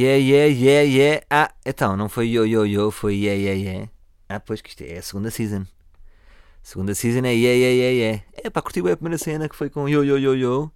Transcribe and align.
yeah, 0.00 0.16
yeah, 0.16 0.46
yeah, 0.46 0.82
yeah. 0.82 1.26
Ah, 1.30 1.52
então, 1.64 1.96
não 1.96 2.08
foi 2.08 2.28
yo, 2.28 2.44
yo, 2.46 2.64
yo, 2.64 2.90
foi 2.90 3.14
yeah, 3.14 3.38
yeah, 3.38 3.60
yeah. 3.60 3.90
Ah, 4.28 4.40
pois 4.40 4.60
que 4.60 4.70
isto 4.70 4.82
é 4.82 4.98
a 4.98 5.02
segunda 5.02 5.30
season. 5.30 5.66
Segunda 6.62 6.94
season 6.94 7.24
é 7.26 7.32
yeah, 7.34 7.54
yeah, 7.54 7.74
yeah, 7.74 7.92
yeah. 7.92 8.24
É 8.44 8.50
pá, 8.50 8.62
curti 8.62 8.82
bem 8.82 8.92
a 8.92 8.96
primeira 8.96 9.18
cena 9.18 9.48
que 9.48 9.56
foi 9.56 9.70
com 9.70 9.88
yo, 9.88 10.02
yo, 10.04 10.18
yo, 10.18 10.34
yo. 10.34 10.72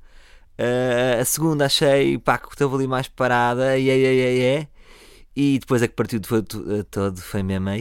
Uh, 0.59 1.21
a 1.21 1.25
segunda 1.25 1.67
achei, 1.67 2.19
pá, 2.19 2.39
que 2.39 2.49
estava 2.49 2.77
ali 2.77 2.87
mais 2.87 3.09
parada, 3.09 3.77
yeah, 3.79 3.95
yeah, 3.95 4.13
yeah, 4.13 4.39
yeah. 4.39 4.69
E 5.37 5.59
depois 5.59 5.83
é 5.83 5.89
que 5.89 5.95
partiu 5.95 6.21
de, 6.21 6.29
todo, 6.85 7.19
eh, 7.19 7.23
foi 7.23 7.43
mesmo 7.43 7.69
a 7.69 7.75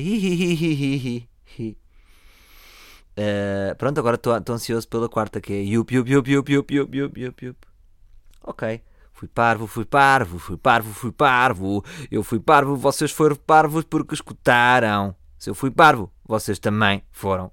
uh, 3.18 3.76
Pronto, 3.78 4.00
agora 4.00 4.16
estou 4.16 4.34
ansioso 4.34 4.88
pela 4.88 5.08
quarta, 5.10 5.40
que 5.40 5.54
é 5.54 5.62
yup, 5.62 5.94
yup, 5.94 6.10
yup, 6.10 6.28
yup, 6.30 6.52
yup, 6.52 6.74
yup, 6.74 7.20
yup, 7.20 7.46
yup. 7.46 7.58
Ok. 8.44 8.82
Fui 9.14 9.28
parvo, 9.28 9.68
fui 9.68 9.86
parvo, 9.86 10.40
fui 10.40 10.58
parvo, 10.58 10.94
fui 10.94 11.12
parvo. 11.12 11.86
Eu 12.12 12.24
fui 12.24 12.40
parvo, 12.40 12.76
vocês 12.76 13.12
foram 13.12 13.36
parvos 13.36 13.86
porque 13.86 14.14
escutaram. 14.14 15.16
Se 15.38 15.50
eu 15.50 15.56
fui 15.56 15.72
parvo, 15.72 16.12
vocês 16.26 16.60
também 16.60 17.04
foram. 17.12 17.52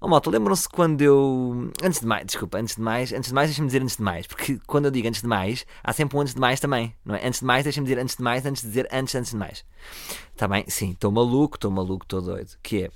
Oh 0.00 0.08
malta, 0.08 0.28
lembram-se 0.30 0.68
quando 0.68 1.00
eu. 1.00 1.70
Antes 1.80 2.00
de 2.00 2.06
mais, 2.06 2.26
desculpa, 2.26 2.58
antes 2.58 2.74
de 2.74 2.82
mais, 2.82 3.12
antes 3.12 3.28
de 3.28 3.34
mais, 3.34 3.48
deixa-me 3.50 3.68
dizer 3.68 3.82
antes 3.82 3.96
de 3.96 4.02
mais, 4.02 4.26
porque 4.26 4.58
quando 4.66 4.86
eu 4.86 4.90
digo 4.90 5.06
antes 5.06 5.22
de 5.22 5.28
mais, 5.28 5.64
há 5.84 5.92
sempre 5.92 6.16
um 6.16 6.20
antes 6.20 6.34
de 6.34 6.40
mais 6.40 6.58
também, 6.58 6.92
não 7.04 7.14
é? 7.14 7.24
Antes 7.24 7.38
de 7.38 7.46
mais, 7.46 7.62
deixa-me 7.62 7.86
dizer 7.86 8.00
antes 8.00 8.16
de 8.16 8.22
mais, 8.22 8.44
antes 8.44 8.62
de 8.62 8.68
dizer 8.68 8.88
antes, 8.92 9.14
antes 9.14 9.30
de 9.30 9.36
mais. 9.36 9.64
Está 10.32 10.48
bem? 10.48 10.64
Sim, 10.66 10.90
estou 10.90 11.12
maluco, 11.12 11.56
estou 11.56 11.70
maluco, 11.70 12.04
estou 12.04 12.20
doido. 12.20 12.50
Que 12.60 12.84
é. 12.84 12.90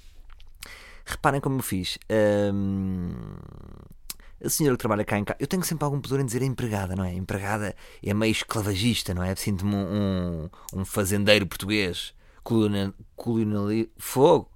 Reparem 1.05 1.41
como 1.41 1.59
eu 1.59 1.63
fiz. 1.63 1.97
Hum, 2.53 3.13
a 4.45 4.49
senhora 4.49 4.77
que 4.77 4.81
trabalha 4.81 5.05
cá 5.05 5.19
em 5.19 5.25
casa, 5.25 5.39
eu 5.41 5.47
tenho 5.47 5.63
sempre 5.65 5.85
algum 5.85 6.01
pudor 6.01 6.21
em 6.21 6.27
dizer 6.27 6.43
empregada, 6.43 6.95
não 6.95 7.05
é? 7.05 7.15
Empregada 7.15 7.75
é 8.03 8.15
meio 8.15 8.33
esclavagista, 8.33 9.15
não 9.15 9.23
é? 9.23 9.35
Sinto-me 9.35 9.75
um, 9.75 10.51
um, 10.75 10.85
fazendeiro 10.85 11.47
português, 11.47 12.15
colonial, 12.43 12.93
colonial 13.15 13.69
fogo, 13.97 14.51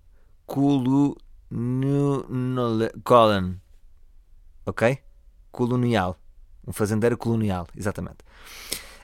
colo 0.46 1.16
Colon. 3.04 3.54
Ok? 4.66 4.98
Colonial. 5.50 6.16
Um 6.66 6.72
fazendeiro 6.72 7.16
colonial, 7.16 7.66
exatamente. 7.76 8.18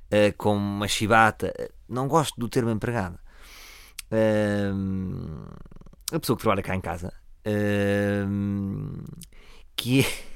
Uh, 0.06 0.32
com 0.36 0.54
uma 0.54 0.86
chibata. 0.86 1.52
Não 1.88 2.06
gosto 2.06 2.38
do 2.38 2.48
termo 2.48 2.70
empregada. 2.70 3.18
Uh, 4.12 5.50
a 6.12 6.20
pessoa 6.20 6.36
que 6.36 6.42
trabalha 6.42 6.62
cá 6.62 6.76
em 6.76 6.80
casa. 6.80 7.12
Uh, 7.44 9.02
que 9.74 10.00
é. 10.02 10.35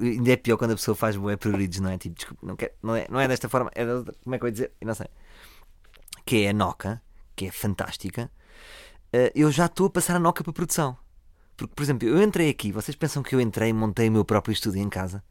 Ainda 0.00 0.32
é 0.32 0.36
pior 0.36 0.56
quando 0.56 0.72
a 0.72 0.76
pessoa 0.76 0.94
faz 0.94 1.16
bué 1.16 1.36
pruridos, 1.36 1.80
não 1.80 1.90
é? 1.90 1.98
Tipo, 1.98 2.16
desculpa, 2.16 2.46
não, 2.46 2.56
quer, 2.56 2.74
não, 2.82 2.94
é, 2.94 3.06
não 3.10 3.20
é 3.20 3.28
desta 3.28 3.48
forma. 3.48 3.70
É, 3.74 3.84
como 3.84 4.34
é 4.34 4.38
que 4.38 4.44
eu 4.44 4.48
ia 4.48 4.52
dizer? 4.52 4.72
Eu 4.80 4.86
não 4.86 4.94
sei. 4.94 5.06
Que 6.24 6.44
é 6.44 6.50
a 6.50 6.52
Noca, 6.52 7.02
que 7.34 7.46
é 7.46 7.50
fantástica 7.50 8.30
uh, 9.08 9.30
eu 9.34 9.50
já 9.50 9.66
estou 9.66 9.86
a 9.86 9.90
passar 9.90 10.16
a 10.16 10.18
Noca 10.18 10.42
para 10.42 10.52
produção. 10.52 10.96
Porque, 11.56 11.74
por 11.74 11.82
exemplo, 11.82 12.08
eu 12.08 12.22
entrei 12.22 12.48
aqui, 12.48 12.70
vocês 12.70 12.96
pensam 12.96 13.22
que 13.22 13.34
eu 13.34 13.40
entrei 13.40 13.70
e 13.70 13.72
montei 13.72 14.08
o 14.08 14.12
meu 14.12 14.24
próprio 14.24 14.52
estúdio 14.52 14.80
em 14.80 14.88
casa? 14.88 15.22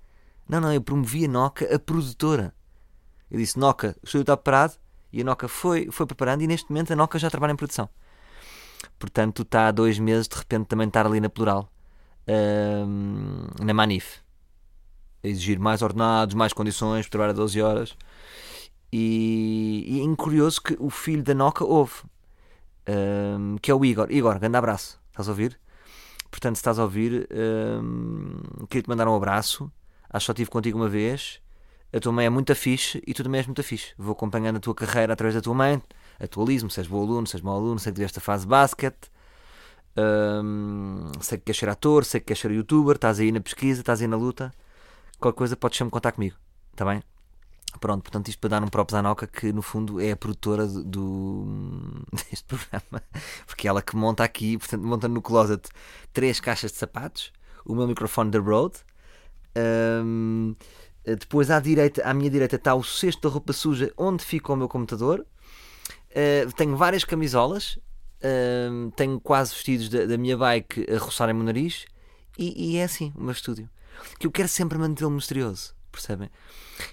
Não, 0.47 0.59
não, 0.59 0.74
eu 0.74 0.81
promovi 0.81 1.25
a 1.25 1.28
Noca, 1.28 1.74
a 1.74 1.80
produtora. 1.80 2.53
Eu 3.31 3.38
disse, 3.38 3.58
Noca, 3.58 3.96
o 4.02 4.06
estúdio 4.06 4.22
está 4.22 4.36
preparado, 4.36 4.78
e 5.12 5.22
a 5.22 5.24
Noca 5.24 5.47
foi, 5.47 5.90
foi 5.90 6.06
preparando, 6.06 6.42
e 6.42 6.47
neste 6.47 6.69
momento 6.69 6.92
a 6.92 6.96
Noca 6.96 7.18
já 7.18 7.30
trabalha 7.30 7.53
em 7.53 7.56
produção. 7.56 7.90
Portanto, 9.00 9.44
está 9.44 9.68
há 9.68 9.72
dois 9.72 10.00
meses, 10.00 10.28
de 10.28 10.36
repente, 10.36 10.68
também 10.68 10.88
estar 10.88 11.06
ali 11.06 11.19
na 11.22 11.30
plural, 11.30 11.72
na 13.64 13.74
Manif. 13.74 14.20
A 15.24 15.28
exigir 15.28 15.60
mais 15.60 15.82
ordenados, 15.82 16.36
mais 16.36 16.54
condições, 16.54 17.10
trabalhar 17.10 17.34
12 17.34 17.62
horas. 17.62 17.96
E, 18.92 19.84
e 19.88 20.02
é 20.02 20.16
curioso 20.16 20.62
que 20.62 20.76
o 20.80 20.90
filho 20.90 21.24
da 21.24 21.34
Noca 21.34 21.66
ouve 21.66 22.04
que 23.62 23.72
é 23.72 23.76
o 23.76 23.84
Igor. 23.84 24.12
Igor, 24.12 24.40
grande 24.40 24.58
abraço. 24.58 25.00
Estás 25.10 25.28
a 25.28 25.32
ouvir? 25.32 25.60
Portanto, 26.32 26.56
se 26.56 26.60
estás 26.60 26.80
a 26.80 26.84
ouvir, 26.84 27.28
um, 27.82 28.66
queria-te 28.70 28.90
mandar 28.90 29.08
um 29.08 29.16
abraço. 29.16 29.72
Acho 30.10 30.24
que 30.24 30.26
só 30.28 30.32
estive 30.32 30.50
contigo 30.50 30.78
uma 30.78 30.90
vez. 30.90 31.42
A 31.92 32.00
tua 32.00 32.12
mãe 32.12 32.26
é 32.26 32.30
muito 32.30 32.54
fixe 32.56 33.02
e 33.06 33.14
tu 33.14 33.24
também 33.24 33.40
és 33.40 33.48
muito 33.48 33.64
fixe. 33.64 33.94
Vou 33.98 34.12
acompanhando 34.12 34.58
a 34.58 34.60
tua 34.60 34.76
carreira 34.76 35.14
através 35.14 35.36
da 35.36 35.42
tua 35.42 35.54
mãe. 35.54 35.82
Atualismo, 36.20 36.70
seja 36.70 36.90
bom 36.90 37.02
aluno, 37.02 37.28
seja 37.28 37.44
mau 37.44 37.56
aluno, 37.56 37.80
sei 37.80 37.92
que 37.92 37.96
tiveste 37.96 38.20
a 38.20 38.22
fase 38.22 38.46
basquete. 38.46 39.10
Sei 41.22 41.38
que 41.38 41.46
queres 41.46 41.59
ser 41.59 41.69
ator, 41.69 42.06
sei 42.06 42.19
que 42.19 42.28
queres 42.28 42.41
ser 42.41 42.52
youtuber, 42.52 42.96
estás 42.96 43.19
aí 43.19 43.31
na 43.31 43.41
pesquisa, 43.41 43.81
estás 43.81 44.02
aí 44.02 44.08
na 44.08 44.18
luta. 44.18 44.53
Qualquer 45.19 45.38
coisa 45.38 45.56
podes 45.56 45.78
sempre 45.78 45.91
contar 45.91 46.12
comigo, 46.12 46.35
está 46.72 46.85
bem? 46.85 47.02
Pronto, 47.80 48.03
portanto, 48.03 48.28
isto 48.30 48.40
para 48.40 48.52
dar 48.52 48.63
um 48.63 48.68
próprio 48.68 48.97
à 48.97 49.02
Noca, 49.02 49.28
que 49.28 49.52
no 49.52 49.62
fundo 49.62 50.00
é 50.00 50.12
a 50.12 50.16
produtora 50.16 50.66
do, 50.66 50.84
do, 50.84 52.06
deste 52.30 52.46
programa, 52.46 53.03
porque 53.46 53.68
ela 53.68 53.81
que 53.81 53.96
monta 53.96 54.24
aqui, 54.24 54.57
portanto, 54.57 54.84
monta 54.84 55.07
no 55.07 55.22
closet 55.22 55.69
três 56.13 56.40
caixas 56.40 56.72
de 56.72 56.78
sapatos, 56.78 57.31
o 57.66 57.75
meu 57.75 57.88
microfone 57.88 58.31
da. 58.31 58.40
Um, 59.59 60.56
depois 61.03 61.50
à 61.50 61.59
direita, 61.59 62.03
à 62.03 62.13
minha 62.13 62.30
direita 62.30 62.57
está 62.57 62.75
o 62.75 62.84
cesto 62.84 63.28
da 63.28 63.34
roupa 63.34 63.53
suja 63.53 63.91
onde 63.97 64.24
fica 64.24 64.52
o 64.52 64.56
meu 64.56 64.68
computador. 64.68 65.25
Uh, 66.12 66.52
tenho 66.56 66.75
várias 66.75 67.03
camisolas, 67.03 67.80
tenho 68.96 69.20
quase 69.20 69.54
vestidos 69.54 69.90
da, 69.90 70.06
da, 70.06 70.18
minha 70.18 70.38
bike 70.38 70.86
a 70.92 70.98
roçarem 70.98 71.36
o 71.36 71.44
nariz 71.44 71.86
e, 72.38 72.74
e, 72.74 72.78
é 72.78 72.84
assim 72.84 73.14
o 73.16 73.22
meu 73.22 73.32
estúdio. 73.32 73.70
Que 74.20 74.28
eu 74.28 74.32
quero 74.32 74.48
sempre 74.48 74.78
mantê-lo 74.78 75.12
misterioso 75.12 75.78
percebem? 75.98 76.30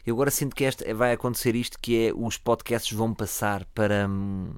Eu 0.06 0.14
agora 0.14 0.30
sinto 0.30 0.56
que 0.56 0.64
esta, 0.64 0.92
vai 0.94 1.12
acontecer 1.12 1.54
isto 1.54 1.78
que 1.78 2.08
é 2.08 2.12
os 2.14 2.38
podcasts 2.38 2.96
vão 2.96 3.14
passar 3.14 3.64
para 3.66 4.08
hum, 4.08 4.54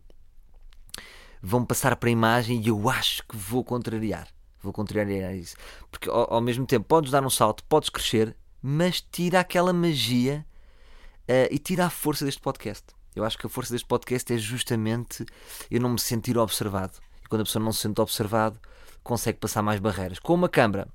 vão 1.42 1.64
passar 1.64 1.96
para 1.96 2.08
a 2.08 2.12
imagem 2.12 2.60
e 2.62 2.68
eu 2.68 2.88
acho 2.88 3.22
que 3.26 3.36
vou 3.36 3.64
contrariar. 3.64 4.28
Vou 4.62 4.72
contrariar 4.72 5.34
isso. 5.34 5.56
Porque 5.90 6.08
ao, 6.08 6.34
ao 6.34 6.40
mesmo 6.40 6.66
tempo 6.66 6.86
podes 6.86 7.10
dar 7.10 7.24
um 7.24 7.30
salto, 7.30 7.62
podes 7.64 7.90
crescer, 7.90 8.36
mas 8.62 9.00
tira 9.00 9.40
aquela 9.40 9.72
magia 9.72 10.46
uh, 11.22 11.48
e 11.50 11.58
tira 11.58 11.86
a 11.86 11.90
força 11.90 12.24
deste 12.24 12.40
podcast. 12.40 12.84
Eu 13.16 13.24
acho 13.24 13.38
que 13.38 13.46
a 13.46 13.48
força 13.48 13.72
deste 13.72 13.88
podcast 13.88 14.30
é 14.32 14.36
justamente 14.36 15.24
eu 15.70 15.80
não 15.80 15.88
me 15.88 15.98
sentir 15.98 16.36
observado. 16.36 16.98
E 17.24 17.28
quando 17.28 17.40
a 17.40 17.44
pessoa 17.44 17.64
não 17.64 17.72
se 17.72 17.80
sente 17.80 17.98
observado, 17.98 18.60
consegue 19.02 19.38
passar 19.38 19.62
mais 19.62 19.80
barreiras. 19.80 20.18
Com 20.18 20.34
uma 20.34 20.50
câmara, 20.50 20.86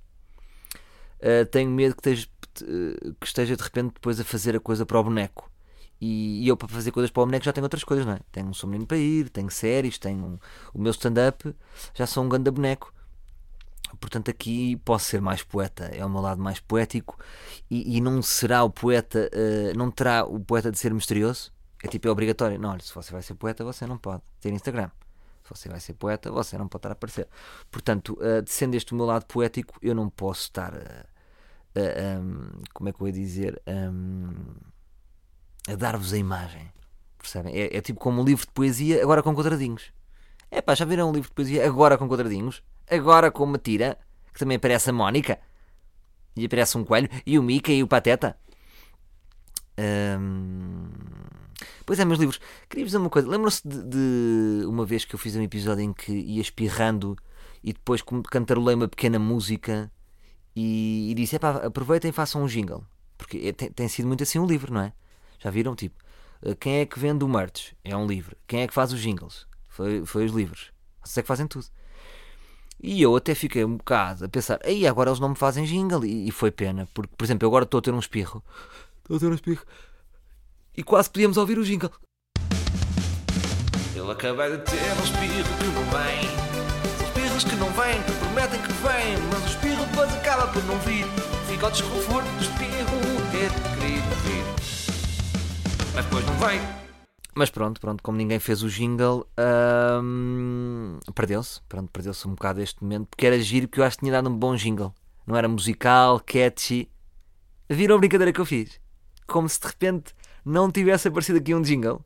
uh, 1.18 1.46
tenho 1.52 1.72
medo 1.72 1.96
que 1.96 2.08
esteja, 2.08 2.28
eh, 2.62 3.14
que 3.20 3.26
esteja 3.26 3.58
de 3.58 3.64
repente 3.64 3.96
depois 3.96 4.20
a 4.20 4.24
fazer 4.24 4.56
a 4.56 4.60
coisa 4.60 4.86
para 4.86 5.00
o 5.00 5.04
boneco. 5.04 5.50
E, 6.00 6.44
e, 6.44 6.48
eu 6.48 6.56
para 6.56 6.68
fazer 6.68 6.92
coisas 6.92 7.12
para 7.12 7.24
o 7.24 7.26
boneco 7.26 7.46
já 7.46 7.54
tenho 7.54 7.66
outras 7.66 7.84
coisas, 7.84 8.06
não 8.06 8.14
é? 8.14 8.20
Tenho 8.32 8.48
um 8.48 8.54
Sou 8.54 8.70
para 8.86 8.98
Ir, 8.98 9.30
tenho 9.30 9.50
séries, 9.50 9.98
tenho 9.98 10.24
um, 10.24 10.40
o 10.74 10.82
meu 10.82 10.92
stand-up, 10.92 11.56
já 11.94 12.06
sou 12.06 12.24
um 12.24 12.30
ganda 12.30 12.52
boneco. 12.52 12.94
Portanto, 14.00 14.30
aqui 14.30 14.78
posso 14.78 15.06
ser 15.06 15.22
mais 15.22 15.44
poeta, 15.44 15.86
é 15.86 16.04
o 16.06 16.10
meu 16.10 16.22
lado 16.22 16.42
mais 16.42 16.60
poético 16.60 17.20
e, 17.70 17.98
e 17.98 18.02
não 18.02 18.22
será 18.22 18.64
o 18.64 18.70
poeta, 18.70 19.30
uh, 19.34 19.78
não 19.78 19.92
terá 19.92 20.24
o 20.24 20.40
poeta 20.40 20.72
de 20.72 20.78
ser 20.78 20.94
misterioso. 20.94 21.52
É 21.84 21.88
tipo, 21.88 22.08
é 22.08 22.12
obrigatório. 22.12 22.60
Não, 22.60 22.70
olha, 22.72 22.82
se 22.82 22.94
você 22.94 23.12
vai 23.12 23.22
ser 23.22 23.36
poeta, 23.36 23.64
você 23.64 23.88
não 23.88 23.98
pode 23.98 24.22
ter 24.40 24.52
Instagram. 24.52 24.90
Se 25.44 25.50
você 25.50 25.70
vai 25.70 25.80
ser 25.80 25.94
poeta, 25.94 26.32
você 26.32 26.58
não 26.58 26.68
pode 26.68 26.80
estar 26.80 26.90
a 26.90 26.94
aparecer. 26.94 27.28
Portanto, 27.70 28.14
uh, 28.14 28.44
sendo 28.46 28.76
este 28.76 28.94
o 28.94 28.96
meu 28.96 29.06
lado 29.06 29.26
poético, 29.26 29.78
eu 29.82 29.96
não 29.96 30.10
posso 30.10 30.44
estar. 30.44 30.74
Uh, 30.74 32.22
um, 32.22 32.62
como 32.74 32.90
é 32.90 32.94
que 32.94 33.02
eu 33.02 33.08
ia 33.08 33.14
dizer? 33.14 33.62
Um, 33.68 34.34
a 35.68 35.76
dar-vos 35.76 36.14
a 36.14 36.18
imagem. 36.18 36.72
Percebem? 37.18 37.56
É, 37.56 37.78
é, 37.78 37.82
tipo 37.82 38.00
como 38.00 38.22
um 38.22 38.26
livro 38.26 38.46
de 38.46 38.52
poesia, 38.52 39.02
agora 39.02 39.24
com 39.24 39.36
quadradinhos. 39.36 39.92
É 40.50 40.62
pá, 40.62 40.76
já 40.76 40.86
viram 40.86 41.10
um 41.10 41.14
livro 41.14 41.30
de 41.30 41.36
poesia 41.36 41.66
agora 41.66 41.98
com 41.98 42.08
quadradinhos? 42.08 42.64
Agora 42.90 43.32
com 43.32 43.44
uma 43.44 43.58
tira, 43.58 43.98
que 44.34 44.40
também 44.40 44.58
aparece 44.58 44.90
a 44.90 44.94
Mónica, 44.94 45.40
e 46.36 46.46
aparece 46.46 46.78
um 46.78 46.84
coelho, 46.84 47.10
e 47.26 47.38
o 47.40 47.44
Mica 47.44 47.72
e 47.72 47.82
o 47.84 47.88
Pateta. 47.88 48.38
Pois 51.92 52.00
é, 52.00 52.06
meus 52.06 52.22
livros. 52.22 52.40
Queria 52.70 52.86
dizer 52.86 53.00
uma 53.00 53.10
coisa. 53.10 53.28
Lembram-se 53.28 53.68
de, 53.68 53.84
de, 53.84 54.66
uma 54.66 54.86
vez 54.86 55.04
que 55.04 55.14
eu 55.14 55.20
fiz 55.20 55.36
um 55.36 55.42
episódio 55.42 55.84
em 55.84 55.92
que 55.92 56.10
ia 56.10 56.42
espirrando 56.42 57.18
e 57.62 57.74
depois 57.74 58.02
cantarolei 58.30 58.76
uma 58.76 58.88
pequena 58.88 59.20
música 59.20 59.92
e, 60.56 61.12
e 61.12 61.14
disse: 61.14 61.36
aproveitem 61.36 62.08
e 62.08 62.14
façam 62.14 62.44
um 62.44 62.46
jingle. 62.46 62.86
Porque 63.18 63.40
é, 63.40 63.52
tem, 63.52 63.70
tem, 63.70 63.90
sido 63.90 64.08
muito 64.08 64.24
assim 64.24 64.40
um 64.40 64.46
livro, 64.46 64.74
não 64.74 64.80
é? 64.80 64.94
Já 65.38 65.50
viram? 65.50 65.76
Tipo, 65.76 66.02
eh, 66.44 66.56
quem 66.56 66.76
é 66.76 66.86
que 66.86 66.98
vende 66.98 67.26
o 67.26 67.28
merch? 67.28 67.74
É 67.84 67.94
um 67.94 68.08
livro. 68.08 68.38
Quem 68.48 68.62
é 68.62 68.68
que 68.70 68.74
faz 68.74 68.94
os 68.94 69.02
jingles? 69.02 69.46
Foi, 69.68 70.06
foi 70.06 70.24
os 70.24 70.32
livros. 70.32 70.72
Vocês 71.04 71.18
é 71.18 71.22
que 71.24 71.28
fazem 71.28 71.46
tudo. 71.46 71.66
E 72.82 73.02
eu 73.02 73.14
até 73.18 73.36
fiquei 73.36 73.66
um 73.66 73.76
bocado 73.76 74.24
a 74.24 74.30
pensar: 74.30 74.62
aí 74.64 74.88
agora 74.88 75.10
eles 75.10 75.20
não 75.20 75.28
me 75.28 75.36
fazem 75.36 75.66
jingle. 75.66 76.06
E, 76.06 76.30
e 76.30 76.32
foi 76.32 76.52
pena, 76.52 76.88
porque, 76.94 77.14
por 77.18 77.26
exemplo, 77.26 77.46
eu 77.46 77.50
agora 77.50 77.66
estou 77.66 77.80
a 77.80 77.82
ter 77.82 77.94
um 77.94 78.00
espirro. 78.00 78.42
Estou 79.04 79.18
a 79.18 79.20
ter 79.20 79.28
um 79.28 79.36
espirro. 79.36 79.66
E 80.76 80.84
quase 80.84 81.10
podíamos 81.10 81.38
ouvir 81.38 81.58
o 81.58 81.64
jingle. 81.64 81.92
Ele 83.94 84.12
acaba 84.12 84.50
de 84.50 84.58
ter 84.60 84.78
um 84.78 85.04
espirro 85.04 85.58
que 85.58 85.66
não 85.66 85.84
vem. 85.92 87.06
espirros 87.06 87.44
que 87.44 87.56
não 87.56 87.70
vêm, 87.72 88.02
que 88.04 88.12
prometem 88.14 88.62
que 88.62 88.74
vêm, 88.74 89.18
mas 89.32 89.44
o 89.44 89.48
espirro 89.48 89.86
depois 89.86 90.14
acaba 90.16 90.48
por 90.48 90.64
não 90.64 90.80
vir. 90.80 91.06
Fica 91.48 91.68
o 91.68 91.72
desconforto 91.72 92.28
do 92.30 92.42
espirro 92.42 93.22
ter 93.32 93.52
querido 93.80 94.16
vir. 94.24 94.44
Mas 95.94 96.06
depois 96.06 96.26
não 96.26 96.36
vem. 96.36 96.62
Mas 97.36 97.50
pronto, 97.50 97.80
pronto, 97.80 98.02
como 98.02 98.18
ninguém 98.18 98.40
fez 98.40 98.64
o 98.64 98.70
jingle, 98.70 99.28
hum, 100.02 101.00
perdeu-se. 101.14 101.62
Pronto, 101.68 101.90
perdeu-se 101.92 102.28
um 102.28 102.32
bocado 102.32 102.62
este 102.62 102.82
momento, 102.82 103.08
porque 103.08 103.26
era 103.26 103.40
giro 103.40 103.68
que 103.68 103.80
eu 103.80 103.84
acho 103.84 103.98
que 103.98 104.02
tinha 104.02 104.14
dado 104.14 104.30
um 104.30 104.38
bom 104.38 104.56
jingle. 104.56 104.94
Não 105.28 105.36
era 105.36 105.48
musical, 105.48 106.20
catchy. 106.20 106.90
Viram 107.70 107.96
a 107.96 108.00
brincadeira 108.00 108.34
que 108.34 108.40
eu 108.40 108.46
fiz? 108.46 108.80
Como 109.28 109.48
se 109.48 109.60
de 109.60 109.68
repente 109.68 110.14
não 110.46 110.72
tivesse 110.72 111.08
aparecido 111.08 111.38
aqui 111.40 111.54
um 111.54 111.62
jingle. 111.62 112.04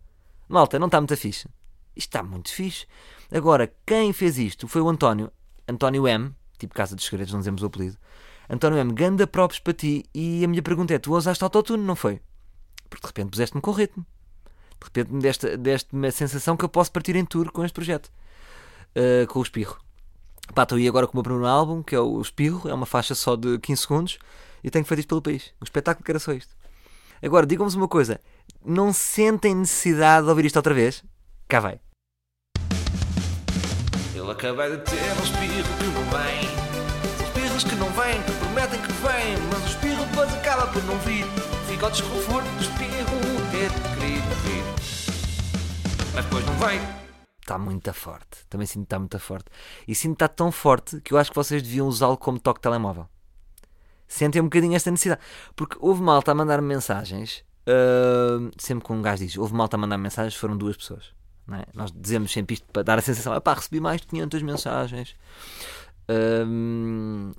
Malta, 0.48 0.78
não 0.78 0.88
está 0.88 1.00
muito 1.00 1.16
fixe. 1.18 1.48
Isto 1.96 2.10
está 2.10 2.24
muito 2.24 2.52
fixe. 2.52 2.86
Agora, 3.32 3.72
quem 3.86 4.14
fez 4.14 4.38
isto 4.38 4.68
foi 4.68 4.82
o 4.82 4.90
António. 4.90 5.32
António 5.68 6.08
M, 6.08 6.34
tipo 6.58 6.74
Casa 6.74 6.96
dos 6.96 7.06
Segredos, 7.06 7.34
não 7.34 7.40
dizemos 7.40 7.64
o 7.64 7.66
apelido. 7.66 7.98
António 8.50 8.78
M, 8.78 8.94
ganda 8.94 9.26
próprios 9.26 9.60
para 9.60 9.74
ti. 9.74 10.06
E 10.14 10.44
a 10.44 10.48
minha 10.48 10.62
pergunta 10.62 10.94
é: 10.94 11.00
tu 11.00 11.16
usaste 11.16 11.44
autotune, 11.44 11.84
não 11.84 11.96
foi? 11.96 12.22
Porque 12.90 13.02
de 13.02 13.08
repente 13.08 13.32
puseste-me 13.32 13.62
com 13.62 13.72
ritmo. 13.72 14.06
De 14.80 14.86
repente 14.86 15.14
me 15.14 15.22
deste, 15.22 15.58
deste 15.58 15.94
uma 15.94 16.12
sensação 16.12 16.56
que 16.56 16.64
eu 16.64 16.70
posso 16.70 16.92
partir 16.92 17.16
em 17.16 17.26
tour 17.26 17.52
com 17.52 17.64
este 17.64 17.74
projeto. 17.74 18.12
Uh, 18.96 19.26
com 19.28 19.40
o 19.40 19.44
Espirro. 19.44 19.78
Pá, 20.54 20.64
estou 20.64 20.78
aí 20.78 20.88
agora 20.88 21.08
com 21.08 21.14
o 21.14 21.18
meu 21.18 21.24
primeiro 21.24 21.48
álbum, 21.48 21.82
que 21.82 21.96
é 21.96 22.00
o 22.00 22.22
Espirro. 22.22 22.70
É 22.70 22.74
uma 22.74 22.86
faixa 22.86 23.16
só 23.16 23.36
de 23.36 23.58
15 23.60 23.82
segundos. 23.82 24.20
E 24.64 24.70
tenho 24.70 24.86
feito 24.86 25.00
isto 25.00 25.10
pelo 25.10 25.22
país. 25.22 25.54
Um 25.62 25.64
espetáculo 25.64 26.04
que 26.06 26.12
era 26.12 26.20
só 26.20 26.32
isto. 26.34 26.56
Agora, 27.26 27.48
digam-vos 27.48 27.74
uma 27.74 27.88
coisa. 27.88 28.20
Não 28.64 28.94
sentem 28.94 29.56
necessidade 29.56 30.26
de 30.26 30.30
ouvir 30.30 30.46
isto 30.46 30.58
outra 30.58 30.76
vez? 30.76 31.04
Cá 31.48 31.60
vai. 31.60 31.80
Ele 34.14 34.32
acaba 34.32 34.70
de 34.70 34.78
ter 34.84 34.94
um 34.94 35.24
espirro 35.24 35.78
que 35.80 35.86
não 35.86 36.04
vem. 36.12 36.48
São 37.18 37.26
espirros 37.26 37.64
que 37.64 37.76
não 37.78 37.90
vêm, 37.90 38.22
que 38.22 38.32
prometem 38.32 38.80
que 38.80 38.92
vêm. 38.92 39.38
Mas 39.52 39.64
o 39.64 39.68
espirro 39.70 40.06
depois 40.06 40.32
acaba 40.36 40.68
por 40.68 40.84
não 40.84 41.00
vir. 41.00 41.26
Fica 41.68 41.88
o 41.88 41.90
desconforto 41.90 42.48
do 42.48 42.62
espirro 42.62 43.16
ter 43.50 43.72
querido 43.98 44.36
vir. 44.44 44.64
Mas 46.14 46.26
depois 46.26 46.46
não 46.46 46.54
vem. 46.60 46.80
Está 47.42 47.58
muito 47.58 47.92
forte. 47.92 48.46
Também 48.48 48.68
sinto 48.68 48.84
que 48.84 48.86
está 48.86 49.00
muito 49.00 49.18
forte. 49.18 49.50
E 49.88 49.96
sinto 49.96 50.16
que 50.16 50.24
está 50.24 50.28
tão 50.28 50.52
forte 50.52 51.02
que 51.02 51.12
eu 51.12 51.18
acho 51.18 51.32
que 51.32 51.36
vocês 51.36 51.64
deviam 51.64 51.88
usá-lo 51.88 52.18
como 52.18 52.40
toque 52.40 52.62
telemóvel. 52.62 53.08
Sentem 54.08 54.42
um 54.42 54.46
bocadinho 54.46 54.76
esta 54.76 54.92
necessidade. 54.92 55.22
Porque 55.56 55.78
houve 55.80 56.02
malta 56.02 56.32
a 56.32 56.36
mandar 56.36 56.62
-me 56.62 56.68
mensagens. 56.68 57.44
Uh, 57.68 58.52
sempre 58.58 58.86
que 58.86 58.94
um 58.94 59.02
gajo 59.02 59.26
diz 59.26 59.38
houve 59.38 59.54
malta 59.54 59.76
a 59.76 59.80
mandar 59.80 59.98
-me 59.98 60.04
mensagens, 60.04 60.36
foram 60.36 60.56
duas 60.58 60.78
pessoas. 60.78 61.14
É? 61.52 61.66
Nós 61.74 61.92
dizemos 61.92 62.32
sempre 62.32 62.56
isto 62.56 62.66
para 62.72 62.84
dar 62.84 63.00
a 63.00 63.02
sensação: 63.02 63.40
pá, 63.42 63.54
recebi 63.54 63.80
mais 63.80 64.02
de 64.02 64.08
500 64.08 64.42
mensagens. 64.42 65.16
Uh, 66.10 67.34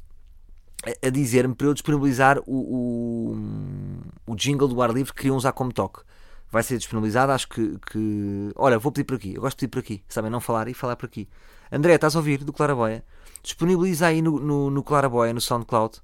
a 1.02 1.10
dizer-me 1.10 1.54
para 1.54 1.66
eu 1.66 1.74
disponibilizar 1.74 2.38
o, 2.46 3.34
o, 3.36 4.32
o, 4.32 4.36
jingle 4.36 4.69
do 4.69 4.80
ar 4.80 4.90
livre 4.90 5.12
que 5.12 5.19
queriam 5.19 5.36
usar 5.36 5.52
como 5.52 5.72
toque. 5.72 6.00
Vai 6.48 6.62
ser 6.62 6.78
disponibilizado, 6.78 7.32
acho 7.32 7.48
que, 7.48 7.76
que. 7.90 8.52
Olha, 8.54 8.78
vou 8.78 8.92
pedir 8.92 9.04
por 9.04 9.16
aqui. 9.16 9.34
Eu 9.34 9.40
gosto 9.40 9.58
de 9.58 9.66
pedir 9.66 9.70
por 9.70 9.78
aqui. 9.80 10.04
Sabem, 10.08 10.30
não 10.30 10.40
falar 10.40 10.69
e 10.69 10.74
falar 10.74 10.94
por 10.94 11.06
aqui. 11.06 11.28
André, 11.72 11.94
estás 11.94 12.14
a 12.14 12.19
ouvir 12.19 12.44
do 12.44 12.52
Claraboia? 12.52 13.04
Disponibiliza 13.42 14.06
aí 14.06 14.22
no, 14.22 14.38
no, 14.38 14.70
no 14.70 14.82
Claraboia, 14.84 15.32
no 15.32 15.40
SoundCloud. 15.40 16.00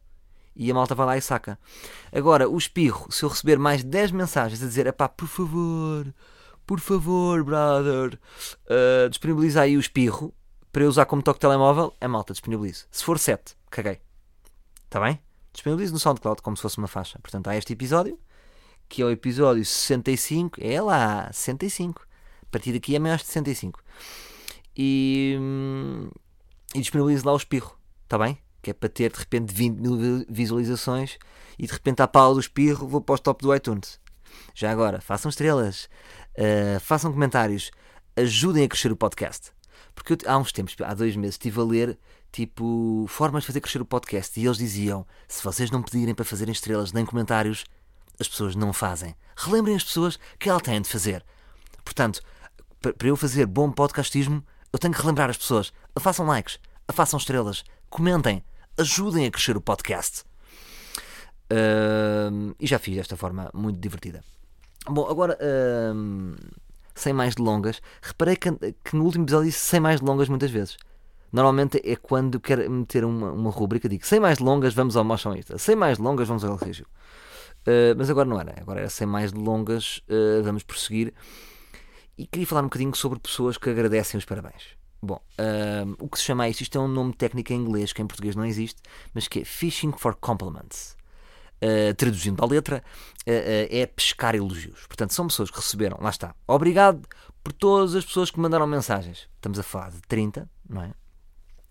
E 0.54 0.70
a 0.70 0.74
malta 0.74 0.94
vai 0.94 1.06
lá 1.06 1.16
e 1.16 1.22
saca. 1.22 1.58
Agora, 2.12 2.48
o 2.48 2.58
espirro, 2.58 3.10
se 3.10 3.24
eu 3.24 3.28
receber 3.28 3.58
mais 3.58 3.82
10 3.82 4.12
mensagens 4.12 4.62
a 4.62 4.66
dizer: 4.66 4.92
pá, 4.92 5.08
por 5.08 5.26
favor, 5.26 6.12
por 6.66 6.78
favor, 6.80 7.42
brother, 7.42 8.18
uh, 8.66 9.08
disponibiliza 9.08 9.62
aí 9.62 9.76
o 9.76 9.80
espirro 9.80 10.34
para 10.72 10.84
eu 10.84 10.88
usar 10.88 11.04
como 11.04 11.22
toque 11.22 11.38
telemóvel, 11.38 11.94
a 12.00 12.08
malta 12.08 12.32
disponibiliza. 12.32 12.86
Se 12.90 13.04
for 13.04 13.18
7, 13.18 13.54
caguei. 13.70 14.00
Está 14.84 14.98
bem? 15.00 15.20
Disponibilizo 15.52 15.92
no 15.92 15.98
SoundCloud 15.98 16.40
como 16.40 16.56
se 16.56 16.62
fosse 16.62 16.78
uma 16.78 16.88
faixa. 16.88 17.18
Portanto, 17.18 17.48
há 17.48 17.56
este 17.56 17.74
episódio, 17.74 18.18
que 18.88 19.02
é 19.02 19.04
o 19.04 19.10
episódio 19.10 19.62
65. 19.64 20.58
É 20.62 20.80
lá, 20.80 21.30
65. 21.30 22.06
A 22.42 22.46
partir 22.50 22.72
daqui 22.72 22.96
é 22.96 22.98
maior 22.98 23.18
de 23.18 23.24
65. 23.24 23.82
E, 24.74 25.36
hum, 25.38 26.10
e 26.74 26.80
disponibilizo 26.80 27.26
lá 27.26 27.34
o 27.34 27.36
espirro. 27.36 27.76
Está 28.04 28.16
bem? 28.16 28.38
Que 28.62 28.70
é 28.70 28.74
para 28.74 28.88
ter 28.88 29.10
de 29.12 29.18
repente 29.18 29.52
20 29.52 29.78
mil 29.78 30.24
visualizações 30.28 31.18
e 31.58 31.66
de 31.66 31.72
repente 31.72 32.00
à 32.00 32.08
pala 32.08 32.34
do 32.34 32.40
espirro 32.40 32.86
vou 32.86 33.00
para 33.00 33.16
o 33.16 33.18
top 33.18 33.42
do 33.42 33.54
iTunes. 33.54 34.00
Já 34.54 34.70
agora, 34.70 35.00
façam 35.00 35.28
estrelas, 35.28 35.88
uh, 36.36 36.80
façam 36.80 37.12
comentários, 37.12 37.70
ajudem 38.16 38.64
a 38.64 38.68
crescer 38.68 38.92
o 38.92 38.96
podcast. 38.96 39.50
Porque 39.94 40.14
eu, 40.14 40.18
há 40.26 40.38
uns 40.38 40.52
tempos, 40.52 40.74
há 40.82 40.94
dois 40.94 41.16
meses, 41.16 41.34
estive 41.34 41.60
a 41.60 41.64
ler 41.64 41.98
tipo 42.30 43.04
formas 43.08 43.42
de 43.42 43.48
fazer 43.48 43.60
crescer 43.60 43.82
o 43.82 43.84
podcast 43.84 44.38
e 44.40 44.44
eles 44.44 44.56
diziam: 44.56 45.06
se 45.28 45.42
vocês 45.44 45.70
não 45.70 45.82
pedirem 45.82 46.14
para 46.14 46.24
fazerem 46.24 46.52
estrelas 46.52 46.92
nem 46.92 47.04
comentários, 47.04 47.64
as 48.18 48.28
pessoas 48.28 48.54
não 48.54 48.72
fazem. 48.72 49.14
Relembrem 49.36 49.76
as 49.76 49.84
pessoas 49.84 50.18
que 50.38 50.48
ela 50.48 50.60
têm 50.60 50.80
de 50.80 50.88
fazer. 50.88 51.24
Portanto, 51.84 52.22
para 52.80 53.08
eu 53.08 53.16
fazer 53.16 53.46
bom 53.46 53.70
podcastismo, 53.70 54.44
eu 54.72 54.78
tenho 54.78 54.94
que 54.94 55.00
relembrar 55.00 55.30
as 55.30 55.36
pessoas: 55.36 55.72
façam 56.00 56.26
likes, 56.26 56.58
façam 56.90 57.18
estrelas, 57.18 57.64
comentem, 57.90 58.42
ajudem 58.78 59.26
a 59.26 59.30
crescer 59.30 59.56
o 59.56 59.60
podcast. 59.60 60.24
Uh, 61.50 62.54
e 62.58 62.66
já 62.66 62.78
fiz 62.78 62.96
desta 62.96 63.16
forma 63.16 63.50
muito 63.52 63.78
divertida. 63.78 64.24
Bom, 64.88 65.06
agora. 65.08 65.38
Uh, 65.40 66.36
sem 66.94 67.12
mais 67.12 67.34
delongas. 67.34 67.80
Reparei 68.00 68.36
que, 68.36 68.50
que 68.84 68.96
no 68.96 69.04
último 69.04 69.24
episódio 69.24 69.46
disse 69.46 69.64
sem 69.64 69.80
mais 69.80 70.00
delongas 70.00 70.28
muitas 70.28 70.50
vezes. 70.50 70.76
Normalmente 71.32 71.80
é 71.84 71.96
quando 71.96 72.38
quero 72.38 72.70
meter 72.70 73.04
uma, 73.04 73.32
uma 73.32 73.50
rubrica, 73.50 73.88
digo 73.88 74.06
sem 74.06 74.20
mais 74.20 74.38
delongas, 74.38 74.74
vamos 74.74 74.96
ao 74.96 75.04
Motionista. 75.04 75.56
Sem 75.56 75.74
mais 75.74 75.96
delongas, 75.96 76.28
vamos 76.28 76.44
ao 76.44 76.56
Regio. 76.56 76.86
Uh, 77.62 77.96
mas 77.96 78.10
agora 78.10 78.28
não 78.28 78.38
era. 78.38 78.54
Agora 78.60 78.80
era 78.80 78.90
sem 78.90 79.06
mais 79.06 79.32
delongas, 79.32 80.02
uh, 80.08 80.42
vamos 80.42 80.62
prosseguir. 80.62 81.14
E 82.18 82.26
queria 82.26 82.46
falar 82.46 82.60
um 82.60 82.64
bocadinho 82.64 82.94
sobre 82.94 83.18
pessoas 83.18 83.56
que 83.56 83.70
agradecem 83.70 84.18
os 84.18 84.24
parabéns. 84.24 84.76
Bom, 85.04 85.20
o 85.98 86.08
que 86.08 86.16
se 86.16 86.24
chama 86.24 86.48
isto, 86.48 86.60
isto 86.60 86.78
é 86.78 86.80
um 86.80 86.86
nome 86.86 87.12
técnico 87.12 87.52
em 87.52 87.56
inglês 87.56 87.92
que 87.92 88.00
em 88.00 88.06
português 88.06 88.36
não 88.36 88.44
existe, 88.44 88.80
mas 89.12 89.26
que 89.26 89.40
é 89.40 89.44
Fishing 89.44 89.92
for 89.92 90.14
Compliments. 90.14 90.96
Uh, 91.60 91.94
traduzindo 91.94 92.42
a 92.42 92.46
letra, 92.46 92.82
uh, 93.20 93.30
uh, 93.30 93.68
é 93.70 93.86
pescar 93.86 94.34
elogios. 94.34 94.84
Portanto, 94.86 95.12
são 95.12 95.28
pessoas 95.28 95.48
que 95.48 95.56
receberam, 95.56 95.96
lá 96.00 96.10
está, 96.10 96.34
obrigado 96.46 97.06
por 97.42 97.52
todas 97.52 97.94
as 97.94 98.04
pessoas 98.04 98.30
que 98.30 98.40
mandaram 98.40 98.66
mensagens. 98.66 99.28
Estamos 99.36 99.58
a 99.58 99.62
falar 99.62 99.90
de 99.90 100.00
30, 100.02 100.48
não 100.68 100.82
é? 100.82 100.92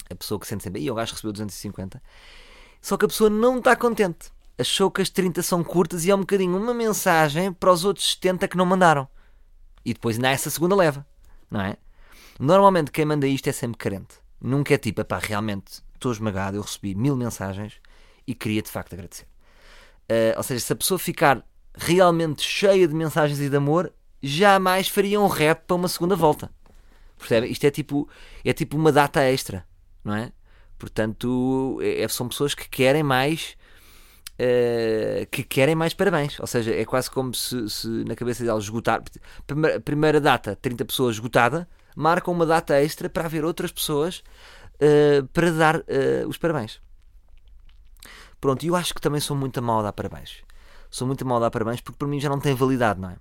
A 0.10 0.16
pessoa 0.16 0.40
que 0.40 0.48
sente 0.48 0.64
sempre, 0.64 0.82
e 0.82 0.92
o 0.92 0.96
gajo 0.96 1.14
recebeu 1.14 1.32
250. 1.32 2.02
Só 2.82 2.98
que 2.98 3.06
a 3.06 3.08
pessoa 3.08 3.30
não 3.30 3.60
está 3.60 3.76
contente. 3.76 4.32
Achou 4.58 4.92
que 4.92 5.02
as 5.02 5.10
30 5.10 5.42
são 5.42 5.64
curtas 5.64 6.06
e 6.06 6.12
é 6.12 6.16
um 6.16 6.20
bocadinho 6.20 6.58
uma 6.58 6.74
mensagem 6.74 7.54
para 7.54 7.72
os 7.72 7.86
outros 7.86 8.12
70 8.12 8.48
que 8.48 8.58
não 8.58 8.66
mandaram. 8.66 9.08
E 9.86 9.94
depois 9.94 10.18
ainda 10.18 10.30
há 10.30 10.32
essa 10.32 10.50
segunda 10.50 10.76
leva, 10.76 11.06
não 11.50 11.62
é? 11.62 11.78
Normalmente 12.42 12.90
quem 12.90 13.06
manda 13.06 13.28
isto 13.28 13.48
é 13.48 13.52
sempre 13.52 13.78
carente. 13.78 14.16
Nunca 14.42 14.74
é 14.74 14.78
tipo, 14.80 15.06
pá, 15.06 15.20
realmente 15.20 15.84
estou 15.94 16.12
esmagado, 16.12 16.58
eu 16.58 16.64
recebi 16.64 16.96
mil 16.96 17.16
mensagens 17.16 17.80
e 18.26 18.34
queria 18.34 18.64
de 18.64 18.70
facto 18.72 18.94
agradecer. 18.94 19.28
Uh, 20.10 20.34
ou 20.36 20.42
seja, 20.42 20.60
se 20.60 20.74
a 20.74 20.76
pessoa 20.76 20.98
ficar 20.98 21.46
realmente 21.76 22.42
cheia 22.42 22.88
de 22.88 22.96
mensagens 22.96 23.40
e 23.40 23.48
de 23.48 23.56
amor, 23.56 23.94
jamais 24.24 24.88
faria 24.88 25.22
um 25.22 25.28
rap 25.28 25.66
para 25.68 25.76
uma 25.76 25.88
segunda 25.88 26.16
volta. 26.16 26.52
Percebe? 27.16 27.46
Isto 27.46 27.66
é 27.66 27.70
tipo, 27.70 28.10
é 28.44 28.52
tipo 28.54 28.76
uma 28.76 28.92
data 28.92 29.22
extra, 29.22 29.64
não 30.04 30.16
é? 30.16 30.32
Portanto, 30.80 31.78
é, 31.80 32.08
são 32.08 32.28
pessoas 32.28 32.56
que 32.56 32.68
querem 32.68 33.04
mais. 33.04 33.56
Uh, 34.34 35.28
que 35.30 35.44
querem 35.44 35.76
mais 35.76 35.94
parabéns, 35.94 36.40
ou 36.40 36.48
seja, 36.48 36.74
é 36.74 36.84
quase 36.86 37.12
como 37.12 37.36
se, 37.36 37.70
se 37.70 37.88
na 37.88 38.16
cabeça 38.16 38.44
deles 38.44 38.64
esgotar. 38.64 39.04
Primeira, 39.46 39.80
primeira 39.80 40.20
data, 40.20 40.58
30 40.60 40.86
pessoas 40.86 41.18
esgotada, 41.18 41.70
marcam 41.96 42.34
uma 42.34 42.46
data 42.46 42.82
extra 42.82 43.10
para 43.10 43.26
haver 43.26 43.44
outras 43.44 43.72
pessoas 43.72 44.24
uh, 44.76 45.26
para 45.28 45.52
dar 45.52 45.78
uh, 45.78 46.28
os 46.28 46.38
parabéns. 46.38 46.82
Pronto, 48.40 48.64
e 48.64 48.68
eu 48.68 48.76
acho 48.76 48.94
que 48.94 49.02
também 49.02 49.22
sou 49.22 49.36
muito 49.36 49.62
mal 49.62 49.80
a 49.80 49.84
dar 49.84 49.94
parabéns. 49.94 50.44
Sou 50.90 51.08
muito 51.08 51.26
mal 51.26 51.38
a 51.38 51.42
dar 51.42 51.52
parabéns 51.52 51.80
porque 51.82 51.98
para 51.98 52.08
mim 52.08 52.20
já 52.20 52.30
não 52.30 52.40
tem 52.40 52.56
validade, 52.56 53.00
não 53.00 53.10
é? 53.10 53.16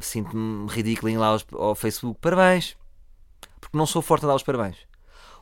Sinto-me 0.00 0.68
ridículo 0.68 1.08
em 1.08 1.14
ir 1.14 1.18
lá 1.18 1.36
ao, 1.52 1.74
Facebook, 1.74 2.20
parabéns, 2.20 2.76
porque 3.60 3.76
não 3.76 3.86
sou 3.86 4.02
forte 4.02 4.24
a 4.24 4.28
dar 4.28 4.34
os 4.34 4.42
parabéns. 4.42 4.76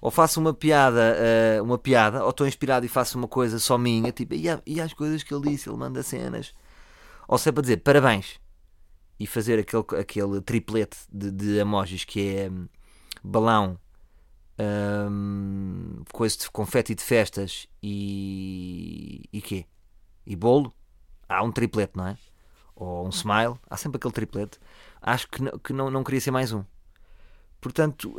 Ou 0.01 0.11
faço 0.11 0.39
uma 0.41 0.53
piada, 0.53 1.17
uh, 1.59 1.65
uma 1.65 1.79
piada, 1.79 2.23
ou 2.23 2.31
estou 2.31 2.47
inspirado 2.47 2.85
e 2.87 2.89
faço 2.89 3.19
uma 3.19 3.27
coisa 3.27 3.59
só 3.59 3.77
minha, 3.77 4.13
tipo, 4.13 4.35
e, 4.35 4.45
e 4.67 4.81
as 4.81 4.93
coisas 4.93 5.23
que 5.23 5.35
ele 5.35 5.51
disse, 5.51 5.69
ele 5.69 5.79
manda 5.79 6.03
cenas. 6.03 6.55
Ou 7.27 7.39
se 7.39 7.49
é 7.49 7.53
para 7.53 7.63
dizer 7.63 7.79
parabéns 7.79 8.39
e 9.19 9.27
fazer 9.27 9.59
aquele, 9.59 9.85
aquele 10.01 10.41
triplete 10.41 10.99
de, 11.13 11.31
de 11.31 11.59
emojis 11.59 12.05
que 12.05 12.37
é 12.37 12.51
um, 12.51 12.69
balão, 13.23 13.79
um, 14.59 16.03
coisa 16.13 16.37
de 16.39 16.51
confete 16.51 16.95
de 16.95 17.03
festas 17.03 17.67
e. 17.83 19.29
e 19.33 19.41
quê? 19.41 19.67
E 20.27 20.35
bolo? 20.35 20.73
Há 21.29 21.43
um 21.43 21.51
triplete, 21.51 21.97
não 21.97 22.09
é? 22.09 22.19
Ou 22.75 23.07
um 23.07 23.11
smile, 23.11 23.55
há 23.69 23.77
sempre 23.77 23.97
aquele 23.97 24.13
triplete. 24.13 24.59
Acho 25.01 25.29
que 25.29 25.43
não, 25.43 25.59
que 25.59 25.73
não, 25.73 25.91
não 25.91 26.05
queria 26.05 26.21
ser 26.21 26.31
mais 26.31 26.53
um. 26.53 26.65
Portanto, 27.61 28.15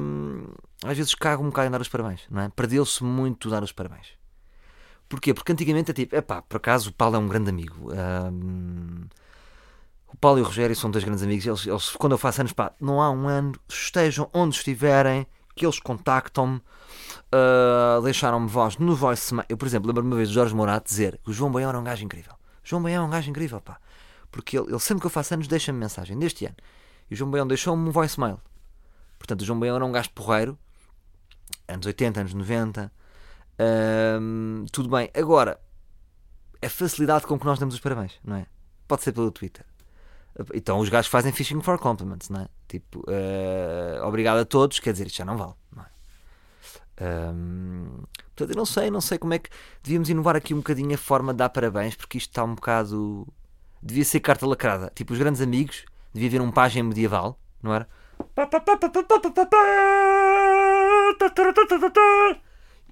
hum, 0.00 0.46
às 0.84 0.96
vezes 0.96 1.14
cago 1.14 1.42
um 1.44 1.48
bocado 1.48 1.68
em 1.68 1.70
dar 1.70 1.80
os 1.80 1.88
parabéns, 1.88 2.22
não 2.30 2.42
é? 2.42 2.48
Perdeu-se 2.48 3.04
muito 3.04 3.50
dar 3.50 3.62
os 3.62 3.72
parabéns. 3.72 4.18
Porquê? 5.08 5.34
Porque 5.34 5.52
antigamente 5.52 5.90
é 5.90 5.94
tipo, 5.94 6.16
epá, 6.16 6.40
por 6.42 6.56
acaso 6.56 6.90
o 6.90 6.92
Paulo 6.92 7.16
é 7.16 7.18
um 7.18 7.28
grande 7.28 7.50
amigo. 7.50 7.92
Hum, 7.92 9.06
O 10.12 10.16
Paulo 10.16 10.38
e 10.38 10.42
o 10.42 10.44
Rogério 10.44 10.74
são 10.74 10.90
dois 10.90 11.04
grandes 11.04 11.22
amigos. 11.22 11.46
Eles, 11.46 11.66
eles, 11.66 11.90
quando 11.90 12.12
eu 12.12 12.18
faço 12.18 12.40
anos, 12.40 12.52
pá, 12.52 12.72
não 12.80 13.00
há 13.00 13.10
um 13.10 13.28
ano, 13.28 13.52
estejam 13.68 14.28
onde 14.34 14.56
estiverem, 14.56 15.26
que 15.54 15.64
eles 15.64 15.78
contactam-me, 15.78 16.56
uh, 16.58 18.02
deixaram-me 18.02 18.48
voz 18.48 18.76
no 18.76 18.94
voice. 18.94 19.34
Eu, 19.48 19.56
por 19.56 19.66
exemplo, 19.66 19.88
lembro-me 19.88 20.10
uma 20.10 20.16
vez 20.16 20.28
de 20.28 20.34
Jorge 20.34 20.54
Morato 20.54 20.88
dizer 20.88 21.20
que 21.22 21.30
o 21.30 21.32
João 21.32 21.50
Baião 21.50 21.68
era 21.68 21.78
um 21.78 21.84
gajo 21.84 22.04
incrível. 22.04 22.32
O 22.32 22.68
João 22.68 22.82
Baião 22.82 23.04
é 23.04 23.06
um 23.06 23.10
gajo 23.10 23.30
incrível, 23.30 23.60
pá. 23.60 23.78
Porque 24.30 24.58
ele, 24.58 24.68
ele 24.68 24.78
sempre 24.80 25.00
que 25.00 25.06
eu 25.06 25.10
faço 25.10 25.34
anos 25.34 25.48
deixa-me 25.48 25.78
mensagem, 25.78 26.18
deste 26.18 26.46
ano. 26.46 26.56
E 27.10 27.14
o 27.14 27.16
João 27.16 27.30
Baião 27.30 27.46
deixou-me 27.46 27.88
um 27.88 27.92
voicemail. 27.92 28.40
Portanto, 29.18 29.42
o 29.42 29.44
João 29.44 29.58
Baião 29.60 29.76
era 29.76 29.84
um 29.84 29.92
gajo 29.92 30.10
porreiro, 30.10 30.58
anos 31.68 31.86
80, 31.86 32.20
anos 32.20 32.34
90. 32.34 32.92
Um, 34.20 34.64
tudo 34.72 34.88
bem. 34.88 35.10
Agora, 35.14 35.60
a 36.62 36.68
facilidade 36.68 37.26
com 37.26 37.38
que 37.38 37.44
nós 37.44 37.58
damos 37.58 37.74
os 37.74 37.80
parabéns, 37.80 38.18
não 38.24 38.36
é? 38.36 38.46
Pode 38.88 39.02
ser 39.02 39.12
pelo 39.12 39.30
Twitter. 39.30 39.64
Então 40.54 40.78
os 40.78 40.88
gajos 40.88 41.10
fazem 41.10 41.32
fishing 41.32 41.60
for 41.60 41.78
compliments, 41.78 42.28
não 42.28 42.42
é? 42.42 42.48
Tipo, 42.68 43.00
uh, 43.00 44.06
obrigado 44.06 44.38
a 44.38 44.44
todos, 44.44 44.78
quer 44.78 44.92
dizer, 44.92 45.06
isto 45.06 45.16
já 45.16 45.24
não 45.24 45.36
vale, 45.36 45.54
não 45.74 45.82
é? 45.82 45.86
Um, 47.02 48.04
portanto, 48.34 48.50
eu 48.50 48.56
não 48.56 48.66
sei, 48.66 48.90
não 48.90 49.00
sei 49.00 49.18
como 49.18 49.34
é 49.34 49.38
que 49.38 49.48
devíamos 49.82 50.08
inovar 50.08 50.36
aqui 50.36 50.52
um 50.54 50.58
bocadinho 50.58 50.94
a 50.94 50.98
forma 50.98 51.32
de 51.32 51.38
dar 51.38 51.48
parabéns, 51.48 51.96
porque 51.96 52.18
isto 52.18 52.30
está 52.30 52.44
um 52.44 52.54
bocado. 52.54 53.26
Devia 53.82 54.04
ser 54.04 54.20
carta 54.20 54.46
lacrada. 54.46 54.92
Tipo, 54.94 55.14
os 55.14 55.18
grandes 55.18 55.40
amigos, 55.40 55.84
devia 56.12 56.28
haver 56.28 56.40
um 56.42 56.50
página 56.50 56.86
medieval, 56.86 57.38
não 57.62 57.72
era? 57.72 57.88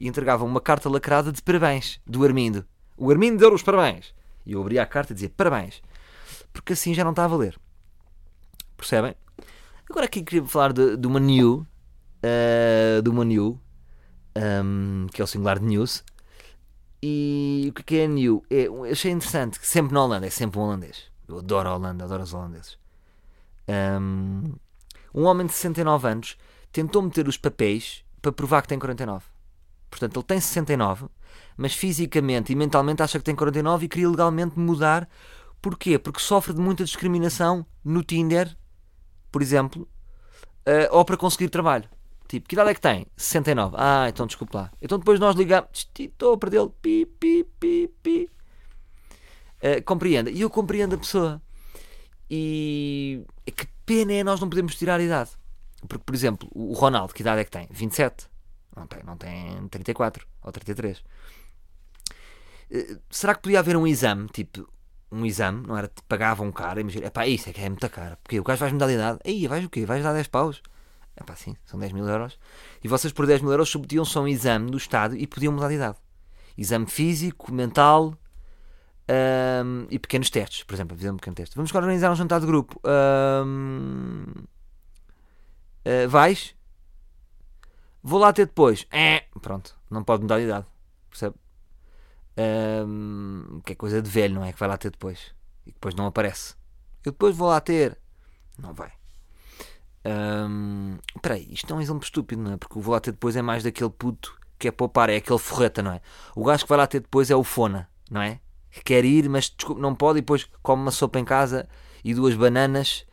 E 0.00 0.08
entregavam 0.08 0.46
uma 0.46 0.60
carta 0.60 0.88
lacrada 0.88 1.30
de 1.30 1.42
parabéns 1.42 2.00
do 2.06 2.24
Armindo. 2.24 2.64
O 2.96 3.10
Armindo 3.10 3.38
deu 3.38 3.52
os 3.52 3.62
parabéns. 3.62 4.14
E 4.46 4.52
eu 4.52 4.60
abria 4.62 4.82
a 4.82 4.86
carta 4.86 5.12
e 5.12 5.14
dizia 5.14 5.28
parabéns. 5.28 5.82
Porque 6.52 6.72
assim 6.72 6.94
já 6.94 7.04
não 7.04 7.10
está 7.10 7.24
a 7.24 7.28
valer. 7.28 7.58
Percebem? 8.76 9.14
Agora 9.88 10.06
aqui 10.06 10.22
queria 10.22 10.44
falar 10.44 10.72
de, 10.72 10.96
de 10.96 11.06
uma 11.06 11.20
new. 11.20 11.66
Uh, 12.22 13.02
de 13.02 13.08
uma 13.10 13.24
new. 13.24 13.60
Um, 14.36 15.06
que 15.12 15.20
é 15.20 15.24
o 15.24 15.26
singular 15.26 15.58
de 15.58 15.64
news. 15.64 16.04
E 17.02 17.70
o 17.70 17.82
que 17.82 17.98
é 17.98 18.08
new? 18.08 18.42
É, 18.50 18.66
achei 18.90 19.12
interessante 19.12 19.58
que 19.58 19.66
sempre 19.66 19.94
na 19.94 20.04
Holanda 20.04 20.26
é 20.26 20.30
sempre 20.30 20.58
um 20.58 20.62
holandês. 20.62 21.04
Eu 21.28 21.38
adoro 21.38 21.68
a 21.68 21.76
Holanda, 21.76 22.04
adoro 22.04 22.22
os 22.22 22.34
holandeses. 22.34 22.78
Um, 23.68 24.54
um 25.14 25.24
homem 25.24 25.46
de 25.46 25.52
69 25.52 26.08
anos 26.08 26.38
tentou 26.72 27.02
meter 27.02 27.28
os 27.28 27.36
papéis 27.36 28.04
para 28.20 28.32
provar 28.32 28.62
que 28.62 28.68
tem 28.68 28.78
49. 28.78 29.24
Portanto, 29.90 30.16
ele 30.18 30.24
tem 30.24 30.40
69, 30.40 31.06
mas 31.56 31.74
fisicamente 31.74 32.52
e 32.52 32.56
mentalmente 32.56 33.02
acha 33.02 33.18
que 33.18 33.24
tem 33.24 33.34
49 33.34 33.86
e 33.86 33.88
queria 33.88 34.08
legalmente 34.08 34.58
mudar. 34.58 35.08
Porquê? 35.60 35.98
Porque 35.98 36.20
sofre 36.20 36.54
de 36.54 36.60
muita 36.60 36.84
discriminação 36.84 37.66
no 37.84 38.02
Tinder, 38.02 38.56
por 39.30 39.42
exemplo, 39.42 39.88
uh, 40.66 40.88
ou 40.90 41.04
para 41.04 41.16
conseguir 41.16 41.48
trabalho. 41.48 41.88
Tipo, 42.28 42.46
que 42.46 42.54
idade 42.54 42.70
é 42.70 42.74
que 42.74 42.80
tem? 42.80 43.06
69. 43.16 43.76
Ah, 43.78 44.06
então 44.08 44.26
desculpe 44.26 44.54
lá. 44.54 44.70
Então 44.82 44.98
depois 44.98 45.18
nós 45.18 45.34
ligamos. 45.34 45.88
Estou 45.98 46.34
a 46.34 46.38
perder 46.38 46.68
Pi, 46.82 47.06
pi, 47.06 47.44
pi, 47.58 47.90
pi. 48.02 48.30
Uh, 49.62 49.82
compreenda. 49.84 50.30
E 50.30 50.42
eu 50.42 50.50
compreendo 50.50 50.94
a 50.94 50.98
pessoa. 50.98 51.42
E 52.30 53.24
é 53.46 53.50
que 53.50 53.66
pena 53.86 54.12
é 54.12 54.22
nós 54.22 54.40
não 54.40 54.48
podemos 54.48 54.76
tirar 54.76 55.00
a 55.00 55.02
idade. 55.02 55.30
Porque, 55.88 56.04
por 56.04 56.14
exemplo, 56.14 56.48
o 56.52 56.74
Ronaldo, 56.74 57.14
que 57.14 57.22
idade 57.22 57.40
é 57.40 57.44
que 57.44 57.50
tem? 57.50 57.66
27. 57.70 58.28
Não 58.76 58.86
tem, 58.86 59.02
não 59.02 59.16
tem 59.16 59.66
34 59.68 60.26
ou 60.42 60.52
33. 60.52 60.98
Uh, 60.98 61.04
eh, 62.70 62.98
será 63.10 63.34
que 63.34 63.40
podia 63.40 63.60
haver 63.60 63.76
um 63.76 63.86
exame, 63.86 64.28
tipo, 64.28 64.68
um 65.10 65.24
exame, 65.24 65.66
não 65.66 65.76
era? 65.76 65.90
Pagava 66.08 66.42
um 66.42 66.52
cara, 66.52 66.80
imagina, 66.80 67.06
é 67.06 67.10
pá, 67.10 67.26
isso 67.26 67.48
é 67.48 67.52
que 67.52 67.60
é 67.60 67.68
muita 67.68 67.88
cara. 67.88 68.18
Porque 68.22 68.38
o 68.38 68.44
gajo 68.44 68.60
vais-me 68.60 68.78
dar 68.78 68.86
de 68.86 68.94
idade. 68.94 69.18
Aí, 69.24 69.46
vais 69.46 69.64
o 69.64 69.70
quê? 69.70 69.84
Vais 69.86 70.02
dar 70.02 70.12
10 70.12 70.28
paus? 70.28 70.62
É 71.16 71.22
pá, 71.24 71.34
sim, 71.34 71.56
são 71.64 71.78
10 71.78 71.92
mil 71.92 72.06
euros. 72.06 72.38
E 72.82 72.88
vocês 72.88 73.12
por 73.12 73.26
10 73.26 73.42
mil 73.42 73.50
euros 73.50 73.68
submetiam-se 73.68 74.16
a 74.16 74.20
um 74.20 74.28
exame 74.28 74.70
do 74.70 74.76
Estado 74.76 75.16
e 75.16 75.26
podiam 75.26 75.52
mudar 75.52 75.68
de 75.68 75.74
idade. 75.74 75.98
Exame 76.56 76.86
físico, 76.86 77.52
mental, 77.52 78.16
um, 79.08 79.86
e 79.90 79.98
pequenos 79.98 80.28
testes, 80.28 80.62
por 80.64 80.74
exemplo, 80.74 80.96
fazer 80.96 81.10
um 81.10 81.16
pequeno 81.16 81.36
teste. 81.36 81.56
Vamos 81.56 81.74
organizar 81.74 82.12
um 82.12 82.14
jantar 82.14 82.40
de 82.40 82.46
grupo. 82.46 82.78
Um, 82.84 84.24
uh, 85.86 86.04
ah, 86.04 86.08
vais? 86.08 86.54
Vou 88.02 88.20
lá 88.20 88.32
ter 88.32 88.46
depois. 88.46 88.86
É, 88.90 89.24
pronto, 89.40 89.74
não 89.90 90.04
pode 90.04 90.22
mudar 90.22 90.38
de 90.38 90.44
idade. 90.44 90.66
Percebe? 91.10 91.36
Um, 92.38 93.60
que 93.64 93.72
é 93.72 93.76
coisa 93.76 94.00
de 94.00 94.08
velho, 94.08 94.36
não 94.36 94.44
é? 94.44 94.52
Que 94.52 94.58
vai 94.58 94.68
lá 94.68 94.76
ter 94.76 94.90
depois. 94.90 95.34
E 95.66 95.72
depois 95.72 95.94
não 95.94 96.06
aparece. 96.06 96.54
Eu 97.04 97.12
depois 97.12 97.36
vou 97.36 97.48
lá 97.48 97.60
ter. 97.60 97.98
Não 98.58 98.72
vai. 98.72 98.92
Um, 100.04 100.98
aí, 101.22 101.48
isto 101.50 101.72
é 101.72 101.76
um 101.76 101.80
exemplo 101.80 102.04
estúpido, 102.04 102.42
não 102.42 102.52
é? 102.52 102.56
Porque 102.56 102.78
o 102.78 102.82
vou 102.82 102.94
lá 102.94 103.00
ter 103.00 103.12
depois 103.12 103.36
é 103.36 103.42
mais 103.42 103.62
daquele 103.62 103.90
puto 103.90 104.38
que 104.58 104.68
é 104.68 104.70
poupar, 104.70 105.10
é 105.10 105.16
aquele 105.16 105.38
forreta, 105.38 105.82
não 105.82 105.92
é? 105.92 106.00
O 106.34 106.44
gajo 106.44 106.64
que 106.64 106.68
vai 106.68 106.78
lá 106.78 106.86
ter 106.86 107.00
depois 107.00 107.30
é 107.30 107.36
o 107.36 107.44
Fona, 107.44 107.88
não 108.10 108.20
é? 108.20 108.40
que 108.70 108.82
quer 108.82 109.04
ir, 109.04 109.28
mas 109.28 109.50
desculpa, 109.50 109.80
não 109.80 109.94
pode, 109.94 110.18
e 110.18 110.22
depois 110.22 110.48
come 110.62 110.82
uma 110.82 110.90
sopa 110.90 111.18
em 111.18 111.24
casa 111.24 111.68
e 112.04 112.14
duas 112.14 112.34
bananas 112.34 113.04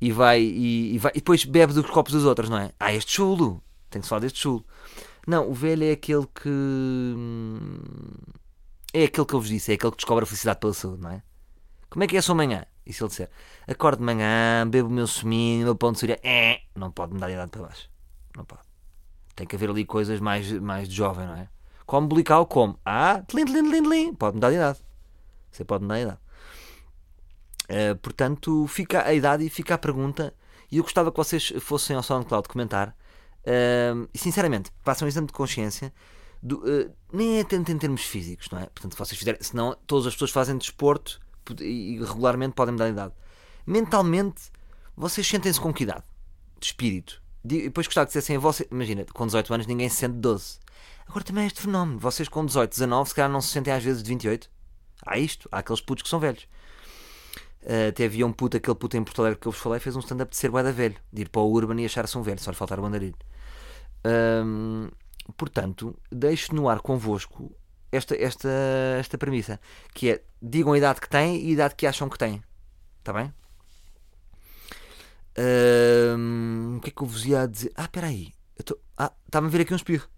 e 0.00 0.12
vai 0.12 0.40
e, 0.40 0.94
e 0.94 0.98
vai, 0.98 1.12
e 1.14 1.18
depois 1.18 1.44
bebe 1.44 1.72
dos 1.72 1.86
copos 1.90 2.12
dos 2.12 2.24
outros, 2.24 2.48
não 2.48 2.58
é? 2.58 2.72
Ah, 2.78 2.92
este 2.92 3.12
chulo, 3.12 3.62
tem 3.90 4.00
que 4.00 4.06
se 4.06 4.10
falar 4.10 4.20
deste 4.20 4.40
chulo. 4.40 4.64
Não, 5.26 5.48
o 5.48 5.54
velho 5.54 5.84
é 5.84 5.92
aquele 5.92 6.26
que. 6.26 7.14
É 8.92 9.04
aquele 9.04 9.26
que 9.26 9.34
eu 9.34 9.40
vos 9.40 9.48
disse, 9.48 9.72
é 9.72 9.74
aquele 9.74 9.92
que 9.92 9.98
descobre 9.98 10.24
a 10.24 10.26
felicidade 10.26 10.60
pela 10.60 10.72
saúde, 10.72 11.02
não 11.02 11.10
é? 11.10 11.22
Como 11.90 12.04
é 12.04 12.06
que 12.06 12.16
é 12.16 12.18
a 12.18 12.22
sua 12.22 12.34
manhã? 12.34 12.64
E 12.86 12.92
se 12.92 13.02
ele 13.02 13.08
disser, 13.08 13.30
acordo 13.66 13.98
de 13.98 14.04
manhã, 14.04 14.66
bebo 14.66 14.88
o 14.88 14.92
meu 14.92 15.06
suminho, 15.06 15.62
o 15.62 15.64
meu 15.64 15.76
pão 15.76 15.92
de 15.92 15.98
cereja, 15.98 16.20
é, 16.22 16.62
não 16.74 16.90
pode 16.90 17.12
me 17.12 17.20
dar 17.20 17.26
a 17.26 17.32
idade 17.32 17.50
para 17.50 17.62
baixo. 17.62 17.90
Não 18.34 18.44
pode. 18.44 18.62
Tem 19.36 19.46
que 19.46 19.56
haver 19.56 19.68
ali 19.70 19.84
coisas 19.84 20.20
mais, 20.20 20.50
mais 20.52 20.88
de 20.88 20.94
jovem, 20.94 21.26
não 21.26 21.36
é? 21.36 21.48
Como 21.84 22.08
bulical, 22.08 22.46
como? 22.46 22.78
Ah, 22.84 23.22
tlim, 23.26 23.44
tlim, 23.44 23.70
tlim, 23.70 23.82
tlim, 23.82 24.14
pode 24.14 24.36
me 24.36 24.40
dar 24.40 24.48
a 24.48 24.52
idade. 24.52 24.78
Você 25.50 25.64
pode 25.64 25.84
me 25.84 25.88
dar 25.88 25.94
a 25.94 26.00
idade. 26.00 26.18
Uh, 27.64 27.96
portanto, 27.96 28.66
fica 28.66 29.06
a 29.06 29.12
idade 29.12 29.44
e 29.44 29.50
fica 29.50 29.74
a 29.74 29.78
pergunta. 29.78 30.34
E 30.70 30.78
eu 30.78 30.82
gostava 30.82 31.10
que 31.10 31.16
vocês 31.16 31.52
fossem 31.60 31.94
ao 31.94 32.02
SoundCloud 32.02 32.48
comentar. 32.48 32.96
Uh, 33.40 34.08
e 34.12 34.18
sinceramente, 34.18 34.70
façam 34.82 35.06
um 35.06 35.08
exame 35.08 35.26
de 35.26 35.32
consciência. 35.32 35.92
Do, 36.42 36.58
uh, 36.58 36.92
nem 37.12 37.38
é 37.38 37.44
tanto 37.44 37.72
em 37.72 37.78
termos 37.78 38.02
físicos, 38.02 38.48
não 38.50 38.60
é? 38.60 38.66
Portanto, 38.66 38.92
se 38.92 38.98
vocês 38.98 39.18
fizerem, 39.18 39.42
senão 39.42 39.76
todas 39.86 40.06
as 40.06 40.14
pessoas 40.14 40.30
fazem 40.30 40.56
desporto 40.56 41.20
e 41.60 41.98
regularmente 41.98 42.54
podem 42.54 42.72
me 42.72 42.78
dar 42.78 42.86
a 42.86 42.90
idade. 42.90 43.14
Mentalmente, 43.66 44.50
vocês 44.96 45.26
sentem-se 45.26 45.60
com 45.60 45.72
que 45.72 45.84
idade? 45.84 46.04
De 46.58 46.66
espírito. 46.66 47.22
Depois 47.44 47.86
gostava 47.86 48.06
que 48.06 48.10
dissessem 48.10 48.36
a 48.36 48.38
você, 48.38 48.66
imagina, 48.70 49.04
com 49.12 49.26
18 49.26 49.54
anos 49.54 49.66
ninguém 49.66 49.88
se 49.88 49.96
sente 49.96 50.16
12. 50.16 50.58
Agora 51.08 51.24
também 51.24 51.44
é 51.44 51.46
este 51.46 51.62
fenómeno. 51.62 51.98
Vocês 51.98 52.28
com 52.28 52.44
18, 52.44 52.70
19, 52.70 53.08
se 53.08 53.14
calhar 53.14 53.30
não 53.30 53.40
se 53.40 53.48
sentem 53.48 53.72
às 53.72 53.82
vezes 53.82 54.02
de 54.02 54.08
28. 54.08 54.50
Há 55.06 55.18
isto, 55.18 55.48
há 55.50 55.58
aqueles 55.58 55.80
putos 55.80 56.02
que 56.02 56.08
são 56.08 56.20
velhos. 56.20 56.46
Uh, 57.62 57.88
até 57.88 58.04
havia 58.04 58.26
um 58.26 58.32
puto, 58.32 58.56
aquele 58.56 58.76
puto 58.76 58.96
em 58.96 59.02
Porto 59.02 59.20
Alegre 59.20 59.40
que 59.40 59.48
eu 59.48 59.52
vos 59.52 59.60
falei, 59.60 59.80
fez 59.80 59.96
um 59.96 60.00
stand-up 60.00 60.30
de 60.30 60.36
ser 60.36 60.50
da 60.50 60.70
velho, 60.70 60.96
de 61.12 61.22
ir 61.22 61.28
para 61.28 61.40
o 61.40 61.50
Urban 61.50 61.80
e 61.80 61.86
achar-se 61.86 62.16
um 62.16 62.22
velho, 62.22 62.40
só 62.40 62.50
lhe 62.50 62.56
faltar 62.56 62.78
o 62.78 62.82
bandarilho. 62.82 63.16
Um, 64.04 64.88
portanto, 65.36 65.96
deixo 66.10 66.54
no 66.54 66.68
ar 66.68 66.80
convosco 66.80 67.54
esta, 67.90 68.16
esta, 68.16 68.48
esta 68.98 69.18
premissa, 69.18 69.60
que 69.94 70.10
é 70.10 70.22
digam 70.40 70.72
a 70.72 70.78
idade 70.78 71.00
que 71.00 71.08
têm 71.08 71.42
e 71.42 71.48
a 71.48 71.52
idade 71.52 71.74
que 71.74 71.86
acham 71.86 72.08
que 72.08 72.18
têm. 72.18 72.42
Está 72.98 73.12
bem? 73.12 73.32
Um, 75.38 76.76
o 76.76 76.80
que 76.80 76.88
é 76.88 76.92
que 76.92 77.02
eu 77.02 77.06
vos 77.06 77.24
ia 77.24 77.46
dizer? 77.46 77.72
Ah, 77.76 77.82
espera 77.82 78.08
aí. 78.08 78.32
Ah, 78.96 79.12
está-me 79.26 79.46
a 79.46 79.50
ver 79.50 79.60
aqui 79.62 79.72
um 79.72 79.76
espirro. 79.76 80.08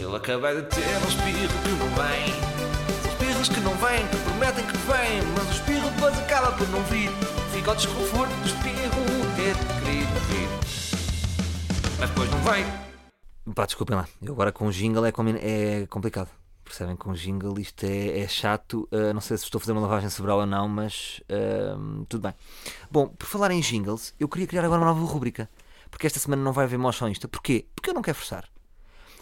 Ele 0.00 0.16
acaba 0.16 0.54
de 0.54 0.62
ter 0.62 0.80
um 0.80 1.08
espirro 1.08 1.62
que 1.62 1.70
não 1.70 1.88
vem. 1.94 2.32
São 3.02 3.10
espirros 3.12 3.48
que 3.48 3.60
não 3.60 3.74
vêm, 3.74 4.08
que 4.08 4.16
prometem 4.24 4.66
que 4.66 4.76
vêm, 4.78 5.22
mas 5.36 5.48
o 5.48 5.52
espirro 5.52 5.90
depois 5.90 6.18
acaba 6.18 6.52
por 6.52 6.68
não 6.68 6.82
vir. 6.84 7.10
Fica 7.52 7.72
o 7.72 7.74
desconforto 7.76 8.34
do 8.34 8.46
espirro 8.46 9.18
ter. 9.36 9.77
Mas 12.00 12.10
depois 12.10 12.30
não 12.30 12.38
vem. 12.38 12.64
Pá, 13.54 13.66
desculpem 13.66 13.96
lá. 13.96 14.08
Eu 14.22 14.32
agora 14.32 14.52
com 14.52 14.70
jingle 14.70 15.04
é, 15.04 15.12
é 15.82 15.86
complicado. 15.86 16.28
Percebem? 16.64 16.94
Com 16.94 17.12
jingle 17.12 17.58
isto 17.58 17.84
é, 17.84 18.20
é 18.20 18.28
chato. 18.28 18.88
Uh, 18.92 19.12
não 19.12 19.20
sei 19.20 19.36
se 19.36 19.44
estou 19.44 19.58
a 19.58 19.60
fazer 19.60 19.72
uma 19.72 19.80
lavagem 19.80 20.08
cerebral 20.08 20.38
ou 20.38 20.46
não, 20.46 20.68
mas 20.68 21.20
uh, 21.24 22.04
tudo 22.08 22.22
bem. 22.22 22.34
Bom, 22.88 23.08
por 23.08 23.26
falar 23.26 23.50
em 23.50 23.60
jingles, 23.60 24.14
eu 24.20 24.28
queria 24.28 24.46
criar 24.46 24.64
agora 24.64 24.80
uma 24.80 24.94
nova 24.94 25.04
rubrica. 25.12 25.50
Porque 25.90 26.06
esta 26.06 26.20
semana 26.20 26.40
não 26.40 26.52
vai 26.52 26.66
haver 26.66 26.78
motion 26.78 27.08
isto. 27.08 27.26
Porquê? 27.28 27.66
Porque 27.74 27.90
eu 27.90 27.94
não 27.94 28.02
quero 28.02 28.16
forçar. 28.16 28.44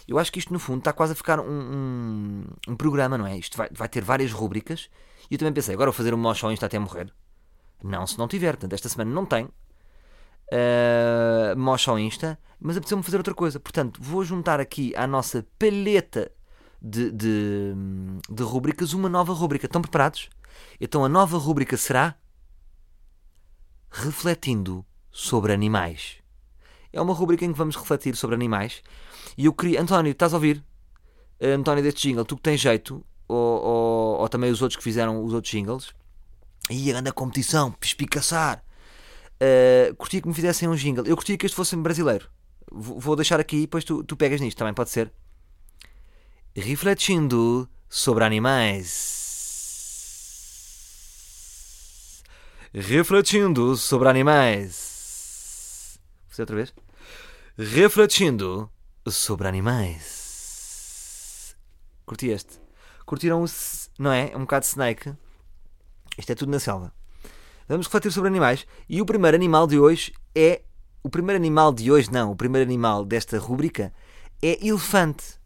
Eu 0.07 0.19
acho 0.19 0.31
que 0.31 0.39
isto, 0.39 0.53
no 0.53 0.59
fundo, 0.59 0.81
está 0.81 0.93
quase 0.93 1.13
a 1.13 1.17
ficar 1.17 1.41
um, 1.41 1.45
um, 1.49 2.45
um 2.69 2.77
programa, 2.77 3.17
não 3.17 3.27
é? 3.27 3.39
Isto 3.39 3.57
vai, 3.57 3.71
vai 3.73 3.89
ter 3.89 4.05
várias 4.05 4.33
rúbricas. 4.33 4.91
E 5.31 5.35
eu 5.35 5.39
também 5.39 5.55
pensei, 5.55 5.73
agora 5.73 5.91
vou 5.91 5.97
fazer 5.97 6.13
um 6.13 6.19
mosh 6.19 6.43
Insta 6.45 6.67
até 6.67 6.79
morrer. 6.79 7.11
Não, 7.83 8.07
se 8.07 8.19
não 8.19 8.29
tiver. 8.29 8.53
Portanto, 8.53 8.75
esta 8.75 8.89
semana 8.89 9.11
não 9.11 9.25
tem. 9.25 9.49
Uh, 10.53 11.57
mosh 11.59 11.89
Insta. 11.89 12.39
Mas 12.59 12.77
apeteceu-me 12.77 13.03
fazer 13.03 13.19
outra 13.19 13.35
coisa. 13.35 13.61
Portanto, 13.61 14.01
vou 14.03 14.25
juntar 14.25 14.61
aqui 14.61 14.95
à 14.97 15.07
nossa 15.07 15.47
paleta 15.59 16.31
de, 16.81 17.11
de, 17.11 17.75
de 18.31 18.43
rúbricas 18.43 18.93
uma 18.93 19.09
nova 19.09 19.33
rúbrica. 19.33 19.67
Estão 19.67 19.83
preparados? 19.83 20.29
Então 20.81 21.05
a 21.05 21.09
nova 21.09 21.37
rúbrica 21.37 21.77
será 21.77 22.17
Refletindo 23.91 24.85
sobre 25.11 25.53
animais. 25.53 26.17
É 26.93 27.01
uma 27.01 27.15
rúbrica 27.15 27.45
em 27.45 27.53
que 27.53 27.59
vamos 27.59 27.77
refletir 27.77 28.15
sobre 28.15 28.35
animais. 28.35 28.83
E 29.39 29.47
eu 29.47 29.53
queria. 29.53 29.81
António, 29.81 30.13
estás 30.13 30.35
a 30.35 30.37
ouvir? 30.37 30.63
Eh, 31.41 31.53
António, 31.53 31.83
deste 31.83 32.09
jingle, 32.09 32.25
tu 32.25 32.37
que 32.37 32.43
tens 32.43 32.61
jeito, 32.61 33.05
ou, 33.27 33.63
ou, 33.63 34.21
ou 34.21 34.29
também 34.29 34.51
os 34.51 34.61
outros 34.61 34.77
que 34.77 34.83
fizeram 34.83 35.25
os 35.25 35.33
outros 35.33 35.51
jingles, 35.51 35.95
e 36.71 36.91
a 36.91 36.95
grande 36.95 37.13
competição, 37.13 37.75
espicaçar. 37.81 38.63
Uh, 39.41 39.95
curtia 39.97 40.21
que 40.21 40.29
me 40.29 40.35
fizessem 40.35 40.69
um 40.69 40.75
jingle. 40.75 41.07
Eu 41.07 41.17
curtia 41.17 41.37
que 41.37 41.47
este 41.47 41.55
fosse 41.55 41.77
brasileiro. 41.77 42.29
Vou 42.71 42.99
vou 42.99 43.17
deixar 43.17 43.39
aqui 43.39 43.57
e 43.59 43.61
depois 43.63 43.85
tu, 43.85 44.03
tu 44.03 44.17
pegas 44.17 44.41
nisto, 44.41 44.59
também 44.59 44.75
pode 44.75 44.91
ser. 44.91 45.13
Refletindo 46.55 47.69
sobre 47.89 48.25
animais. 48.25 49.25
Refletindo 52.73 53.77
sobre 53.77 54.09
animais. 54.09 55.99
Vou 56.23 56.31
fazer 56.31 56.43
outra 56.43 56.57
vez. 56.57 56.75
Refletindo 57.59 58.71
sobre 59.07 59.49
animais. 59.49 60.17
Curti 62.05 62.29
este. 62.29 62.59
Curtiram 63.05 63.43
o. 63.43 63.47
Não 63.99 64.13
é? 64.13 64.31
É 64.33 64.37
um 64.37 64.41
bocado 64.41 64.65
Snake. 64.67 65.15
Isto 66.19 66.33
é 66.33 66.35
tudo 66.35 66.51
na 66.53 66.59
selva. 66.59 66.93
Vamos 67.69 67.87
refletir 67.87 68.13
sobre 68.13 68.29
animais. 68.29 68.67
E 68.89 69.01
o 69.01 69.07
primeiro 69.07 69.37
animal 69.37 69.67
de 69.67 69.79
hoje 69.79 70.13
é. 70.35 70.63
O 71.03 71.09
primeiro 71.09 71.37
animal 71.37 71.73
de 71.73 71.91
hoje, 71.91 72.11
não. 72.13 72.33
O 72.33 72.37
primeiro 72.37 72.67
animal 72.69 73.05
desta 73.05 73.39
rúbrica 73.39 73.93
é 74.43 74.67
elefante. 74.67 75.39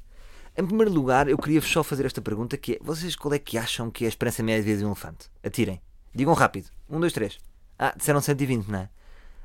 Em 0.56 0.66
primeiro 0.66 0.92
lugar, 0.92 1.28
eu 1.28 1.38
queria 1.38 1.60
só 1.60 1.82
fazer 1.82 2.04
esta 2.04 2.20
pergunta: 2.20 2.56
que 2.56 2.74
é, 2.74 2.78
vocês 2.80 3.16
qual 3.16 3.32
é 3.34 3.38
que 3.38 3.56
acham 3.56 3.90
que 3.90 4.04
é 4.04 4.06
a 4.06 4.08
esperança 4.08 4.42
média 4.42 4.62
de 4.62 4.78
de 4.78 4.84
um 4.84 4.88
elefante? 4.88 5.30
Atirem. 5.42 5.80
Digam 6.14 6.34
rápido. 6.34 6.68
Um, 6.88 7.00
dois, 7.00 7.12
três. 7.12 7.38
Ah, 7.78 7.94
disseram 7.96 8.20
120, 8.20 8.66
não 8.66 8.80
é? 8.80 8.90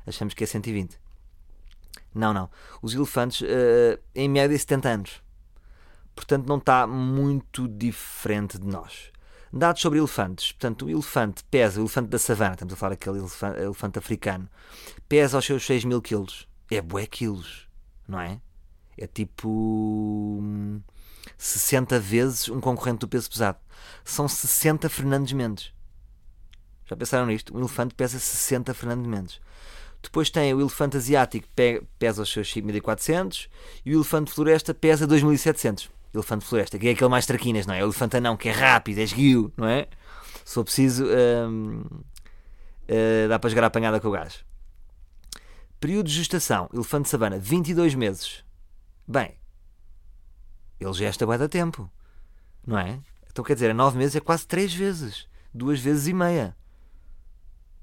Achamos 0.06 0.34
que 0.34 0.44
é 0.44 0.46
120. 0.46 0.98
Não, 2.14 2.32
não. 2.32 2.50
Os 2.82 2.94
elefantes, 2.94 3.42
eh, 3.46 3.98
em 4.14 4.28
média, 4.28 4.58
70 4.58 4.88
anos. 4.88 5.22
Portanto, 6.14 6.46
não 6.46 6.56
está 6.56 6.86
muito 6.86 7.68
diferente 7.68 8.58
de 8.58 8.66
nós. 8.66 9.10
Dados 9.52 9.80
sobre 9.80 9.98
elefantes. 9.98 10.52
Portanto, 10.52 10.86
o 10.86 10.90
elefante 10.90 11.44
pesa, 11.50 11.78
o 11.80 11.82
elefante 11.84 12.08
da 12.08 12.18
savana, 12.18 12.52
estamos 12.54 12.74
a 12.74 12.76
falar 12.76 12.90
daquele 12.90 13.18
elefante, 13.18 13.60
elefante 13.60 13.98
africano, 13.98 14.48
pesa 15.08 15.36
aos 15.38 15.44
seus 15.44 15.64
6 15.64 15.84
mil 15.84 16.02
quilos. 16.02 16.48
É 16.70 16.80
bué 16.82 17.06
quilos, 17.06 17.68
não 18.08 18.20
é? 18.20 18.40
É 18.98 19.06
tipo 19.06 19.48
hum, 20.42 20.80
60 21.38 21.98
vezes 22.00 22.48
um 22.48 22.60
concorrente 22.60 22.98
do 23.00 23.08
peso 23.08 23.30
pesado. 23.30 23.58
São 24.04 24.26
60 24.26 24.88
Fernandes 24.88 25.32
Mendes. 25.32 25.72
Já 26.86 26.96
pensaram 26.96 27.26
nisto? 27.26 27.54
Um 27.54 27.60
elefante 27.60 27.94
pesa 27.94 28.18
60 28.18 28.72
Fernandes 28.74 29.06
Mendes. 29.06 29.40
Depois 30.02 30.30
tem 30.30 30.52
o 30.54 30.60
elefante 30.60 30.96
asiático, 30.96 31.48
pe- 31.54 31.82
pesa 31.98 32.22
os 32.22 32.30
seus 32.32 32.48
5.400 32.52 33.48
e 33.84 33.94
o 33.94 33.98
elefante 33.98 34.32
floresta 34.32 34.72
pesa 34.74 35.06
2.700. 35.06 35.90
Elefante 36.16 36.46
floresta, 36.46 36.78
que 36.78 36.88
é 36.88 36.92
aquele 36.92 37.10
mais 37.10 37.26
traquinas, 37.26 37.66
não 37.66 37.74
é? 37.74 37.82
O 37.82 37.86
elefante 37.86 38.16
anão, 38.16 38.36
que 38.36 38.48
é 38.48 38.52
rápido, 38.52 38.98
é 38.98 39.02
esguio, 39.02 39.52
não 39.56 39.68
é? 39.68 39.86
Se 40.44 40.54
for 40.54 40.64
preciso, 40.64 41.04
hum, 41.04 41.84
eh, 42.88 43.26
dá 43.28 43.38
para 43.38 43.50
jogar 43.50 43.64
a 43.64 43.66
apanhada 43.66 44.00
com 44.00 44.08
o 44.08 44.12
gás. 44.12 44.44
Período 45.78 46.06
de 46.06 46.14
gestação, 46.14 46.70
elefante 46.72 47.08
savana, 47.08 47.38
22 47.38 47.94
meses. 47.94 48.44
Bem, 49.06 49.36
ele 50.80 50.92
gesta 50.94 51.26
bué 51.26 51.36
da 51.36 51.48
tempo, 51.48 51.90
não 52.66 52.78
é? 52.78 52.98
Então 53.30 53.44
quer 53.44 53.54
dizer, 53.54 53.70
a 53.70 53.74
9 53.74 53.98
meses 53.98 54.16
é 54.16 54.20
quase 54.20 54.46
3 54.46 54.72
vezes. 54.72 55.28
Duas 55.52 55.80
vezes 55.80 56.06
e 56.06 56.14
meia. 56.14 56.56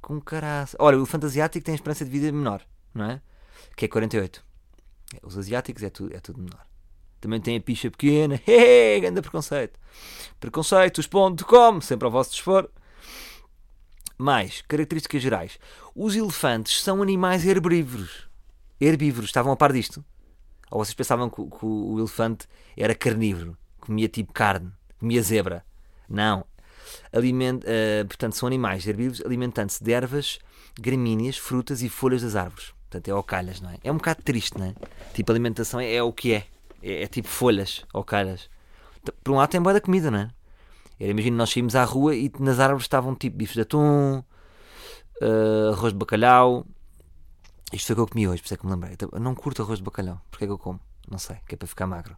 Com 0.02 0.20
caraça. 0.20 0.76
Olha, 0.80 0.98
o 0.98 1.02
elefante 1.02 1.26
asiático 1.28 1.64
tem 1.64 1.76
esperança 1.76 2.04
de 2.04 2.12
vida 2.12 2.32
menor, 2.32 2.66
não 2.94 3.06
é? 3.06 3.22
Que 3.76 3.86
é 3.86 3.88
48. 3.88 4.44
Os 5.22 5.38
asiáticos 5.38 5.84
é 5.84 5.90
tudo, 5.90 6.16
é 6.16 6.20
tudo 6.20 6.40
menor. 6.40 6.73
Também 7.24 7.40
tem 7.40 7.56
a 7.56 7.62
picha 7.62 7.90
pequena. 7.90 8.36
Hehe, 8.46 9.00
grande 9.00 9.22
preconceito. 9.22 9.80
Preconceitos.com, 10.42 11.80
sempre 11.80 12.06
ao 12.06 12.12
vosso 12.12 12.32
dispor. 12.32 12.70
Mais, 14.18 14.62
características 14.68 15.22
gerais. 15.22 15.58
Os 15.96 16.18
elefantes 16.18 16.82
são 16.84 17.02
animais 17.02 17.46
herbívoros. 17.46 18.28
Herbívoros, 18.80 19.30
estavam 19.30 19.54
a 19.54 19.56
par 19.56 19.72
disto? 19.72 20.04
Ou 20.70 20.84
vocês 20.84 20.94
pensavam 20.94 21.30
que, 21.30 21.40
o- 21.40 21.50
que 21.50 21.66
o 21.66 21.98
elefante 21.98 22.46
era 22.76 22.94
carnívoro? 22.94 23.58
Comia 23.80 24.10
tipo 24.10 24.34
carne? 24.34 24.74
Comia 25.00 25.22
zebra? 25.24 25.66
Não. 26.10 26.46
Aliment, 27.14 27.62
eh, 27.64 28.04
portanto, 28.04 28.34
são 28.36 28.48
animais 28.48 28.86
herbívoros 28.86 29.22
alimentando-se 29.26 29.82
de 29.82 29.94
ervas, 29.94 30.40
gramíneas, 30.78 31.38
frutas 31.38 31.82
e 31.82 31.88
folhas 31.88 32.22
das 32.22 32.36
árvores. 32.36 32.74
Portanto, 32.90 33.08
é 33.08 33.14
ocalhas, 33.16 33.62
não 33.62 33.70
é? 33.70 33.78
É 33.82 33.90
um 33.92 33.96
bocado 33.98 34.22
triste, 34.24 34.58
não 34.58 34.66
é? 34.66 34.74
Tipo, 35.14 35.32
alimentação 35.32 35.80
é, 35.80 35.94
é 35.94 36.04
o 36.04 36.12
que 36.12 36.34
é. 36.34 36.48
É. 36.84 37.04
é 37.04 37.08
tipo 37.08 37.28
folhas, 37.28 37.84
ocalhas. 37.94 38.50
T- 39.04 39.12
Por 39.24 39.32
um 39.34 39.38
lado 39.38 39.50
tem 39.50 39.62
boa 39.62 39.74
da 39.74 39.82
comida, 39.82 40.12
não 40.12 40.20
é? 40.20 40.30
Era, 41.00 41.12
imagina, 41.12 41.36
nós 41.38 41.50
saímos 41.52 41.76
à 41.76 41.84
rua 41.84 42.16
e 42.16 42.32
nas 42.40 42.60
árvores 42.60 42.84
estavam 42.84 43.16
tipo 43.16 43.38
bifes 43.38 43.56
de 43.56 43.62
atum, 43.62 44.24
eh, 45.22 45.72
arroz 45.74 45.92
de 45.94 46.00
bacalhau. 46.00 46.66
Isto 47.72 47.88
foi 47.88 47.94
o 47.94 47.98
que 47.98 48.02
eu 48.02 48.08
comi 48.08 48.28
hoje, 48.28 48.42
por 48.42 48.46
isso 48.48 48.54
é 48.54 48.58
que 48.58 48.66
me 48.66 48.72
lembrei. 48.72 48.96
Eu 49.12 49.20
não 49.20 49.34
curto 49.34 49.62
arroz 49.62 49.80
de 49.80 49.84
bacalhau. 49.84 50.22
Porquê 50.30 50.46
é 50.46 50.48
que 50.48 50.54
eu 50.54 50.58
como? 50.58 50.80
Não 51.10 51.18
sei, 51.18 51.38
que 51.48 51.56
é 51.56 51.58
para 51.58 51.68
ficar 51.68 51.88
magro. 51.88 52.16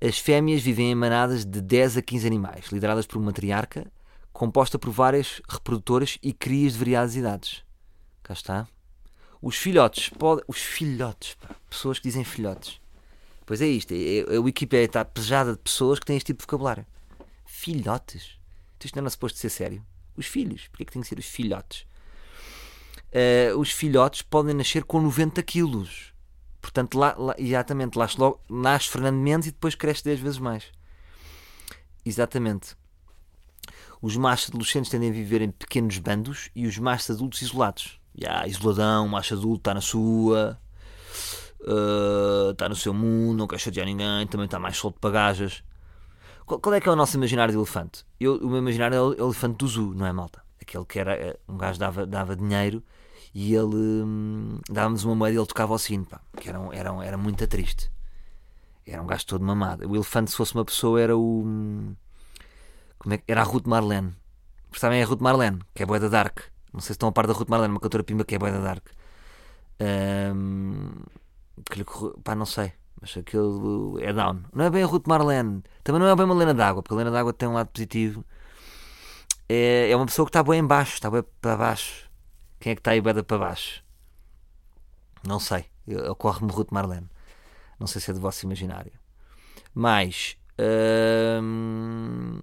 As 0.00 0.18
fêmeas 0.18 0.60
vivem 0.62 0.90
em 0.90 0.94
manadas 0.94 1.44
de 1.44 1.60
10 1.60 1.96
a 1.96 2.02
15 2.02 2.26
animais, 2.26 2.66
lideradas 2.70 3.06
por 3.06 3.16
uma 3.18 3.26
matriarca, 3.26 3.90
composta 4.32 4.78
por 4.78 4.90
várias 4.90 5.40
reprodutoras 5.48 6.18
e 6.22 6.32
crias 6.32 6.72
de 6.74 6.78
variadas 6.78 7.16
idades. 7.16 7.64
Cá 8.22 8.32
está. 8.34 8.68
Os 9.40 9.56
filhotes 9.56 10.08
podem. 10.10 10.44
Os 10.46 10.58
filhotes, 10.58 11.34
pá, 11.36 11.54
pessoas 11.70 11.98
que 11.98 12.08
dizem 12.08 12.24
filhotes. 12.24 12.80
Pois 13.48 13.62
é 13.62 13.66
isto, 13.66 13.94
é, 13.94 14.18
é, 14.18 14.36
a 14.36 14.40
Wikipédia 14.42 14.84
está 14.84 15.02
pejada 15.02 15.52
de 15.52 15.58
pessoas 15.58 15.98
que 15.98 16.04
têm 16.04 16.18
este 16.18 16.26
tipo 16.26 16.40
de 16.40 16.42
vocabulário. 16.42 16.84
Filhotes? 17.46 18.38
Então 18.76 18.84
Isto 18.84 18.96
não 18.96 19.04
era 19.04 19.08
suposto 19.08 19.38
ser 19.38 19.48
sério. 19.48 19.82
Os 20.14 20.26
filhos, 20.26 20.68
porquê 20.68 20.82
é 20.82 20.84
que 20.84 20.92
tem 20.92 21.00
que 21.00 21.08
ser 21.08 21.18
os 21.18 21.24
filhotes? 21.24 21.86
Eh, 23.10 23.50
os 23.56 23.70
filhotes 23.70 24.20
podem 24.20 24.54
nascer 24.54 24.84
com 24.84 25.00
90 25.00 25.42
quilos. 25.44 26.12
Portanto, 26.60 26.98
lá, 26.98 27.14
lá, 27.16 27.34
exatamente, 27.38 27.96
lá 27.96 28.06
logo, 28.18 28.38
nasce 28.50 28.90
Fernando 28.90 29.16
Mendes 29.16 29.48
e 29.48 29.52
depois 29.52 29.74
cresce 29.74 30.04
10 30.04 30.20
vezes 30.20 30.38
mais. 30.38 30.64
Exatamente. 32.04 32.76
Os 34.02 34.14
machos 34.14 34.50
adolescentes 34.50 34.90
tendem 34.90 35.08
a 35.08 35.14
viver 35.14 35.40
em 35.40 35.50
pequenos 35.50 35.96
bandos 35.96 36.50
e 36.54 36.66
os 36.66 36.76
machos 36.76 37.12
adultos 37.12 37.40
isolados. 37.40 37.98
Ya, 38.14 38.46
isoladão, 38.46 39.08
macho 39.08 39.32
adulto 39.32 39.60
está 39.60 39.72
na 39.72 39.80
sua, 39.80 40.60
eh, 41.66 42.50
está 42.52 42.68
no 42.68 42.76
seu 42.76 42.94
mundo, 42.94 43.38
não 43.38 43.46
quer 43.46 43.58
chatear 43.58 43.86
ninguém, 43.86 44.26
também 44.26 44.46
está 44.46 44.58
mais 44.58 44.76
solto 44.76 44.98
para 45.00 45.10
gajas. 45.10 45.62
Qual, 46.46 46.60
qual 46.60 46.74
é 46.74 46.80
que 46.80 46.88
é 46.88 46.92
o 46.92 46.96
nosso 46.96 47.16
imaginário 47.16 47.52
de 47.52 47.58
elefante? 47.58 48.04
Eu, 48.20 48.36
o 48.36 48.48
meu 48.48 48.58
imaginário 48.58 48.96
é 48.96 49.00
o 49.02 49.08
o 49.10 49.26
elefante 49.28 49.58
do 49.58 49.68
zoo, 49.68 49.94
não 49.94 50.06
é, 50.06 50.12
malta? 50.12 50.42
Aquele 50.60 50.84
que 50.84 50.98
era. 50.98 51.14
eh, 51.14 51.38
Um 51.48 51.56
gajo 51.58 51.78
dava, 51.78 52.06
dava 52.06 52.36
dinheiro 52.36 52.82
e 53.34 53.54
ele 53.54 53.76
hum, 53.76 54.60
dava-nos 54.70 55.04
uma 55.04 55.14
moeda 55.14 55.34
e 55.36 55.38
ele 55.38 55.46
tocava 55.46 55.72
ao 55.74 55.78
sino, 55.78 56.04
pá. 56.06 56.20
Que 56.40 56.48
era, 56.48 56.60
um- 56.60 56.72
era, 56.72 56.92
um- 56.92 57.02
era 57.02 57.16
muito 57.18 57.46
triste. 57.46 57.90
Era 58.86 59.02
um 59.02 59.06
gajo 59.06 59.26
todo 59.26 59.44
mamado. 59.44 59.88
O 59.88 59.94
elefante, 59.96 60.30
se 60.30 60.36
fosse 60.36 60.54
uma 60.54 60.64
pessoa, 60.64 61.00
era 61.00 61.16
o. 61.16 61.42
hum, 61.46 61.94
Como 62.98 63.14
é 63.14 63.18
que. 63.18 63.24
Era 63.28 63.42
a 63.42 63.44
Ruth 63.44 63.66
Marlene. 63.66 64.12
Porque 64.68 64.80
sabem, 64.80 65.00
é 65.00 65.02
a 65.04 65.06
Ruth 65.06 65.20
Marlene, 65.20 65.60
que 65.74 65.82
é 65.82 65.86
boa 65.86 66.00
da 66.00 66.08
Dark. 66.08 66.40
Não 66.72 66.80
sei 66.80 66.88
se 66.88 66.92
estão 66.92 67.08
a 67.08 67.12
par 67.12 67.26
da 67.26 67.32
Ruth 67.32 67.48
Marlene, 67.48 67.72
uma 67.74 67.80
cantora 67.80 68.04
pimba 68.04 68.24
que 68.24 68.34
é 68.34 68.38
boa 68.38 68.52
da 68.52 68.60
Dark. 68.60 68.84
Hum, 69.80 70.90
que 71.70 71.78
lhe 71.78 71.84
correu- 71.84 72.18
pá, 72.22 72.34
não 72.34 72.46
sei. 72.46 72.72
Mas 73.00 73.16
aquilo 73.16 73.98
é 74.00 74.12
down. 74.12 74.42
Não 74.52 74.64
é 74.64 74.70
bem 74.70 74.82
a 74.82 74.86
Ruth 74.86 75.06
Marlene. 75.06 75.62
Também 75.84 76.00
não 76.00 76.08
é 76.08 76.16
bem 76.16 76.24
uma 76.24 76.34
Lena 76.34 76.52
d'Água, 76.54 76.82
porque 76.82 76.94
a 76.94 76.98
Lena 76.98 77.10
d'Água 77.10 77.32
tem 77.32 77.48
um 77.48 77.54
lado 77.54 77.68
positivo. 77.68 78.24
É, 79.48 79.90
é 79.90 79.96
uma 79.96 80.06
pessoa 80.06 80.26
que 80.26 80.30
está 80.30 80.42
bem 80.42 80.60
em 80.60 80.66
baixo, 80.66 80.94
está 80.94 81.10
bem 81.10 81.22
para 81.40 81.56
baixo. 81.56 82.10
Quem 82.60 82.72
é 82.72 82.74
que 82.74 82.80
está 82.80 82.90
aí 82.90 83.00
bem 83.00 83.14
para 83.22 83.38
baixo? 83.38 83.84
Não 85.26 85.38
sei. 85.38 85.66
Ocorre-me 86.10 86.50
Ruth 86.52 86.70
Marlene. 86.72 87.08
Não 87.78 87.86
sei 87.86 88.00
se 88.00 88.10
é 88.10 88.14
do 88.14 88.20
vosso 88.20 88.44
imaginário. 88.44 88.92
Mais. 89.74 90.36
hum, 91.40 92.40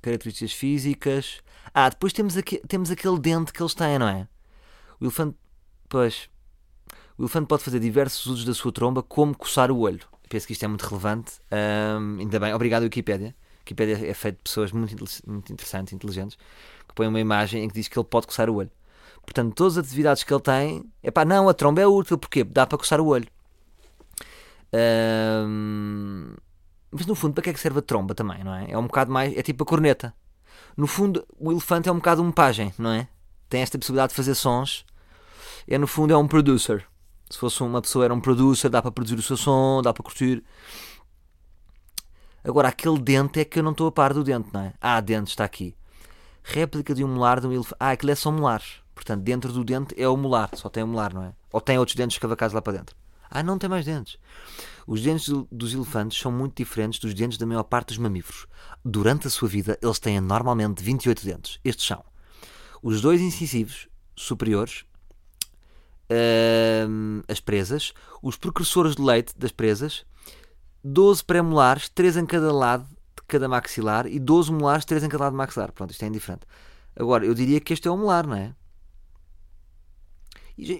características 0.00 0.52
físicas. 0.52 1.40
Ah, 1.74 1.88
depois 1.88 2.12
temos, 2.12 2.36
aqui, 2.36 2.58
temos 2.66 2.90
aquele 2.90 3.18
dente 3.18 3.52
que 3.52 3.60
eles 3.62 3.74
têm, 3.74 3.98
não 3.98 4.08
é? 4.08 4.28
O 5.00 5.04
elefante. 5.04 5.36
Pois. 5.88 6.30
O 7.18 7.22
elefante 7.24 7.48
pode 7.48 7.64
fazer 7.64 7.80
diversos 7.80 8.26
usos 8.26 8.44
da 8.44 8.54
sua 8.54 8.70
tromba, 8.70 9.02
como 9.02 9.36
coçar 9.36 9.72
o 9.72 9.80
olho. 9.80 10.00
Penso 10.28 10.46
que 10.46 10.52
isto 10.52 10.64
é 10.64 10.68
muito 10.68 10.82
relevante. 10.86 11.32
Hum, 12.00 12.18
ainda 12.20 12.38
bem. 12.38 12.54
Obrigado, 12.54 12.84
Wikipédia. 12.84 13.34
Wikipédia 13.60 14.08
é 14.08 14.14
feito 14.14 14.36
de 14.36 14.42
pessoas 14.44 14.70
muito, 14.70 15.04
muito 15.26 15.52
interessantes, 15.52 15.92
inteligentes, 15.92 16.38
que 16.86 16.94
põem 16.94 17.08
uma 17.08 17.18
imagem 17.18 17.64
em 17.64 17.68
que 17.68 17.74
diz 17.74 17.88
que 17.88 17.98
ele 17.98 18.06
pode 18.06 18.28
coçar 18.28 18.48
o 18.48 18.54
olho. 18.54 18.70
Portanto, 19.22 19.52
todas 19.54 19.76
as 19.76 19.86
atividades 19.86 20.22
que 20.22 20.32
ele 20.32 20.40
tem. 20.40 20.84
É 21.02 21.10
pá, 21.10 21.24
não, 21.24 21.48
a 21.48 21.54
tromba 21.54 21.80
é 21.80 21.86
útil. 21.86 22.16
Porquê? 22.16 22.44
Dá 22.44 22.66
para 22.66 22.78
coçar 22.78 23.00
o 23.00 23.06
olho. 23.06 23.26
Hum, 24.72 26.34
mas 26.90 27.04
no 27.04 27.14
fundo, 27.16 27.34
para 27.34 27.42
que 27.42 27.50
é 27.50 27.52
que 27.52 27.60
serve 27.60 27.80
a 27.80 27.82
tromba 27.82 28.14
também, 28.14 28.44
não 28.44 28.54
é? 28.54 28.70
É 28.70 28.78
um 28.78 28.86
bocado 28.86 29.10
mais. 29.10 29.36
É 29.36 29.42
tipo 29.42 29.64
a 29.64 29.66
corneta. 29.66 30.14
No 30.76 30.86
fundo, 30.86 31.26
o 31.36 31.50
elefante 31.50 31.88
é 31.88 31.92
um 31.92 31.96
bocado 31.96 32.22
um 32.22 32.30
pajem, 32.30 32.72
não 32.78 32.92
é? 32.92 33.08
Tem 33.48 33.60
esta 33.60 33.76
possibilidade 33.76 34.10
de 34.10 34.16
fazer 34.16 34.34
sons. 34.34 34.86
É, 35.66 35.76
no 35.76 35.86
fundo, 35.86 36.14
é 36.14 36.16
um 36.16 36.28
producer. 36.28 36.86
Se 37.30 37.38
fosse 37.38 37.62
uma 37.62 37.82
pessoa, 37.82 38.04
era 38.04 38.14
um 38.14 38.20
producer, 38.20 38.68
dá 38.68 38.80
para 38.80 38.90
produzir 38.90 39.16
o 39.16 39.22
seu 39.22 39.36
som, 39.36 39.82
dá 39.82 39.92
para 39.92 40.02
curtir. 40.02 40.42
Agora, 42.42 42.68
aquele 42.68 42.98
dente 42.98 43.40
é 43.40 43.44
que 43.44 43.58
eu 43.58 43.62
não 43.62 43.72
estou 43.72 43.88
a 43.88 43.92
par 43.92 44.14
do 44.14 44.24
dente, 44.24 44.48
não 44.52 44.60
é? 44.60 44.72
Ah, 44.80 45.00
dente 45.00 45.30
está 45.30 45.44
aqui. 45.44 45.76
Réplica 46.42 46.94
de 46.94 47.04
um 47.04 47.08
molar 47.08 47.40
de 47.40 47.46
um 47.46 47.52
elefante. 47.52 47.76
Ah, 47.78 47.90
aquilo 47.90 48.12
é 48.12 48.14
só 48.14 48.32
molar. 48.32 48.62
Portanto, 48.94 49.22
dentro 49.22 49.52
do 49.52 49.62
dente 49.62 49.94
é 50.00 50.08
o 50.08 50.16
molar. 50.16 50.50
Só 50.54 50.68
tem 50.68 50.82
o 50.82 50.86
molar, 50.86 51.12
não 51.12 51.24
é? 51.24 51.34
Ou 51.52 51.60
tem 51.60 51.78
outros 51.78 51.94
dentes 51.94 52.14
escavacados 52.14 52.54
lá 52.54 52.62
para 52.62 52.78
dentro. 52.78 52.96
Ah, 53.30 53.42
não 53.42 53.58
tem 53.58 53.68
mais 53.68 53.84
dentes. 53.84 54.16
Os 54.86 55.02
dentes 55.02 55.28
dos 55.52 55.74
elefantes 55.74 56.18
são 56.18 56.32
muito 56.32 56.56
diferentes 56.56 56.98
dos 56.98 57.12
dentes 57.12 57.36
da 57.36 57.44
maior 57.44 57.64
parte 57.64 57.88
dos 57.88 57.98
mamíferos. 57.98 58.46
Durante 58.82 59.26
a 59.26 59.30
sua 59.30 59.48
vida, 59.48 59.78
eles 59.82 59.98
têm 59.98 60.18
normalmente 60.20 60.82
28 60.82 61.24
dentes. 61.26 61.60
Estes 61.62 61.86
são 61.86 62.02
os 62.82 63.00
dois 63.00 63.20
incisivos 63.20 63.88
superiores, 64.16 64.84
hum, 66.88 67.22
as 67.28 67.40
presas, 67.40 67.92
os 68.22 68.36
precursores 68.36 68.96
de 68.96 69.02
leite 69.02 69.36
das 69.36 69.52
presas, 69.52 70.04
12 70.82 71.24
pré-molares, 71.24 71.88
3 71.88 72.18
em 72.18 72.26
cada 72.26 72.52
lado 72.52 72.84
de 72.84 73.22
cada 73.26 73.48
maxilar 73.48 74.06
e 74.06 74.18
12 74.18 74.52
molares, 74.52 74.84
3 74.84 75.04
em 75.04 75.08
cada 75.08 75.24
lado 75.24 75.32
do 75.34 75.36
maxilar. 75.36 75.72
Pronto, 75.72 75.90
isto 75.90 76.02
é 76.02 76.08
indiferente. 76.08 76.46
Agora, 76.96 77.24
eu 77.24 77.34
diria 77.34 77.60
que 77.60 77.72
este 77.72 77.86
é 77.86 77.90
o 77.90 77.96
molar, 77.96 78.26
não 78.26 78.36
é? 78.36 78.54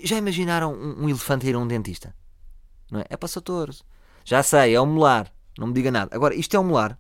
Já 0.03 0.17
imaginaram 0.17 0.75
um, 0.75 1.05
um 1.05 1.09
elefante 1.09 1.47
ir 1.47 1.55
a 1.55 1.59
um 1.59 1.67
dentista? 1.67 2.15
Não 2.91 3.01
é? 3.01 3.05
É 3.09 3.17
passator. 3.17 3.71
Já 4.25 4.43
sei, 4.43 4.75
é 4.75 4.81
o 4.81 4.87
molar. 4.87 5.33
Não 5.57 5.69
me 5.69 5.73
diga 5.73 5.91
nada. 5.91 6.15
Agora, 6.15 6.35
isto 6.35 6.57
é 6.57 6.61
um 6.61 6.65
molar. 6.65 6.99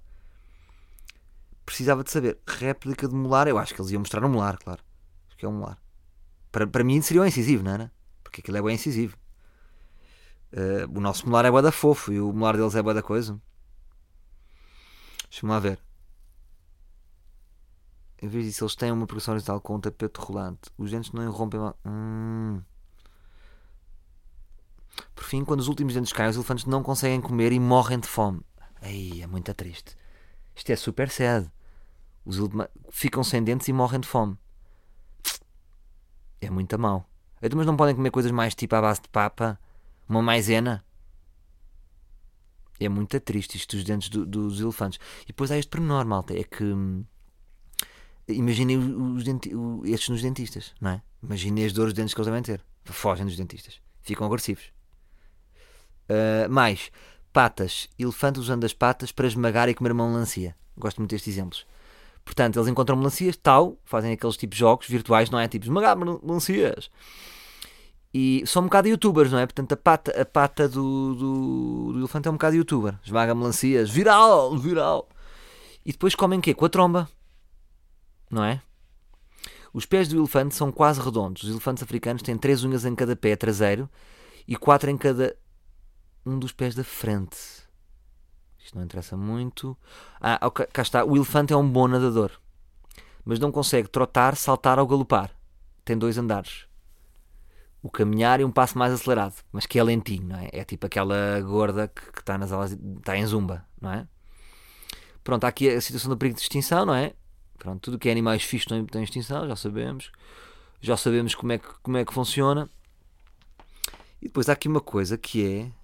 Precisava 1.66 2.04
de 2.04 2.10
saber. 2.10 2.38
Réplica 2.46 3.08
de 3.08 3.14
molar, 3.14 3.48
eu 3.48 3.58
acho 3.58 3.74
que 3.74 3.80
eles 3.80 3.90
iam 3.90 4.00
mostrar 4.00 4.24
um 4.24 4.28
molar, 4.28 4.58
claro. 4.58 4.80
Acho 5.26 5.36
que 5.36 5.44
é 5.44 5.48
um 5.48 5.52
molar. 5.52 5.78
Para, 6.52 6.66
para 6.66 6.84
mim 6.84 7.02
seria 7.02 7.22
um 7.22 7.26
incisivo, 7.26 7.64
não 7.64 7.72
era? 7.72 7.92
Porque 8.28 8.42
aquilo 8.42 8.58
é 8.58 8.62
bem 8.62 8.74
incisivo. 8.74 9.16
Eh, 10.52 10.84
o 10.94 11.00
nosso 11.00 11.26
molar 11.26 11.46
é 11.46 11.50
bué 11.50 11.62
da 11.62 11.72
fofo 11.72 12.12
e 12.12 12.20
o 12.20 12.30
molar 12.30 12.58
deles 12.58 12.74
é 12.74 12.82
bué 12.82 12.92
da 12.92 13.02
coisa. 13.02 13.40
Deixa-me 15.30 15.50
lá 15.50 15.58
ver. 15.58 15.80
Em 18.20 18.28
vez 18.28 18.44
disso, 18.44 18.64
eles 18.64 18.76
têm 18.76 18.92
uma 18.92 19.06
progressão 19.06 19.32
horizontal 19.32 19.62
com 19.62 19.76
um 19.76 19.80
tapete 19.80 20.18
rolante. 20.18 20.70
Os 20.76 20.90
dentes 20.90 21.10
não 21.12 21.22
irrompem. 21.22 21.58
Hum. 21.86 22.60
Por 25.14 25.24
fim, 25.24 25.42
quando 25.42 25.60
os 25.60 25.68
últimos 25.68 25.94
dentes 25.94 26.12
caem, 26.12 26.28
os 26.28 26.36
elefantes 26.36 26.66
não 26.66 26.82
conseguem 26.82 27.22
comer 27.22 27.52
e 27.52 27.58
morrem 27.58 27.98
de 27.98 28.08
fome. 28.08 28.42
Aí 28.82 29.22
é 29.22 29.26
muito 29.26 29.54
triste. 29.54 29.96
Isto 30.54 30.70
é 30.70 30.76
super 30.76 31.08
sad. 31.08 31.50
Os 32.26 32.36
ficam 32.90 33.24
sem 33.24 33.42
dentes 33.42 33.68
e 33.68 33.72
morrem 33.72 34.00
de 34.00 34.08
fome. 34.08 34.36
É 36.42 36.50
muito 36.50 36.78
mal. 36.78 37.08
Então, 37.42 37.56
mas 37.56 37.66
não 37.66 37.76
podem 37.76 37.94
comer 37.94 38.10
coisas 38.10 38.32
mais 38.32 38.54
tipo 38.54 38.74
à 38.76 38.80
base 38.80 39.02
de 39.02 39.08
papa? 39.08 39.58
Uma 40.08 40.22
maisena? 40.22 40.84
É 42.80 42.88
muito 42.88 43.18
triste 43.20 43.56
isto 43.56 43.76
dos 43.76 43.84
dentes 43.84 44.08
do- 44.08 44.24
dos 44.26 44.60
elefantes. 44.60 44.98
E 45.24 45.28
depois 45.28 45.50
há 45.50 45.58
este 45.58 45.68
pormenor, 45.70 46.04
malta. 46.06 46.38
É 46.38 46.44
que. 46.44 46.62
hum, 46.64 47.04
Imaginem 48.28 48.76
os, 48.78 49.24
estes 49.90 50.08
nos 50.10 50.20
dentistas, 50.22 50.74
não 50.80 50.90
é? 50.90 51.02
Imaginem 51.22 51.64
as 51.64 51.72
dores 51.72 51.94
de 51.94 52.00
dentes 52.02 52.12
que 52.14 52.20
eles 52.20 52.26
devem 52.26 52.42
ter. 52.42 52.62
Fogem 52.84 53.24
dos 53.24 53.36
dentistas. 53.36 53.80
Ficam 54.02 54.26
agressivos. 54.26 54.64
Uh, 56.08 56.48
mais, 56.50 56.90
patas. 57.32 57.88
Elefante 57.98 58.38
usando 58.38 58.64
as 58.64 58.74
patas 58.74 59.12
para 59.12 59.26
esmagar 59.26 59.68
e 59.70 59.74
comer 59.74 59.92
uma 59.92 60.06
melancia. 60.08 60.54
Gosto 60.76 60.98
muito 60.98 61.10
destes 61.10 61.32
exemplos. 61.34 61.66
Portanto, 62.28 62.56
eles 62.58 62.68
encontram 62.68 62.94
melancias, 62.94 63.38
tal, 63.38 63.78
fazem 63.86 64.12
aqueles 64.12 64.36
tipos 64.36 64.56
de 64.56 64.60
jogos 64.60 64.86
virtuais, 64.86 65.30
não 65.30 65.38
é? 65.38 65.48
Tipo, 65.48 65.64
esmagar 65.64 65.96
mel- 65.96 66.20
melancias. 66.22 66.90
E 68.12 68.42
são 68.46 68.60
um 68.60 68.66
bocado 68.66 68.86
youtubers, 68.86 69.32
não 69.32 69.38
é? 69.38 69.46
Portanto, 69.46 69.72
a 69.72 69.76
pata, 69.78 70.20
a 70.20 70.26
pata 70.26 70.68
do, 70.68 71.14
do, 71.14 71.92
do 71.94 71.98
elefante 72.00 72.28
é 72.28 72.30
um 72.30 72.34
bocado 72.34 72.54
youtuber. 72.54 72.98
Esmaga 73.02 73.34
melancias, 73.34 73.88
viral, 73.88 74.58
viral. 74.58 75.08
E 75.86 75.90
depois 75.90 76.14
comem 76.14 76.38
o 76.38 76.42
quê? 76.42 76.52
Com 76.52 76.66
a 76.66 76.68
tromba. 76.68 77.08
Não 78.30 78.44
é? 78.44 78.60
Os 79.72 79.86
pés 79.86 80.06
do 80.06 80.18
elefante 80.18 80.54
são 80.54 80.70
quase 80.70 81.00
redondos. 81.00 81.44
Os 81.44 81.48
elefantes 81.48 81.82
africanos 81.82 82.20
têm 82.20 82.36
três 82.36 82.62
unhas 82.62 82.84
em 82.84 82.94
cada 82.94 83.16
pé 83.16 83.36
traseiro 83.36 83.88
e 84.46 84.54
quatro 84.54 84.90
em 84.90 84.98
cada 84.98 85.34
um 86.26 86.38
dos 86.38 86.52
pés 86.52 86.74
da 86.74 86.84
frente. 86.84 87.38
Isto 88.68 88.76
não 88.76 88.84
interessa 88.84 89.16
muito. 89.16 89.74
Ah, 90.20 90.38
ok, 90.42 90.66
cá 90.70 90.82
está. 90.82 91.02
O 91.02 91.16
elefante 91.16 91.54
é 91.54 91.56
um 91.56 91.66
bom 91.66 91.88
nadador, 91.88 92.32
mas 93.24 93.38
não 93.38 93.50
consegue 93.50 93.88
trotar, 93.88 94.36
saltar 94.36 94.78
ou 94.78 94.86
galopar. 94.86 95.30
Tem 95.86 95.96
dois 95.96 96.18
andares. 96.18 96.66
O 97.82 97.90
caminhar 97.90 98.40
e 98.40 98.44
um 98.44 98.50
passo 98.50 98.76
mais 98.76 98.92
acelerado, 98.92 99.36
mas 99.50 99.64
que 99.64 99.78
é 99.78 99.82
lentinho, 99.82 100.26
não 100.28 100.36
é? 100.36 100.50
É 100.52 100.64
tipo 100.64 100.84
aquela 100.84 101.40
gorda 101.40 101.88
que, 101.88 102.20
está 102.20 102.36
nas 102.36 102.52
aulas, 102.52 102.72
está 102.98 103.16
em 103.16 103.24
zumba, 103.24 103.64
não 103.80 103.90
é? 103.90 104.06
Pronto, 105.24 105.44
há 105.44 105.48
aqui 105.48 105.70
a 105.70 105.80
situação 105.80 106.10
do 106.10 106.18
perigo 106.18 106.36
de 106.36 106.42
extinção, 106.42 106.84
não 106.84 106.94
é? 106.94 107.14
Pronto, 107.56 107.80
tudo 107.80 107.98
que 107.98 108.10
é 108.10 108.12
animais 108.12 108.42
fixos 108.42 108.66
estão 108.66 108.76
em- 108.78 108.84
estão 108.84 109.00
em 109.00 109.04
extinção, 109.04 109.48
já 109.48 109.56
sabemos. 109.56 110.12
Já 110.78 110.94
sabemos 110.94 111.34
como 111.34 111.52
é 111.52 111.58
que, 111.58 111.68
como 111.82 111.96
é 111.96 112.04
que 112.04 112.12
funciona. 112.12 112.68
E 114.20 114.26
depois 114.26 114.50
há 114.50 114.52
aqui 114.52 114.68
uma 114.68 114.80
coisa 114.82 115.16
que 115.16 115.42
é. 115.46 115.77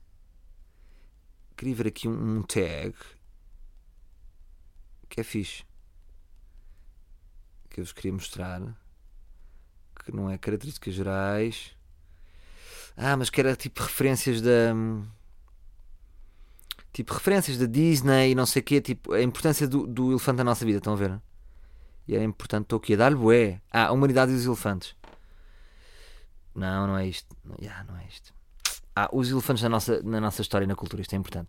Queria 1.65 1.77
ver 1.77 1.87
aqui 1.87 2.07
um, 2.07 2.37
um 2.37 2.43
tag 2.43 2.95
que 5.09 5.19
é 5.19 5.25
fixe. 5.25 5.65
Que 7.71 7.81
eu 7.81 7.85
vos 7.85 7.93
queria 7.95 8.13
mostrar. 8.13 8.61
Que 10.05 10.15
não 10.15 10.31
é 10.31 10.37
características 10.37 10.93
gerais. 10.93 11.75
Ah, 12.95 13.17
mas 13.17 13.31
que 13.31 13.41
era 13.41 13.57
tipo 13.57 13.83
referências 13.83 14.43
da. 14.43 14.75
Tipo 16.93 17.15
referências 17.15 17.57
da 17.57 17.65
Disney 17.65 18.33
e 18.33 18.35
não 18.35 18.45
sei 18.45 18.61
o 18.61 18.65
quê. 18.67 18.83
Tipo 18.83 19.15
a 19.15 19.23
importância 19.23 19.67
do, 19.67 19.87
do 19.87 20.11
elefante 20.11 20.37
na 20.37 20.45
nossa 20.45 20.67
vida. 20.67 20.77
Estão 20.77 20.93
a 20.93 20.97
ver? 20.97 21.19
E 22.07 22.15
era 22.15 22.25
importante. 22.25 22.65
Estou 22.65 22.77
aqui 22.77 22.93
a 22.93 22.99
dar-lhe 22.99 23.17
bué. 23.17 23.63
Ah, 23.71 23.87
a 23.87 23.93
humanidade 23.93 24.33
e 24.33 24.35
os 24.35 24.45
elefantes. 24.45 24.95
Não, 26.55 26.89
não 26.89 26.99
é 26.99 27.07
isto. 27.07 27.35
Yeah, 27.59 27.85
não 27.85 27.97
é 27.97 28.07
isto. 28.07 28.35
Ah, 28.97 29.09
os 29.13 29.31
elefantes 29.31 29.63
na 29.63 29.69
nossa, 29.69 30.03
na 30.03 30.21
nossa 30.21 30.41
história 30.41 30.65
e 30.65 30.69
na 30.69 30.77
cultura, 30.77 31.03
isto 31.03 31.15
é 31.15 31.17
importante. 31.17 31.49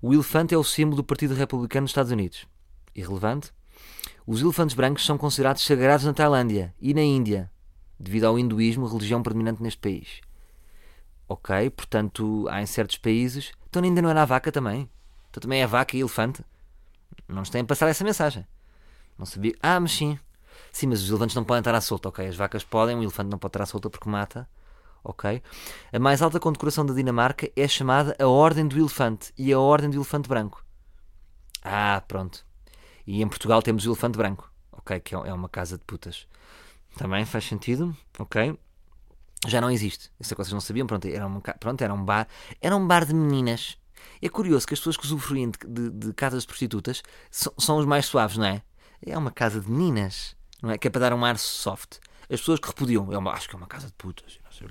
O 0.00 0.12
elefante 0.12 0.54
é 0.54 0.58
o 0.58 0.64
símbolo 0.64 0.96
do 0.96 1.04
Partido 1.04 1.34
Republicano 1.34 1.84
dos 1.84 1.90
Estados 1.90 2.12
Unidos. 2.12 2.46
Irrelevante. 2.94 3.52
Os 4.26 4.40
elefantes 4.40 4.74
brancos 4.76 5.04
são 5.04 5.18
considerados 5.18 5.62
sagrados 5.62 6.04
na 6.04 6.12
Tailândia 6.12 6.74
e 6.80 6.94
na 6.94 7.02
Índia, 7.02 7.50
devido 7.98 8.24
ao 8.24 8.38
hinduísmo, 8.38 8.86
religião 8.86 9.22
predominante 9.22 9.62
neste 9.62 9.80
país. 9.80 10.20
Ok, 11.28 11.70
portanto, 11.70 12.46
há 12.48 12.62
em 12.62 12.66
certos 12.66 12.98
países. 12.98 13.52
Então 13.68 13.82
ainda 13.82 14.00
não 14.00 14.10
era 14.10 14.22
a 14.22 14.26
vaca 14.26 14.52
também? 14.52 14.88
Então 15.30 15.40
também 15.40 15.60
é 15.60 15.66
vaca 15.66 15.96
e 15.96 16.00
elefante? 16.00 16.44
Não 17.26 17.36
nos 17.36 17.50
têm 17.50 17.62
a 17.62 17.64
passar 17.64 17.88
essa 17.88 18.04
mensagem. 18.04 18.46
Não 19.18 19.26
sabia. 19.26 19.54
Ah, 19.60 19.80
mas 19.80 19.92
sim. 19.92 20.18
Sim, 20.70 20.86
mas 20.88 21.02
os 21.02 21.08
elefantes 21.08 21.34
não 21.34 21.44
podem 21.44 21.60
estar 21.60 21.74
à 21.74 21.80
solta, 21.80 22.08
ok? 22.08 22.26
As 22.26 22.36
vacas 22.36 22.62
podem, 22.62 22.96
o 22.96 23.02
elefante 23.02 23.30
não 23.30 23.38
pode 23.38 23.50
estar 23.50 23.62
à 23.62 23.66
solta 23.66 23.90
porque 23.90 24.08
mata, 24.08 24.48
ok? 25.06 25.42
A 25.92 25.98
mais 25.98 26.20
alta 26.20 26.40
condecoração 26.40 26.84
da 26.84 26.92
Dinamarca 26.92 27.50
é 27.56 27.68
chamada 27.68 28.16
a 28.18 28.26
Ordem 28.26 28.66
do 28.66 28.78
Elefante 28.78 29.32
e 29.38 29.52
a 29.52 29.58
Ordem 29.58 29.88
do 29.88 29.96
Elefante 29.96 30.28
Branco. 30.28 30.64
Ah, 31.62 32.02
pronto. 32.06 32.44
E 33.06 33.22
em 33.22 33.28
Portugal 33.28 33.62
temos 33.62 33.86
o 33.86 33.90
Elefante 33.90 34.18
Branco, 34.18 34.50
ok? 34.72 35.00
Que 35.00 35.14
é 35.14 35.18
é 35.18 35.32
uma 35.32 35.48
casa 35.48 35.78
de 35.78 35.84
putas. 35.84 36.26
Também 36.96 37.24
faz 37.24 37.44
sentido, 37.44 37.96
ok? 38.18 38.58
Já 39.46 39.60
não 39.60 39.70
existe. 39.70 40.10
Isso 40.18 40.32
é 40.32 40.34
que 40.34 40.42
vocês 40.42 40.52
não 40.52 40.60
sabiam. 40.60 40.86
Pronto, 40.86 41.06
era 41.06 41.26
um, 41.26 41.40
pronto, 41.40 41.82
era 41.82 41.92
um 41.94 42.04
bar. 42.04 42.26
Era 42.60 42.76
um 42.76 42.86
bar 42.86 43.04
de 43.04 43.14
meninas. 43.14 43.78
É 44.20 44.28
curioso 44.28 44.66
que 44.66 44.74
as 44.74 44.80
pessoas 44.80 44.96
que 44.96 45.04
usufruem 45.04 45.50
de, 45.50 45.58
de, 45.68 45.90
de 45.90 46.12
casas 46.14 46.42
de 46.42 46.46
prostitutas 46.48 47.02
são, 47.30 47.78
os 47.78 47.84
mais 47.84 48.06
suaves, 48.06 48.36
não 48.36 48.46
é? 48.46 48.62
É 49.04 49.16
uma 49.16 49.30
casa 49.30 49.60
de 49.60 49.70
meninas, 49.70 50.34
não 50.62 50.70
é? 50.70 50.78
Que 50.78 50.88
é 50.88 50.90
para 50.90 51.02
dar 51.02 51.12
um 51.12 51.24
ar 51.24 51.38
soft. 51.38 51.98
As 52.22 52.40
pessoas 52.40 52.58
que 52.58 52.68
repudiam, 52.68 53.12
é 53.12 53.18
uma, 53.18 53.32
acho 53.32 53.48
que 53.48 53.54
é 53.54 53.58
uma 53.58 53.66
casa 53.66 53.86
de 53.86 53.92
putas. 53.92 54.38
não 54.44 54.50
sei. 54.50 54.68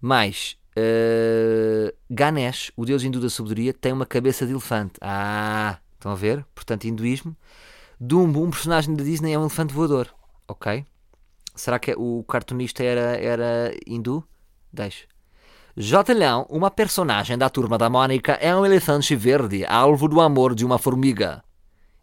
Mais, 0.00 0.56
eh, 0.76 1.94
Ganesh, 2.10 2.70
o 2.76 2.84
deus 2.84 3.02
hindu 3.02 3.20
da 3.20 3.30
sabedoria, 3.30 3.72
tem 3.72 3.92
uma 3.92 4.06
cabeça 4.06 4.46
de 4.46 4.52
elefante. 4.52 4.94
Ah, 5.00 5.78
estão 5.94 6.12
a 6.12 6.14
ver? 6.14 6.44
Portanto, 6.54 6.84
hinduísmo. 6.84 7.36
Dumbo, 7.98 8.42
um 8.44 8.50
personagem 8.50 8.94
da 8.94 9.02
Disney, 9.02 9.32
é 9.32 9.38
um 9.38 9.42
elefante 9.42 9.72
voador. 9.72 10.14
Ok? 10.46 10.84
Será 11.54 11.78
que 11.78 11.94
o 11.96 12.22
cartunista 12.24 12.84
era, 12.84 13.16
era 13.16 13.74
hindu? 13.86 14.22
Deixe. 14.70 15.08
J. 15.74 16.14
Leão, 16.14 16.46
uma 16.48 16.70
personagem 16.70 17.36
da 17.36 17.50
turma 17.50 17.76
da 17.78 17.88
Mônica, 17.88 18.32
é 18.32 18.54
um 18.54 18.64
elefante 18.64 19.16
verde, 19.16 19.64
alvo 19.66 20.08
do 20.08 20.20
amor 20.20 20.54
de 20.54 20.64
uma 20.64 20.78
formiga. 20.78 21.42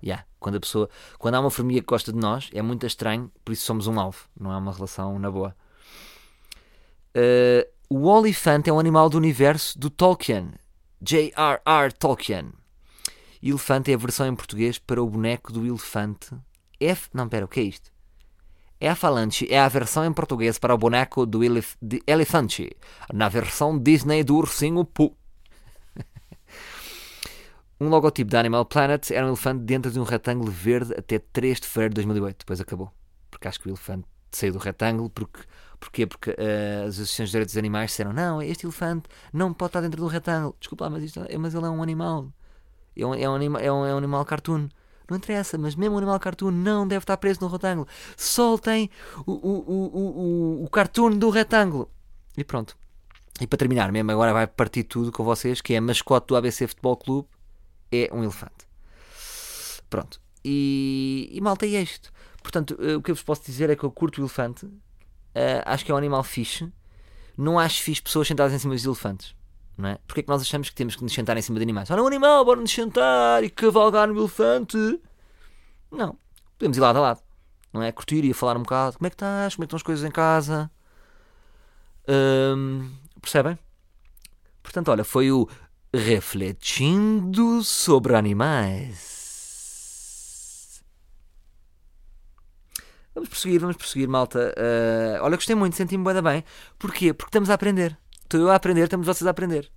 Yeah, 0.03 0.25
quando 0.39 0.55
a 0.55 0.59
pessoa, 0.59 0.89
quando 1.17 1.35
há 1.35 1.39
uma 1.39 1.49
formiga 1.49 1.79
que 1.81 1.87
gosta 1.87 2.11
de 2.11 2.19
nós, 2.19 2.49
é 2.53 2.61
muito 2.61 2.85
estranho, 2.85 3.31
por 3.45 3.51
isso 3.51 3.65
somos 3.65 3.87
um 3.87 3.99
alvo, 3.99 4.27
não 4.39 4.51
é 4.51 4.57
uma 4.57 4.71
relação 4.71 5.17
na 5.17 5.31
boa. 5.31 5.55
Uh, 7.15 7.67
o 7.89 8.07
olifante 8.07 8.69
é 8.69 8.73
um 8.73 8.79
animal 8.79 9.09
do 9.09 9.17
universo 9.17 9.77
do 9.77 9.89
Tolkien, 9.89 10.51
J.R.R. 11.01 11.91
Tolkien. 11.93 12.51
Elefante 13.41 13.91
é 13.91 13.93
a 13.93 13.97
versão 13.97 14.25
em 14.25 14.35
português 14.35 14.79
para 14.79 15.03
o 15.03 15.09
boneco 15.09 15.51
do 15.51 15.65
elefante. 15.65 16.29
F. 16.79 17.09
Não, 17.13 17.29
pera, 17.29 17.45
o 17.45 17.47
que 17.47 17.59
é 17.59 17.63
isto? 17.63 17.93
É 18.83 18.89
a 18.89 18.95
Falange 18.95 19.47
é 19.49 19.59
a 19.59 19.67
versão 19.69 20.03
em 20.03 20.11
português 20.11 20.59
para 20.59 20.75
o 20.75 20.77
boneco 20.77 21.25
do 21.25 21.41
elef 21.41 21.77
elefante, 22.05 22.69
na 23.13 23.29
versão 23.29 23.79
Disney 23.79 24.25
do 24.25 24.35
ursinho 24.35 24.83
Pooh. 24.83 25.15
um 27.79 27.87
logotipo 27.87 28.29
da 28.29 28.41
Animal 28.41 28.65
Planet 28.65 29.11
era 29.11 29.25
um 29.25 29.29
elefante 29.29 29.63
dentro 29.63 29.89
de 29.89 29.99
um 29.99 30.03
retângulo 30.03 30.51
verde 30.51 30.93
até 30.97 31.17
3 31.17 31.61
de 31.61 31.67
fevereiro 31.67 31.93
de 31.93 31.95
2008. 31.95 32.37
Depois 32.39 32.59
acabou. 32.59 32.91
Porque 33.31 33.47
acho 33.47 33.59
que 33.61 33.67
o 33.67 33.71
elefante 33.71 34.05
saiu 34.31 34.51
do 34.51 34.59
retângulo. 34.59 35.09
Porque, 35.09 35.39
porquê? 35.83 36.07
Porque 36.07 36.31
uh, 36.31 36.87
as 36.87 36.95
associações 36.95 37.29
de 37.29 37.31
direitos 37.31 37.53
dos 37.53 37.59
animais 37.59 37.91
disseram: 37.91 38.13
não, 38.13 38.41
este 38.41 38.65
elefante 38.65 39.09
não 39.33 39.53
pode 39.53 39.69
estar 39.69 39.81
dentro 39.81 40.01
do 40.01 40.07
retângulo. 40.07 40.55
Desculpa 40.59 40.89
mas, 40.89 41.03
isto, 41.03 41.19
mas 41.39 41.53
ele 41.53 41.65
é 41.65 41.69
um 41.69 41.83
animal. 41.83 42.31
É 42.95 43.05
um, 43.05 43.13
é 43.13 43.29
um, 43.29 43.35
anima, 43.35 43.59
é 43.59 43.71
um, 43.71 43.85
é 43.85 43.93
um 43.93 43.97
animal 43.97 44.23
cartoon. 44.23 44.69
Não 45.09 45.17
interessa, 45.17 45.57
mas 45.57 45.75
mesmo 45.75 45.95
o 45.95 45.97
animal 45.97 46.19
cartoon 46.19 46.51
não 46.51 46.87
deve 46.87 47.03
estar 47.03 47.17
preso 47.17 47.41
no 47.41 47.47
retângulo. 47.47 47.87
Soltem 48.15 48.89
o, 49.25 49.31
o, 49.31 49.63
o, 49.67 50.61
o, 50.61 50.63
o 50.63 50.69
cartoon 50.69 51.17
do 51.17 51.29
retângulo. 51.29 51.91
E 52.37 52.43
pronto. 52.43 52.77
E 53.41 53.47
para 53.47 53.57
terminar, 53.57 53.91
mesmo 53.91 54.11
agora 54.11 54.31
vai 54.31 54.47
partir 54.47 54.83
tudo 54.83 55.11
com 55.11 55.23
vocês, 55.23 55.59
que 55.59 55.73
é 55.73 55.77
a 55.77 55.81
mascote 55.81 56.27
do 56.27 56.35
ABC 56.35 56.67
Futebol 56.67 56.95
Clube, 56.95 57.27
é 57.91 58.09
um 58.13 58.23
elefante. 58.23 58.67
Pronto. 59.89 60.21
E, 60.45 61.29
e 61.31 61.41
malta, 61.41 61.65
é 61.65 61.81
isto. 61.81 62.11
Portanto, 62.41 62.77
eh, 62.79 62.95
o 62.95 63.01
que 63.01 63.11
eu 63.11 63.15
vos 63.15 63.23
posso 63.23 63.43
dizer 63.45 63.69
é 63.69 63.75
que 63.75 63.83
eu 63.83 63.91
curto 63.91 64.19
o 64.19 64.21
elefante. 64.21 64.67
Uh, 65.35 65.63
acho 65.65 65.83
que 65.83 65.91
é 65.91 65.95
um 65.95 65.97
animal 65.97 66.23
fixe. 66.23 66.71
Não 67.37 67.57
acho 67.57 67.81
fixe 67.81 68.01
pessoas 68.01 68.27
sentadas 68.27 68.53
em 68.53 68.59
cima 68.59 68.75
dos 68.75 68.85
elefantes. 68.85 69.35
Não 69.77 69.89
é? 69.89 69.97
Porque 70.05 70.19
é 70.19 70.23
que 70.23 70.29
nós 70.29 70.41
achamos 70.41 70.69
que 70.69 70.75
temos 70.75 70.95
que 70.95 71.03
nos 71.03 71.13
sentar 71.13 71.35
em 71.35 71.41
cima 71.41 71.57
de 71.57 71.63
animais? 71.63 71.89
Olha 71.89 72.03
um 72.03 72.07
animal, 72.07 72.45
bora 72.45 72.61
nos 72.61 72.71
sentar 72.71 73.43
e 73.43 73.49
cavalgar 73.49 74.07
no 74.07 74.19
elefante. 74.19 74.77
Não. 75.91 76.17
Podemos 76.57 76.77
ir 76.77 76.81
lado 76.81 76.97
a 76.97 77.01
lado. 77.01 77.21
Não 77.73 77.81
é? 77.81 77.91
Curtir 77.91 78.23
e 78.23 78.33
falar 78.33 78.55
um 78.55 78.61
bocado. 78.61 78.97
Como 78.97 79.07
é 79.07 79.09
que 79.09 79.15
estás? 79.15 79.55
Como 79.55 79.63
é 79.63 79.65
que 79.65 79.67
estão 79.67 79.77
as 79.77 79.83
coisas 79.83 80.05
em 80.07 80.11
casa? 80.11 80.69
Percebem? 83.19 83.57
Portanto, 84.61 84.89
olha, 84.89 85.03
foi 85.03 85.31
o 85.31 85.47
Refletindo 85.93 87.63
sobre 87.63 88.15
Animais. 88.15 89.12
Vamos 93.13 93.29
prosseguir, 93.29 93.59
vamos 93.59 93.77
prosseguir, 93.77 94.09
malta. 94.09 94.53
Uh, 94.57 95.23
olha, 95.23 95.35
gostei 95.35 95.55
muito, 95.55 95.75
senti-me 95.75 96.03
bem, 96.03 96.21
bem. 96.21 96.43
Porquê? 96.79 97.13
Porque 97.13 97.29
estamos 97.29 97.49
a 97.49 97.53
aprender. 97.53 97.97
Estou 98.23 98.39
eu 98.39 98.49
a 98.49 98.55
aprender, 98.55 98.83
estamos 98.83 99.05
vocês 99.05 99.27
a 99.27 99.29
aprender. 99.31 99.71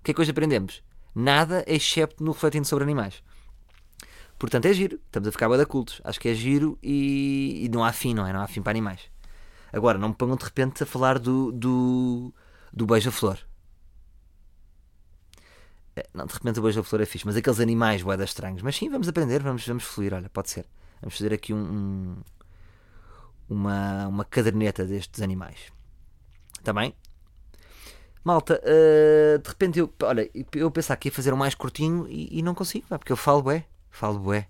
O 0.00 0.04
que 0.04 0.10
é 0.10 0.14
que 0.14 0.20
hoje 0.20 0.30
aprendemos? 0.30 0.82
Nada 1.14 1.64
excepto 1.66 2.22
no 2.22 2.32
refletindo 2.32 2.66
sobre 2.66 2.84
animais. 2.84 3.22
Portanto, 4.38 4.66
é 4.66 4.72
giro. 4.72 5.00
Estamos 5.06 5.28
a 5.28 5.32
ficar 5.32 5.48
bem 5.48 5.56
da 5.56 5.64
cultos. 5.64 6.00
Acho 6.04 6.20
que 6.20 6.28
é 6.28 6.34
giro 6.34 6.78
e, 6.82 7.64
e, 7.64 7.68
não 7.68 7.84
há 7.84 7.92
fim, 7.92 8.12
não 8.12 8.26
é? 8.26 8.32
Não 8.32 8.40
há 8.40 8.46
fim 8.46 8.60
para 8.60 8.72
animais. 8.72 9.00
Agora, 9.72 9.96
não 9.96 10.08
me 10.08 10.14
ponham 10.14 10.36
de 10.36 10.44
repente 10.44 10.82
a 10.82 10.86
falar 10.86 11.18
do, 11.18 11.52
do, 11.52 12.34
do 12.72 12.84
beija-flor. 12.84 13.38
É, 15.94 16.06
não, 16.12 16.26
de 16.26 16.34
repente 16.34 16.58
o 16.58 16.62
beija-flor 16.62 17.00
é 17.00 17.06
fixe, 17.06 17.24
mas 17.24 17.36
aqueles 17.36 17.60
animais 17.60 18.02
boedas 18.02 18.30
estranhos. 18.30 18.62
Mas 18.62 18.76
sim, 18.76 18.90
vamos 18.90 19.08
aprender, 19.08 19.42
vamos, 19.42 19.66
vamos 19.66 19.84
fluir. 19.84 20.12
Olha, 20.12 20.28
pode 20.28 20.50
ser. 20.50 20.66
Vamos 21.00 21.16
fazer 21.16 21.32
aqui 21.32 21.54
um, 21.54 21.58
um 21.58 22.16
uma, 23.52 24.08
uma 24.08 24.24
caderneta 24.24 24.84
destes 24.84 25.22
animais. 25.22 25.72
Também. 26.62 26.90
Tá 26.90 26.96
Malta, 28.24 28.62
uh, 28.62 29.38
de 29.38 29.48
repente 29.48 29.80
eu, 29.80 29.92
olha, 30.02 30.30
eu 30.54 30.70
pensava 30.70 30.96
que 30.96 31.08
ia 31.08 31.12
fazer 31.12 31.32
um 31.34 31.36
mais 31.36 31.56
curtinho 31.56 32.06
e, 32.08 32.38
e 32.38 32.42
não 32.42 32.54
consigo, 32.54 32.86
pá, 32.86 32.96
porque 32.96 33.10
eu 33.10 33.16
falo 33.16 33.42
bué, 33.42 33.66
falo 33.90 34.18
bué. 34.18 34.48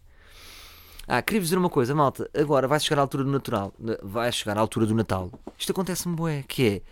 Ah, 1.08 1.22
queria-vos 1.22 1.48
dizer 1.48 1.58
uma 1.58 1.70
coisa, 1.70 1.94
malta, 1.94 2.30
agora 2.36 2.68
vai 2.68 2.78
chegar 2.78 2.98
à 2.98 3.02
altura 3.02 3.24
do 3.24 3.30
natural, 3.30 3.72
vai 4.02 4.30
chegar 4.30 4.58
à 4.58 4.60
altura 4.60 4.86
do 4.86 4.94
Natal. 4.94 5.30
Isto 5.58 5.72
acontece-me 5.72 6.14
bué, 6.14 6.44
que 6.46 6.82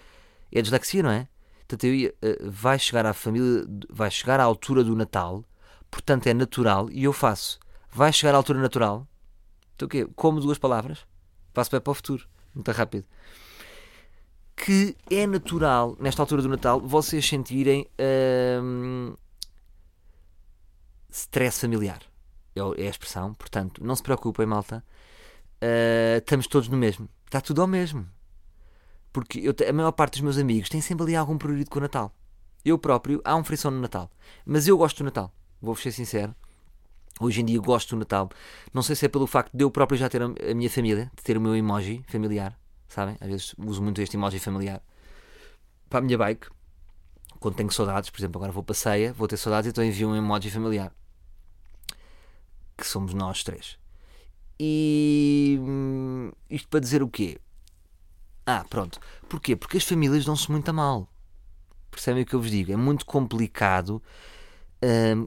é, 0.53 0.59
é 0.59 0.63
dislexia, 0.63 1.03
não 1.03 1.11
é? 1.11 1.29
Portanto, 1.61 1.85
eu 1.85 1.95
ia, 1.95 2.11
uh, 2.11 2.51
vai 2.51 2.79
chegar 2.79 3.05
à 3.05 3.13
família, 3.13 3.65
vai 3.91 4.11
chegar 4.11 4.41
à 4.41 4.45
altura 4.45 4.83
do 4.83 4.97
Natal, 4.97 5.45
portanto 5.91 6.27
é 6.29 6.35
natural, 6.35 6.91
e 6.91 7.05
eu 7.05 7.13
faço, 7.13 7.61
vai 7.93 8.11
chegar 8.11 8.35
à 8.35 8.39
altura 8.39 8.59
natural, 8.59 9.07
então 9.77 9.87
o 9.87 9.89
quê? 9.89 10.09
Como 10.17 10.41
duas 10.41 10.59
palavras, 10.59 11.07
passo 11.53 11.71
bem 11.71 11.81
para 11.81 11.91
o 11.91 11.95
futuro, 11.95 12.27
muito 12.55 12.71
rápido 12.73 13.07
que 14.63 14.95
é 15.11 15.27
natural, 15.27 15.97
nesta 15.99 16.23
altura 16.23 16.43
do 16.43 16.49
Natal, 16.49 16.81
vocês 16.81 17.27
sentirem 17.27 17.89
hum, 18.63 19.15
stress 21.09 21.61
familiar. 21.61 22.01
É, 22.55 22.61
é 22.83 22.87
a 22.87 22.91
expressão. 22.91 23.33
Portanto, 23.35 23.83
não 23.83 23.97
se 23.97 24.03
preocupem, 24.03 24.45
malta. 24.45 24.85
Uh, 25.63 26.19
estamos 26.19 26.47
todos 26.47 26.69
no 26.69 26.77
mesmo. 26.77 27.09
Está 27.25 27.41
tudo 27.41 27.63
ao 27.63 27.67
mesmo. 27.67 28.07
Porque 29.13 29.41
eu, 29.41 29.55
a 29.67 29.73
maior 29.73 29.93
parte 29.93 30.13
dos 30.13 30.21
meus 30.21 30.37
amigos 30.37 30.69
tem 30.69 30.81
sempre 30.81 31.05
ali 31.05 31.17
algum 31.17 31.39
prioridade 31.39 31.71
com 31.71 31.79
o 31.79 31.83
Natal. 31.83 32.15
Eu 32.63 32.79
próprio, 32.79 33.21
há 33.25 33.35
um 33.37 33.45
frição 33.45 33.71
no 33.71 33.81
Natal. 33.81 34.11
Mas 34.45 34.69
eu 34.69 34.77
gosto 34.77 34.99
do 34.99 35.05
Natal. 35.05 35.33
Vou-vos 35.61 35.83
ser 35.83 35.93
sincero. 35.93 36.35
Hoje 37.21 37.43
em 37.43 37.45
dia 37.45 37.61
gosto 37.61 37.91
do 37.91 37.99
Natal. 37.99 38.31
Não 38.73 38.83
sei 38.83 38.97
se 38.97 39.05
é 39.07 39.09
pelo 39.09 39.27
facto 39.27 39.53
de 39.55 39.63
eu 39.63 39.71
próprio 39.71 39.99
já 39.99 40.09
ter 40.09 40.23
a 40.23 40.55
minha 40.55 40.71
família, 40.71 41.11
de 41.15 41.23
ter 41.23 41.37
o 41.37 41.41
meu 41.41 41.55
emoji 41.55 42.03
familiar 42.09 42.59
sabem? 42.91 43.17
Às 43.21 43.29
vezes 43.29 43.55
uso 43.57 43.83
muito 43.83 44.03
este 44.03 44.17
emoji 44.17 44.39
familiar. 44.39 44.83
Para 45.89 46.01
a 46.01 46.03
minha 46.03 46.19
bike, 46.19 46.49
quando 47.39 47.55
tenho 47.55 47.71
saudades, 47.71 48.11
por 48.11 48.21
exemplo, 48.21 48.39
agora 48.39 48.53
vou 48.53 48.63
para 48.63 48.75
ceia, 48.75 49.13
vou 49.13 49.27
ter 49.27 49.37
saudades, 49.37 49.71
então 49.71 49.83
envio 49.83 50.09
um 50.09 50.17
emoji 50.17 50.51
familiar. 50.51 50.93
Que 52.77 52.87
somos 52.87 53.15
nós 53.15 53.43
três. 53.43 53.79
E 54.59 55.59
hum, 55.61 56.33
isto 56.51 56.69
para 56.69 56.81
dizer 56.81 57.03
o 57.03 57.09
quê? 57.09 57.39
Ah, 58.45 58.65
pronto. 58.69 59.01
Porquê? 59.29 59.57
Porque 59.57 59.79
as 59.79 59.85
famílias 59.85 60.25
dão-se 60.25 60.51
muito 60.51 60.69
a 60.69 60.73
mal. 60.73 61.09
Percebem 61.91 62.25
o 62.25 62.27
que 62.27 62.35
eu 62.35 62.41
vos 62.41 62.51
digo? 62.51 62.73
É 62.73 62.77
muito 62.77 63.07
complicado 63.07 64.03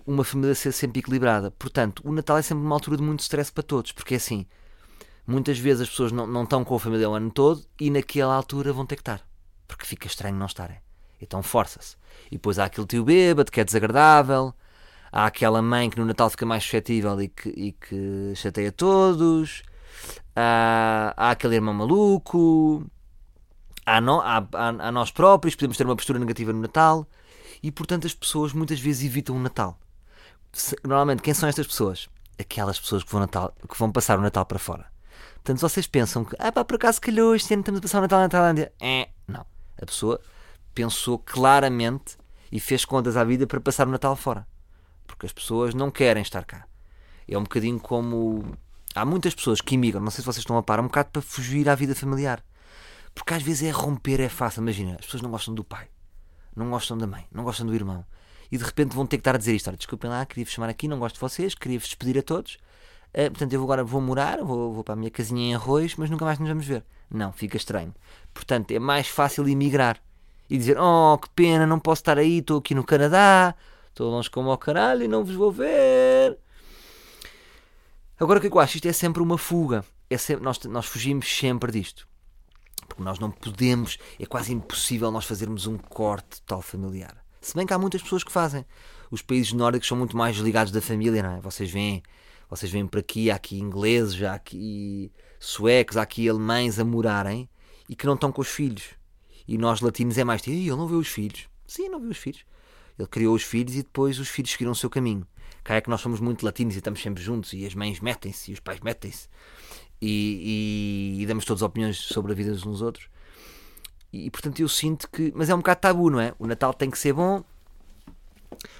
uma 0.05 0.23
família 0.23 0.55
ser 0.55 0.71
sempre 0.71 0.99
equilibrada. 0.99 1.51
Portanto, 1.51 2.01
o 2.05 2.11
Natal 2.11 2.37
é 2.37 2.41
sempre 2.41 2.63
uma 2.63 2.75
altura 2.75 2.97
de 2.97 3.03
muito 3.03 3.21
stress 3.21 3.51
para 3.51 3.63
todos, 3.63 3.91
porque 3.91 4.15
é 4.15 4.17
assim 4.17 4.45
muitas 5.25 5.57
vezes 5.57 5.83
as 5.83 5.89
pessoas 5.89 6.11
não, 6.11 6.27
não 6.27 6.43
estão 6.43 6.63
com 6.63 6.75
a 6.75 6.79
família 6.79 7.09
o 7.09 7.13
ano 7.13 7.31
todo 7.31 7.63
e 7.79 7.89
naquela 7.89 8.35
altura 8.35 8.73
vão 8.73 8.85
ter 8.85 8.95
que 8.95 9.01
estar. 9.01 9.21
Porque 9.67 9.85
fica 9.85 10.07
estranho 10.07 10.35
não 10.35 10.45
estarem. 10.45 10.77
Então 11.21 11.41
força-se. 11.41 11.95
E 12.27 12.35
depois 12.35 12.59
há 12.59 12.65
aquele 12.65 12.85
tio 12.85 13.03
bêbado 13.03 13.51
que 13.51 13.59
é 13.59 13.63
desagradável. 13.63 14.53
Há 15.11 15.25
aquela 15.25 15.61
mãe 15.61 15.89
que 15.89 15.99
no 15.99 16.05
Natal 16.05 16.29
fica 16.29 16.45
mais 16.45 16.63
suscetível 16.63 17.19
e 17.21 17.27
que, 17.29 17.49
e 17.49 17.71
que 17.71 18.33
chateia 18.35 18.71
todos. 18.71 19.63
Há, 20.35 21.13
há 21.15 21.31
aquele 21.31 21.55
irmão 21.55 21.73
maluco. 21.73 22.85
Há, 23.85 24.01
no, 24.01 24.19
há, 24.21 24.37
há, 24.53 24.67
há 24.87 24.91
nós 24.91 25.11
próprios, 25.11 25.55
podemos 25.55 25.77
ter 25.77 25.85
uma 25.85 25.95
postura 25.95 26.19
negativa 26.19 26.51
no 26.51 26.61
Natal. 26.61 27.07
E 27.63 27.71
portanto 27.71 28.05
as 28.05 28.13
pessoas 28.13 28.53
muitas 28.53 28.79
vezes 28.79 29.05
evitam 29.05 29.35
o 29.35 29.39
Natal. 29.39 29.79
Normalmente, 30.83 31.23
quem 31.23 31.33
são 31.33 31.49
estas 31.49 31.65
pessoas? 31.65 32.09
Aquelas 32.37 32.79
pessoas 32.79 33.03
que 33.03 33.11
vão, 33.11 33.21
Natal, 33.21 33.55
que 33.67 33.79
vão 33.79 33.91
passar 33.91 34.19
o 34.19 34.21
Natal 34.21 34.45
para 34.45 34.59
fora. 34.59 34.85
Portanto, 35.35 35.59
vocês 35.59 35.87
pensam 35.87 36.23
que, 36.23 36.35
ah 36.39 36.51
pá, 36.51 36.63
por 36.63 36.75
acaso 36.75 37.01
calhou, 37.01 37.35
este 37.35 37.53
ano 37.53 37.61
estamos 37.61 37.79
a 37.79 37.81
passar 37.81 37.97
o 37.99 38.01
Natal 38.01 38.19
na 38.19 38.29
Tailândia. 38.29 38.71
É, 38.79 39.09
não. 39.27 39.45
A 39.81 39.85
pessoa 39.85 40.19
pensou 40.75 41.17
claramente 41.17 42.17
e 42.51 42.59
fez 42.59 42.85
contas 42.85 43.17
à 43.17 43.23
vida 43.23 43.47
para 43.47 43.59
passar 43.59 43.87
o 43.87 43.91
Natal 43.91 44.15
fora. 44.15 44.45
Porque 45.07 45.25
as 45.25 45.33
pessoas 45.33 45.73
não 45.73 45.89
querem 45.89 46.21
estar 46.21 46.45
cá. 46.45 46.65
É 47.27 47.37
um 47.37 47.43
bocadinho 47.43 47.79
como. 47.79 48.57
Há 48.95 49.05
muitas 49.05 49.33
pessoas 49.33 49.59
que 49.59 49.75
imigram, 49.75 50.03
não 50.03 50.11
sei 50.11 50.21
se 50.21 50.25
vocês 50.25 50.39
estão 50.41 50.57
a 50.57 50.61
par, 50.61 50.79
um 50.79 50.83
bocado 50.83 51.09
para 51.11 51.21
fugir 51.21 51.67
à 51.67 51.75
vida 51.75 51.95
familiar. 51.95 52.43
Porque 53.15 53.33
às 53.33 53.41
vezes 53.41 53.63
é 53.63 53.71
romper, 53.71 54.19
é 54.19 54.29
fácil. 54.29 54.61
Imagina, 54.61 54.97
as 54.99 55.05
pessoas 55.05 55.23
não 55.23 55.31
gostam 55.31 55.53
do 55.53 55.63
pai, 55.63 55.87
não 56.55 56.69
gostam 56.69 56.97
da 56.97 57.07
mãe, 57.07 57.25
não 57.31 57.43
gostam 57.43 57.65
do 57.65 57.73
irmão. 57.73 58.05
E 58.51 58.57
de 58.57 58.63
repente 58.63 58.95
vão 58.95 59.05
ter 59.05 59.17
que 59.17 59.21
estar 59.21 59.35
a 59.35 59.37
dizer 59.37 59.55
isto: 59.55 59.71
desculpem 59.71 60.09
lá, 60.09 60.25
queria-vos 60.25 60.53
chamar 60.53 60.69
aqui, 60.69 60.87
não 60.87 60.99
gosto 60.99 61.15
de 61.15 61.21
vocês, 61.21 61.55
queria-vos 61.55 61.87
despedir 61.87 62.17
a 62.17 62.21
todos. 62.21 62.57
Uh, 63.13 63.29
portanto, 63.29 63.53
eu 63.53 63.63
agora 63.63 63.83
vou 63.83 64.01
morar, 64.01 64.43
vou, 64.43 64.73
vou 64.73 64.83
para 64.83 64.93
a 64.93 64.95
minha 64.95 65.11
casinha 65.11 65.41
em 65.41 65.55
arroz, 65.55 65.95
mas 65.95 66.09
nunca 66.09 66.25
mais 66.25 66.39
nos 66.39 66.49
vamos 66.49 66.65
ver. 66.65 66.83
Não, 67.09 67.31
fica 67.31 67.57
estranho. 67.57 67.93
Portanto, 68.33 68.71
é 68.71 68.79
mais 68.79 69.07
fácil 69.07 69.47
emigrar 69.47 70.01
e 70.49 70.57
dizer: 70.57 70.77
Oh, 70.79 71.17
que 71.17 71.29
pena, 71.29 71.65
não 71.65 71.79
posso 71.79 72.01
estar 72.01 72.17
aí, 72.17 72.39
estou 72.39 72.59
aqui 72.59 72.75
no 72.75 72.83
Canadá, 72.83 73.55
estou 73.89 74.09
longe 74.09 74.29
como 74.29 74.49
ao 74.49 74.57
caralho 74.57 75.03
e 75.03 75.07
não 75.07 75.23
vos 75.23 75.35
vou 75.35 75.51
ver. 75.51 76.37
Agora, 78.19 78.37
o 78.37 78.41
que 78.41 78.47
é 78.47 78.49
que 78.49 78.55
eu 78.55 78.61
acho? 78.61 78.75
Isto 78.75 78.87
é 78.87 78.93
sempre 78.93 79.21
uma 79.21 79.37
fuga. 79.37 79.83
É 80.09 80.17
sempre, 80.17 80.43
nós, 80.43 80.59
nós 80.65 80.85
fugimos 80.85 81.27
sempre 81.27 81.71
disto. 81.71 82.07
Porque 82.87 83.03
nós 83.03 83.19
não 83.19 83.31
podemos, 83.31 83.97
é 84.19 84.25
quase 84.25 84.53
impossível 84.53 85.11
nós 85.11 85.25
fazermos 85.25 85.67
um 85.67 85.77
corte 85.77 86.41
total 86.41 86.61
familiar. 86.61 87.23
Se 87.41 87.55
bem 87.55 87.65
que 87.65 87.73
há 87.73 87.77
muitas 87.77 88.01
pessoas 88.01 88.23
que 88.23 88.31
fazem. 88.31 88.65
Os 89.11 89.21
países 89.21 89.53
nórdicos 89.53 89.87
são 89.87 89.97
muito 89.97 90.15
mais 90.17 90.37
ligados 90.37 90.71
da 90.71 90.81
família, 90.81 91.21
não 91.21 91.37
é? 91.37 91.41
Vocês 91.41 91.69
veem 91.69 92.01
vocês 92.49 92.71
vêm 92.71 92.85
para 92.85 92.99
aqui, 92.99 93.31
há 93.31 93.35
aqui 93.35 93.57
ingleses, 93.57 94.21
há 94.21 94.35
aqui 94.35 95.11
suecos, 95.39 95.97
há 95.97 96.03
aqui 96.03 96.29
alemães 96.29 96.77
a 96.77 96.85
morarem 96.85 97.49
e 97.89 97.95
que 97.95 98.05
não 98.05 98.13
estão 98.13 98.31
com 98.31 98.41
os 98.41 98.47
filhos. 98.47 98.89
E 99.47 99.57
nós 99.57 99.81
latinos 99.81 100.19
é 100.19 100.23
mais 100.23 100.41
tipo, 100.41 100.55
ele 100.55 100.69
não 100.69 100.87
vê 100.87 100.93
os 100.93 101.07
filhos. 101.07 101.49
Sim, 101.65 101.89
não 101.89 101.99
vê 101.99 102.09
os 102.09 102.17
filhos. 102.17 102.45
Ele 102.97 103.07
criou 103.07 103.33
os 103.33 103.41
filhos 103.41 103.73
e 103.73 103.77
depois 103.77 104.19
os 104.19 104.29
filhos 104.29 104.51
seguiram 104.51 104.71
o 104.71 104.75
seu 104.75 104.87
caminho. 104.87 105.25
Cá 105.63 105.75
é 105.75 105.81
que 105.81 105.89
nós 105.89 106.01
somos 106.01 106.19
muito 106.19 106.45
latinos 106.45 106.75
e 106.75 106.77
estamos 106.77 107.01
sempre 107.01 107.23
juntos 107.23 107.53
e 107.53 107.65
as 107.65 107.73
mães 107.73 107.99
metem-se 107.99 108.51
e 108.51 108.53
os 108.53 108.59
pais 108.59 108.79
metem-se 108.81 109.27
e, 110.05 111.15
e, 111.17 111.23
e, 111.23 111.25
damos 111.25 111.45
todas 111.45 111.61
opiniões 111.61 111.97
sobre 111.97 112.33
a 112.33 112.35
vida 112.35 112.51
uns 112.51 112.65
nos 112.65 112.81
outros. 112.81 113.07
E, 114.11 114.25
e, 114.25 114.29
portanto 114.29 114.59
eu 114.59 114.67
sinto 114.67 115.09
que. 115.09 115.31
Mas 115.33 115.49
é 115.49 115.55
um 115.55 115.59
bocado 115.59 115.79
tabu, 115.79 116.09
não 116.09 116.19
é? 116.19 116.33
O 116.37 116.45
Natal 116.45 116.73
tem 116.73 116.91
que 116.91 116.99
ser 116.99 117.13
bom. 117.13 117.41